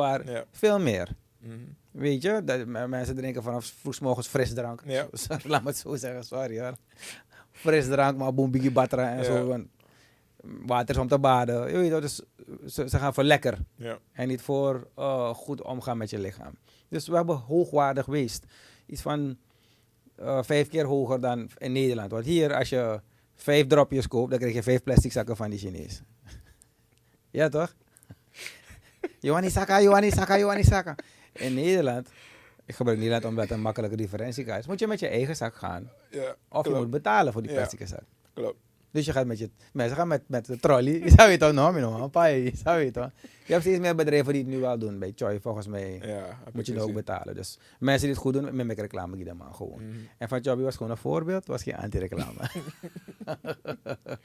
Veel 0.50 0.80
meer. 0.80 1.08
Mhm. 1.38 1.54
Weet 1.96 2.22
je, 2.22 2.44
dat, 2.44 2.66
mensen 2.66 3.16
drinken 3.16 3.42
vanaf 3.42 3.64
vroeg 3.80 4.00
morgens 4.00 4.26
frisdrank. 4.26 4.82
Ja. 4.84 5.06
Laat 5.44 5.62
me 5.62 5.68
het 5.68 5.76
zo 5.76 5.96
zeggen, 5.96 6.24
sorry 6.24 6.60
hoor. 6.60 6.76
Frisdrank, 7.52 8.18
maar 8.18 8.34
boem, 8.34 8.50
biggie 8.50 8.70
batra 8.70 9.10
en 9.10 9.16
Ja. 9.16 9.24
zo. 9.24 9.64
water 10.42 10.94
is 10.94 11.00
om 11.00 11.08
te 11.08 11.18
baden. 11.18 11.70
Je 11.70 11.90
weet 11.90 12.00
dus 12.00 12.20
ze, 12.66 12.88
ze 12.88 12.98
gaan 12.98 13.14
voor 13.14 13.24
lekker. 13.24 13.58
Ja. 13.74 13.98
En 14.12 14.28
niet 14.28 14.40
voor 14.42 14.88
eh, 14.94 15.34
goed 15.34 15.62
omgaan 15.62 15.96
met 15.96 16.10
je 16.10 16.18
lichaam. 16.18 16.54
Dus 16.88 17.08
we 17.08 17.16
hebben 17.16 17.36
hoogwaardig 17.36 18.06
waste. 18.06 18.46
Iets 18.86 19.02
van 19.02 19.36
eh, 20.16 20.42
vijf 20.42 20.68
keer 20.68 20.84
hoger 20.84 21.20
dan 21.20 21.50
in 21.58 21.72
Nederland. 21.72 22.10
Want 22.10 22.24
hier, 22.24 22.54
als 22.54 22.68
je 22.68 23.00
vijf 23.34 23.66
dropjes 23.66 24.08
koopt, 24.08 24.30
dan 24.30 24.38
krijg 24.38 24.54
je 24.54 24.62
vijf 24.62 24.82
plastic 24.82 25.12
zakken 25.12 25.36
van 25.36 25.50
die 25.50 25.58
Chinees. 25.58 26.02
ja, 27.30 27.48
toch? 27.48 27.74
Johanni 29.20 29.50
Saka, 29.50 29.80
Johanni 29.82 30.10
Saka, 30.10 30.38
Johanni 30.38 30.64
Saka. 30.64 30.94
In 31.38 31.54
Nederland, 31.54 32.08
ik 32.64 32.74
gebruik 32.74 32.98
Nederland 32.98 33.24
omdat 33.24 33.44
het 33.44 33.52
een 33.52 33.60
makkelijke 33.60 33.96
differentiekaart 33.96 34.60
is, 34.60 34.66
moet 34.66 34.78
je 34.78 34.86
met 34.86 35.00
je 35.00 35.08
eigen 35.08 35.36
zak 35.36 35.54
gaan. 35.54 35.90
Ja. 36.10 36.34
Of 36.48 36.66
je 36.68 36.74
moet 36.74 36.90
betalen 36.90 37.32
voor 37.32 37.42
die 37.42 37.50
Ja. 37.50 37.56
plastic 37.56 37.86
zak. 37.86 38.02
Klopt. 38.34 38.56
Dus 38.90 39.04
je 39.06 39.12
gaat 39.12 39.26
met 39.26 39.38
je, 39.38 39.50
mensen 39.72 39.96
gaan 39.96 40.08
met, 40.08 40.22
met 40.26 40.46
de 40.46 40.58
trolley. 40.58 41.02
Zou 41.16 41.30
je 41.30 41.36
toch 41.36 41.52
nog, 41.52 41.74
nog, 41.98 42.10
pai, 42.10 42.52
zou 42.56 42.80
je 42.80 42.90
toch? 42.90 43.10
Je 43.44 43.52
hebt 43.52 43.64
steeds 43.64 43.78
meer 43.78 43.94
bedrijven 43.94 44.32
die 44.32 44.42
het 44.42 44.50
nu 44.50 44.58
wel 44.58 44.78
doen. 44.78 44.98
Bij 44.98 45.12
Choi, 45.14 45.40
volgens 45.40 45.66
mij, 45.66 46.00
Ja, 46.02 46.38
moet 46.52 46.66
je 46.66 46.74
er 46.74 46.80
ook 46.82 46.92
betalen. 46.94 47.34
Dus 47.34 47.58
mensen 47.78 48.00
die 48.02 48.10
het 48.10 48.18
goed 48.18 48.32
doen, 48.32 48.44
met 48.44 48.54
mijn 48.66 48.74
reclame 48.74 49.16
die 49.16 49.24
dan 49.24 49.36
maar 49.36 49.54
gewoon. 49.54 49.88
Mhm. 49.88 49.96
En 50.18 50.28
van 50.28 50.42
Chubby 50.42 50.62
was 50.62 50.76
gewoon 50.76 50.92
een 50.92 50.98
voorbeeld, 50.98 51.46
was 51.46 51.62
geen 51.62 51.76
anti-reclame. 51.76 52.38
het 53.24 54.18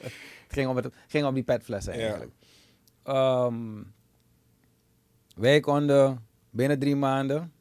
ging 0.47 0.67
om, 0.69 0.75
het 0.75 0.93
ging 1.07 1.25
om 1.25 1.33
die 1.33 1.43
petflessen 1.43 1.93
Ja. 1.93 1.99
eigenlijk. 1.99 2.31
Ehm, 3.03 3.83
wij 5.35 5.59
konden 5.59 6.25
binnen 6.51 6.79
drie 6.79 6.95
maanden 6.95 7.51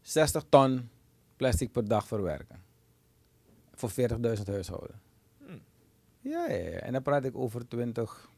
60 0.00 0.44
ton 0.48 0.90
plastic 1.36 1.72
per 1.72 1.88
dag 1.88 2.06
verwerken. 2.06 2.62
Voor 3.74 3.90
40.000 3.90 3.96
huishouden. 4.44 5.00
Hmm. 5.38 5.62
Ja, 6.20 6.48
ja, 6.48 6.56
ja, 6.56 6.78
en 6.78 6.92
dan 6.92 7.02
praat 7.02 7.24
ik 7.24 7.36
over 7.36 7.68
20, 7.68 8.30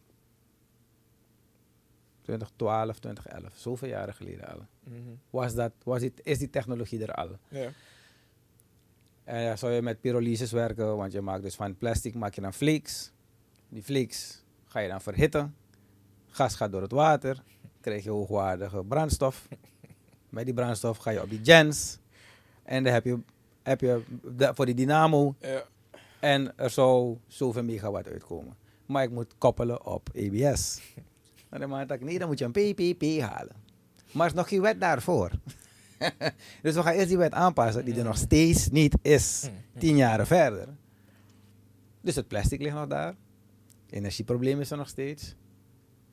2012, 2.22 2.98
2011. 2.98 3.56
Zoveel 3.56 3.88
jaren 3.88 4.14
geleden 4.14 4.46
al. 4.46 4.66
Mhm. 4.82 4.98
Was 5.30 5.54
dat, 5.54 5.72
was 5.82 6.00
die, 6.00 6.12
is 6.22 6.38
die 6.38 6.50
technologie 6.50 7.06
er 7.06 7.14
al? 7.14 7.38
Ja. 7.48 7.70
En 9.24 9.58
zou 9.58 9.72
je 9.72 9.82
met 9.82 10.00
pyrolyses 10.00 10.52
werken, 10.52 10.96
want 10.96 11.12
je 11.12 11.20
maakt 11.20 11.42
dus 11.42 11.54
van 11.54 11.76
plastic 11.76 12.14
maak 12.14 12.34
je 12.34 12.40
dan 12.40 12.52
flakes. 12.52 13.12
Die 13.68 13.82
flakes 13.82 14.44
ga 14.64 14.78
je 14.80 14.88
dan 14.88 15.00
verhitten. 15.00 15.54
Gas 16.26 16.54
gaat 16.54 16.72
door 16.72 16.82
het 16.82 16.92
water, 16.92 17.42
krijg 17.84 18.04
je 18.04 18.10
hoogwaardige 18.10 18.84
brandstof. 18.84 19.48
Met 20.28 20.44
die 20.44 20.54
brandstof 20.54 20.96
ga 20.96 21.10
je 21.10 21.22
op 21.22 21.30
die 21.30 21.40
gens. 21.42 21.98
En 22.62 22.84
dan 22.84 22.92
heb 22.92 23.04
je, 23.04 23.18
heb 23.62 23.80
je 23.80 24.02
voor 24.54 24.66
die 24.66 24.74
dynamo. 24.74 25.34
Ja. 25.38 25.62
En 26.20 26.52
er 26.56 26.70
zou 26.70 27.18
zoveel 27.26 27.64
megawatt 27.64 28.08
uitkomen. 28.08 28.56
Maar 28.86 29.02
ik 29.02 29.10
moet 29.10 29.34
koppelen 29.38 29.86
op 29.86 30.08
EBS. 30.12 30.80
En 31.50 31.60
dan 31.60 31.68
maak 31.68 31.90
ik, 31.90 32.04
nee, 32.04 32.18
dan 32.18 32.28
moet 32.28 32.38
je 32.38 32.44
een 32.44 32.74
PPP 32.74 33.20
halen. 33.20 33.56
Maar 34.12 34.26
er 34.26 34.32
is 34.32 34.38
nog 34.38 34.48
geen 34.48 34.60
wet 34.60 34.80
daarvoor. 34.80 35.30
dus 36.62 36.74
we 36.74 36.82
gaan 36.82 36.92
eerst 36.92 37.08
die 37.08 37.18
wet 37.18 37.32
aanpassen, 37.32 37.84
die 37.84 37.94
er 37.94 38.04
nog 38.04 38.16
steeds 38.16 38.70
niet 38.70 38.96
is. 39.02 39.48
Tien 39.78 39.96
jaren 39.96 40.26
verder. 40.26 40.68
Dus 42.00 42.16
het 42.16 42.28
plastic 42.28 42.60
ligt 42.60 42.74
nog 42.74 42.86
daar. 42.86 43.14
Energieprobleem 43.90 44.60
is 44.60 44.70
er 44.70 44.76
nog 44.76 44.88
steeds. 44.88 45.34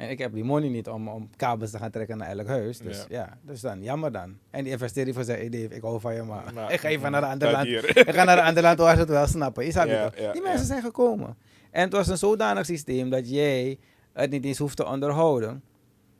En 0.02 0.10
ik 0.10 0.18
heb 0.20 0.34
die 0.34 0.44
money 0.44 0.70
niet 0.70 0.88
om, 0.90 1.08
om 1.08 1.30
kabels 1.36 1.72
te 1.72 1.78
gaan 1.78 1.92
trekken 1.92 2.18
naar 2.18 2.28
elk 2.28 2.48
huis. 2.48 2.78
Dus 2.78 2.98
ja, 2.98 3.06
Ja. 3.10 3.38
dus 3.42 3.62
dan 3.62 3.84
jammer 3.84 4.12
dan. 4.12 4.38
En 4.50 4.64
die 4.64 4.72
investeerder 4.72 5.14
van 5.14 5.24
zei, 5.24 5.38
hey 5.38 5.50
Dave, 5.50 5.76
ik 5.76 5.82
hou 5.82 6.00
van 6.00 6.14
je, 6.14 6.24
maar 6.24 6.54
Maar- 6.54 6.74
ik 6.74 6.80
ga 6.80 6.88
even 6.88 7.12
naar 7.12 7.24
een 7.24 7.30
ander 7.30 7.48
Dat 7.48 7.56
land. 7.56 7.68
hier. 7.68 7.98
Ik 8.08 8.14
ga 8.14 8.24
naar 8.24 8.38
een 8.38 8.44
ander 8.44 8.64
land 8.64 8.80
waar 8.80 8.94
ze 8.94 9.00
het 9.00 9.10
wel 9.10 9.28
snappen. 9.28 9.66
Ja, 9.66 10.06
toch? 10.10 10.18
ja, 10.20 10.32
Die 10.32 10.42
mensen 10.42 10.66
zijn 10.66 10.82
gekomen. 10.82 11.38
En 11.72 11.82
het 11.84 11.94
was 11.94 12.08
een 12.08 12.18
zodanig 12.18 12.66
systeem 12.66 13.10
dat 13.10 13.30
jij 13.30 13.80
het 14.14 14.32
niet 14.32 14.46
eens 14.46 14.58
hoeft 14.58 14.78
te 14.78 14.86
onderhouden. 14.86 15.64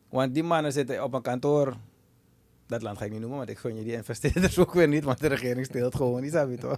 Want 0.10 0.34
die 0.34 0.44
mannen 0.44 0.72
zitten 0.72 1.04
op 1.04 1.14
een 1.14 1.22
kantoor. 1.22 1.74
Dat 2.68 2.82
land 2.82 2.98
ga 2.98 3.06
ik 3.06 3.12
niet 3.12 3.20
noemen, 3.20 3.38
want 3.38 3.50
ik 3.50 3.58
gun 3.58 3.76
je 3.78 3.84
die 3.84 3.94
investeerders 3.94 4.60
ook 4.64 4.74
weer 4.74 4.88
niet, 4.88 5.04
want 5.04 5.20
de 5.20 5.28
regering 5.28 5.66
steelt 5.66 5.96
gewoon. 5.96 6.22
Die 6.22 6.30
snap 6.30 6.50
je 6.50 6.58
toch? 6.58 6.78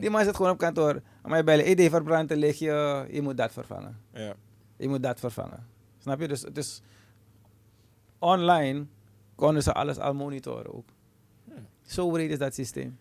Die 0.00 0.10
man 0.10 0.24
zit 0.24 0.36
gewoon 0.36 0.50
op 0.50 0.58
kantoor. 0.58 1.00
Maar 1.22 1.36
je 1.36 1.44
bellen, 1.44 1.70
idee 1.70 1.90
verbrand, 1.90 2.30
lig 2.34 2.58
je, 2.58 3.04
je 3.10 3.22
moet 3.22 3.36
dat 3.36 3.52
vervangen. 3.52 3.96
Ja. 4.12 4.34
Je 4.80 4.88
moet 4.88 5.02
dat 5.02 5.20
vervangen. 5.20 5.66
Snap 5.98 6.20
je? 6.20 6.50
Dus, 6.52 6.82
online 8.18 8.86
konden 9.34 9.62
ze 9.62 9.72
alles 9.72 9.98
al 9.98 10.14
monitoren 10.14 10.74
ook. 10.74 10.88
Zo 11.82 12.10
breed 12.10 12.30
is 12.30 12.38
dat 12.38 12.54
systeem. 12.54 12.98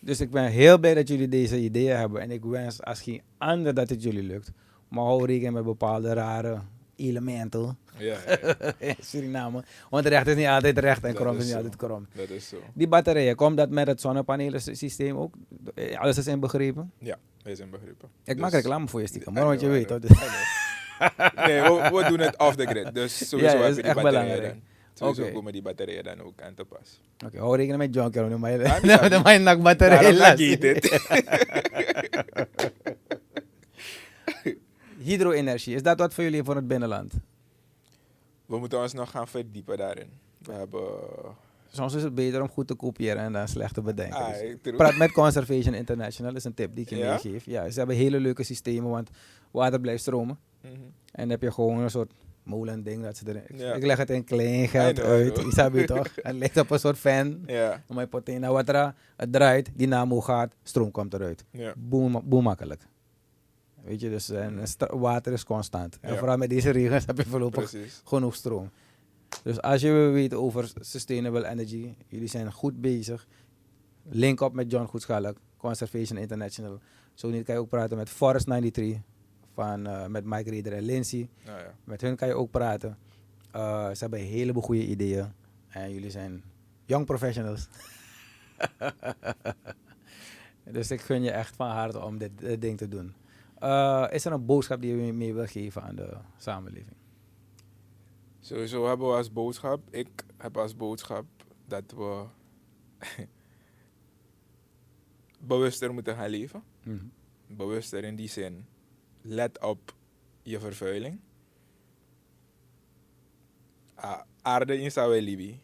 Dus 0.00 0.20
ik 0.20 0.30
ben 0.30 0.50
heel 0.50 0.78
blij 0.78 0.94
dat 0.94 1.08
jullie 1.08 1.28
deze 1.28 1.60
ideeën 1.60 1.96
hebben. 1.96 2.20
En 2.20 2.30
ik 2.30 2.44
wens 2.44 2.82
als 2.82 3.02
geen 3.02 3.22
ander 3.38 3.74
dat 3.74 3.88
het 3.88 4.02
jullie 4.02 4.22
lukt. 4.22 4.52
Maar 4.88 5.04
hou 5.04 5.26
rekening 5.26 5.54
met 5.54 5.64
bepaalde 5.64 6.12
rare 6.12 6.60
elementen 7.00 7.78
Ja, 7.98 8.16
ja, 8.26 8.38
ja. 8.60 8.72
in 8.78 8.94
Suriname. 9.00 9.64
Want 9.90 10.06
recht 10.06 10.26
is 10.26 10.34
niet 10.34 10.46
altijd 10.46 10.78
recht 10.78 11.04
en 11.04 11.14
krom 11.14 11.32
is 11.32 11.36
is 11.36 11.42
niet 11.42 11.50
zo. 11.50 11.56
altijd 11.56 11.76
krom. 11.76 12.06
dat 12.14 12.28
is 12.30 12.48
zo. 12.48 12.56
Die 12.74 12.88
batterijen, 12.88 13.34
komt 13.36 13.56
dat 13.56 13.70
met 13.70 13.86
het 13.86 14.00
zonnepanelen 14.00 14.60
systeem 14.62 15.16
ook? 15.16 15.34
Eh, 15.74 15.98
Alles 16.00 16.18
is 16.18 16.26
inbegrepen? 16.26 16.92
Ja, 16.98 17.16
wij 17.42 17.54
zijn 17.54 17.70
begrepen. 17.70 18.08
Ik 18.24 18.38
maak 18.38 18.50
Dus- 18.50 18.60
reclame 18.60 18.88
voor 18.88 19.00
je 19.00 19.06
stiekem, 19.06 19.32
maar 19.32 19.44
want 19.44 19.60
je 19.60 19.68
weet 19.68 19.88
hoor. 19.90 20.00
Nee, 21.46 21.60
we, 21.62 21.90
we 21.92 22.04
doen 22.08 22.18
het 22.20 22.38
off 22.38 22.56
the 22.56 22.66
grid. 22.66 22.94
Dus 22.94 23.28
sowieso 23.28 23.56
Ja, 23.56 23.62
heb 23.62 23.70
is 23.70 23.76
je 23.76 23.82
die 23.82 23.94
batterijen 23.94 24.42
dan. 24.42 24.60
Sowieso 24.94 25.22
Oké. 25.22 25.32
komen 25.32 25.52
die 25.52 25.62
batterijen 25.62 26.04
dan 26.04 26.20
ook 26.22 26.40
aan 26.40 26.54
te 26.54 26.64
pas. 26.64 27.00
Oké, 27.26 27.38
hou 27.38 27.56
rekening 27.56 27.78
met 27.82 27.94
John 27.94 28.10
Kerr, 28.10 28.38
maar 28.38 28.50
Ja, 28.50 29.02
je 29.02 29.08
dan 29.08 29.42
nakbatterij 29.42 30.12
Daarom 30.16 30.38
je 30.38 30.58
dit. 30.58 31.00
Hydro-energie, 35.02 35.74
is 35.74 35.82
dat 35.82 35.98
wat 35.98 36.14
voor 36.14 36.24
jullie 36.24 36.44
voor 36.44 36.56
het 36.56 36.68
binnenland? 36.68 37.12
We 38.46 38.58
moeten 38.58 38.80
ons 38.80 38.92
nog 38.92 39.10
gaan 39.10 39.28
verdiepen 39.28 39.76
daarin. 39.76 40.08
We 40.38 40.52
hebben... 40.52 40.82
Soms 41.72 41.94
is 41.94 42.02
het 42.02 42.14
beter 42.14 42.42
om 42.42 42.48
goed 42.48 42.66
te 42.66 42.74
kopiëren 42.74 43.22
en 43.22 43.32
dan 43.32 43.48
slecht 43.48 43.74
te 43.74 43.82
bedenken. 43.82 44.18
Ah, 44.18 44.28
Dus 44.40 44.54
true. 44.62 44.76
Praat 44.76 44.96
met 44.96 45.12
Conservation 45.12 45.74
International, 45.74 46.30
dat 46.32 46.40
is 46.40 46.46
een 46.46 46.54
tip 46.54 46.74
die 46.74 46.84
ik 46.84 46.90
je 46.90 46.96
Ja? 46.96 47.10
meegeef. 47.10 47.44
Ja, 47.44 47.70
ze 47.70 47.78
hebben 47.78 47.96
hele 47.96 48.20
leuke 48.20 48.42
systemen, 48.42 48.90
want 48.90 49.10
water 49.50 49.80
blijft 49.80 50.00
stromen. 50.02 50.38
Mhm. 50.60 50.72
En 50.72 50.82
dan 51.20 51.28
heb 51.30 51.42
je 51.42 51.52
gewoon 51.52 51.78
een 51.78 51.90
soort 51.90 52.12
molen 52.42 52.82
ding 52.82 53.02
dat 53.02 53.16
ze 53.16 53.24
erin. 53.28 53.42
Ja. 53.58 53.72
Ik 53.74 53.84
leg 53.84 53.96
het 53.96 54.10
in 54.10 54.24
klein 54.24 54.68
geld 54.68 55.00
uit. 55.00 55.26
I 55.28 55.32
know. 55.32 55.44
Je 55.44 55.52
snapt 55.52 55.74
je 55.74 55.84
toch? 55.84 56.08
Het 56.14 56.34
ligt 56.34 56.56
op 56.56 56.70
een 56.70 56.78
soort 56.78 56.98
fan. 56.98 57.42
Ja, 57.46 57.82
mijn 57.88 58.08
wat 58.10 58.66
het 59.16 59.32
draait, 59.32 59.70
dynamo 59.74 60.20
gaat, 60.20 60.54
stroom 60.62 60.90
komt 60.90 61.14
eruit. 61.14 61.44
ja. 61.50 61.72
Boem, 61.76 62.20
boem 62.24 62.42
makkelijk. 62.42 62.86
Weet 63.84 64.00
je, 64.00 64.08
dus 64.10 64.30
en, 64.30 64.58
en 64.58 64.98
water 64.98 65.32
is 65.32 65.44
constant. 65.44 65.98
En 66.00 66.12
Ja. 66.12 66.18
vooral 66.18 66.36
met 66.36 66.50
deze 66.50 66.70
regens 66.70 67.06
heb 67.10 67.16
je 67.16 67.24
voorlopig 67.26 67.70
Precies. 67.70 68.00
genoeg 68.04 68.34
stroom. 68.34 68.70
Dus 69.42 69.60
als 69.60 69.80
je 69.80 69.92
wil 69.92 70.10
weten 70.10 70.38
over 70.38 70.72
sustainable 70.80 71.46
energy, 71.46 71.94
jullie 72.08 72.28
zijn 72.28 72.52
goed 72.52 72.80
bezig. 72.80 73.26
Link 74.08 74.40
op 74.40 74.52
met 74.54 74.70
John 74.70 74.84
Goedschalk, 74.86 75.36
Conservation 75.56 76.18
International. 76.18 76.78
Zo 77.14 77.30
niet 77.30 77.44
kan 77.44 77.54
je 77.54 77.60
ook 77.60 77.68
praten 77.68 77.96
met 77.96 78.08
Forest 78.08 78.46
93, 78.46 78.96
van, 79.54 79.86
eh, 79.86 80.06
met 80.06 80.24
Mike 80.24 80.50
Reeder 80.50 80.72
en 80.72 80.82
Lindsay. 80.82 81.28
Nou 81.44 81.58
ja. 81.58 81.74
Met 81.84 82.00
hun 82.00 82.16
kan 82.16 82.28
je 82.28 82.34
ook 82.34 82.50
praten. 82.50 82.98
Eh, 83.52 83.88
ze 83.90 83.96
hebben 83.98 84.18
een 84.20 84.26
heleboel 84.26 84.62
goede 84.62 84.86
ideeën. 84.86 85.32
En 85.68 85.92
jullie 85.92 86.10
zijn 86.10 86.42
young 86.84 87.06
professionals. 87.06 87.68
dus 90.64 90.90
ik 90.90 91.00
gun 91.00 91.22
je 91.22 91.30
echt 91.30 91.56
van 91.56 91.68
harte 91.70 92.00
om 92.04 92.18
dit, 92.18 92.30
dit 92.38 92.60
ding 92.60 92.78
te 92.78 92.88
doen. 92.88 93.14
Eh, 93.60 94.06
is 94.10 94.24
er 94.24 94.32
een 94.32 94.46
boodschap 94.46 94.80
die 94.80 94.96
je 94.96 95.12
mee 95.12 95.34
wil 95.34 95.46
geven 95.46 95.82
aan 95.82 95.96
de 95.96 96.16
samenleving? 96.36 96.96
Sowieso 98.40 98.86
hebben 98.86 99.06
we 99.08 99.14
als 99.14 99.32
boodschap, 99.32 99.80
ik 99.90 100.24
heb 100.36 100.56
als 100.56 100.76
boodschap 100.76 101.24
dat 101.66 101.92
we 101.96 102.26
bewuster 105.50 105.92
moeten 105.92 106.16
gaan 106.16 106.30
leven. 106.30 106.62
Mhm. 106.82 107.04
Bewuster 107.46 108.04
in 108.04 108.16
die 108.16 108.28
zin, 108.28 108.66
let 109.20 109.62
op 109.62 109.94
je 110.42 110.58
vervuiling. 110.58 111.20
Ah, 113.94 114.20
aarde 114.42 114.80
in 114.80 114.90
sawe 114.90 115.22
libi. 115.22 115.60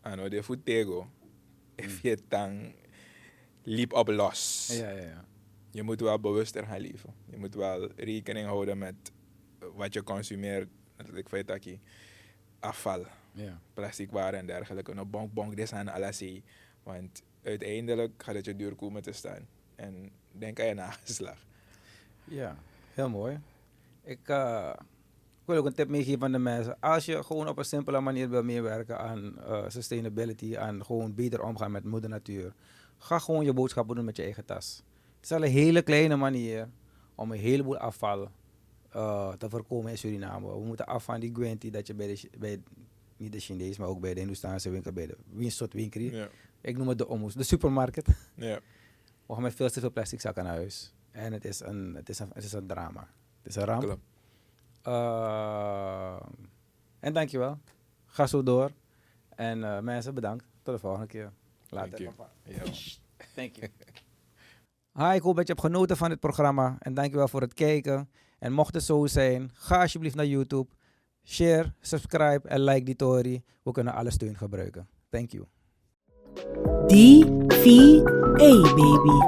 Ano 0.00 0.28
de 0.28 0.42
futego. 0.42 1.08
If 1.74 2.02
je 2.02 2.18
tang 2.28 2.74
liep 3.62 3.92
op 3.92 4.08
los. 4.08 4.68
Ja, 4.72 4.90
ja, 4.90 5.02
ja. 5.02 5.24
Je 5.76 5.82
moet 5.82 6.00
wel 6.00 6.20
bewuster 6.20 6.66
gaan 6.66 6.80
leven. 6.80 7.14
Je 7.30 7.36
moet 7.36 7.54
wel 7.54 7.90
rekening 7.96 8.46
houden 8.46 8.78
met 8.78 8.94
wat 9.74 9.94
je 9.94 10.02
consumeert. 10.02 10.68
Ik 11.14 11.28
weet 11.28 11.46
dat 11.46 11.64
je 11.64 11.78
afval, 12.60 13.04
ja. 13.32 13.60
plastic 13.74 14.10
waren 14.10 14.38
en 14.38 14.46
dergelijke. 14.46 14.94
Nou, 14.94 15.06
bonk 15.06 15.32
bonk, 15.32 15.56
dit 15.56 15.72
aan 15.72 15.88
alles. 15.88 16.24
Want 16.82 17.22
uiteindelijk 17.42 18.22
gaat 18.22 18.34
het 18.34 18.44
je 18.44 18.56
duur 18.56 18.74
komen 18.74 19.02
te 19.02 19.12
staan. 19.12 19.46
En 19.74 20.10
denk 20.32 20.60
aan 20.60 20.66
je 20.66 20.74
nageslag. 20.74 21.38
Ja, 22.24 22.56
heel 22.94 23.08
mooi. 23.08 23.40
Ik, 24.02 24.28
eh, 24.28 24.72
ik 25.40 25.44
wil 25.44 25.56
ook 25.56 25.66
een 25.66 25.74
tip 25.74 25.88
meegeven 25.88 26.22
aan 26.22 26.32
de 26.32 26.38
mensen. 26.38 26.80
Als 26.80 27.04
je 27.04 27.24
gewoon 27.24 27.48
op 27.48 27.58
een 27.58 27.64
simpele 27.64 28.00
manier 28.00 28.30
wil 28.30 28.42
meewerken 28.42 28.98
aan 28.98 29.38
eh, 29.38 29.64
sustainability, 29.68 30.56
aan 30.56 30.84
gewoon 30.84 31.14
beter 31.14 31.42
omgaan 31.42 31.70
met 31.70 31.84
moeder 31.84 32.10
natuur, 32.10 32.52
ga 32.98 33.18
gewoon 33.18 33.44
je 33.44 33.52
boodschappen 33.52 33.96
doen 33.96 34.04
met 34.04 34.16
je 34.16 34.22
eigen 34.22 34.44
tas. 34.44 34.82
Het 35.26 35.34
is 35.34 35.42
al 35.42 35.48
een 35.48 35.56
hele 35.56 35.82
kleine 35.82 36.16
manier 36.16 36.68
om 37.14 37.32
een 37.32 37.38
heleboel 37.38 37.76
afval 37.76 38.30
eh, 38.90 39.32
te 39.32 39.50
voorkomen 39.50 39.90
in 39.90 39.98
Suriname. 39.98 40.48
We 40.48 40.64
moeten 40.64 40.86
af 40.86 41.04
van 41.04 41.20
die 41.20 41.34
Gwenti 41.34 41.70
dat 41.70 41.86
je 41.86 41.94
bij 41.94 42.06
de, 42.06 42.30
bij, 42.38 42.62
niet 43.16 43.32
de 43.32 43.40
Chinees, 43.40 43.78
maar 43.78 43.88
ook 43.88 44.00
bij 44.00 44.14
de 44.14 44.18
Hindoestaanse 44.18 44.70
winkel, 44.70 44.92
bij 44.92 45.06
de 45.06 45.16
Winstot 45.30 45.72
winkel. 45.72 46.00
Ja. 46.00 46.28
Ik 46.60 46.76
noem 46.76 46.88
het 46.88 46.98
de 46.98 47.08
ommoes, 47.08 47.34
de 47.34 47.42
supermarkt. 47.42 48.08
Ja. 48.34 48.60
We 49.26 49.34
gaan 49.34 49.42
met 49.42 49.54
veel 49.54 49.70
te 49.70 49.80
veel 49.80 49.92
plastic 49.92 50.20
zakken 50.20 50.44
naar 50.44 50.54
huis. 50.54 50.92
En 51.10 51.32
het 51.32 51.44
is 51.44 51.60
een, 51.60 51.94
het 51.94 52.08
is 52.08 52.18
een, 52.18 52.30
het 52.32 52.44
is 52.44 52.52
een 52.52 52.66
drama. 52.66 53.08
Het 53.42 53.46
is 53.46 53.56
een 53.56 53.64
ramp. 53.64 53.98
Uh, 54.86 56.16
en 56.98 57.12
dankjewel. 57.12 57.58
Ga 58.06 58.26
zo 58.26 58.42
door. 58.42 58.70
En 59.28 59.64
eh, 59.64 59.80
mensen, 59.80 60.14
bedankt. 60.14 60.44
Tot 60.62 60.74
de 60.74 60.80
volgende 60.80 61.06
keer. 61.06 61.32
Later. 61.68 61.90
Thank 61.90 62.02
you. 62.02 62.14
papa. 62.14 62.30
Ja. 62.42 62.62
Thank 63.34 63.56
you. 63.56 63.70
Hi, 64.98 65.14
ik 65.14 65.22
hoop 65.22 65.36
dat 65.36 65.46
je 65.46 65.52
hebt 65.52 65.64
genoten 65.66 65.96
van 65.96 66.08
dit 66.08 66.20
programma. 66.20 66.76
En 66.78 66.94
dankjewel 66.94 67.28
voor 67.28 67.40
het 67.40 67.54
kijken. 67.54 68.08
En 68.38 68.52
mocht 68.52 68.74
het 68.74 68.82
zo 68.82 69.06
zijn, 69.06 69.50
ga 69.54 69.80
alsjeblieft 69.80 70.14
naar 70.14 70.26
YouTube. 70.26 70.68
Share, 71.24 71.72
subscribe 71.80 72.48
en 72.48 72.60
like 72.60 72.84
die 72.84 72.94
story. 72.94 73.42
We 73.62 73.72
kunnen 73.72 73.94
alle 73.94 74.10
steun 74.10 74.36
gebruiken. 74.36 74.88
Thank 75.10 75.30
you. 75.30 75.44
D-V-A, 76.86 78.60
baby. 78.74 79.18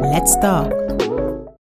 Let's 0.00 0.38
talk. 0.38 1.01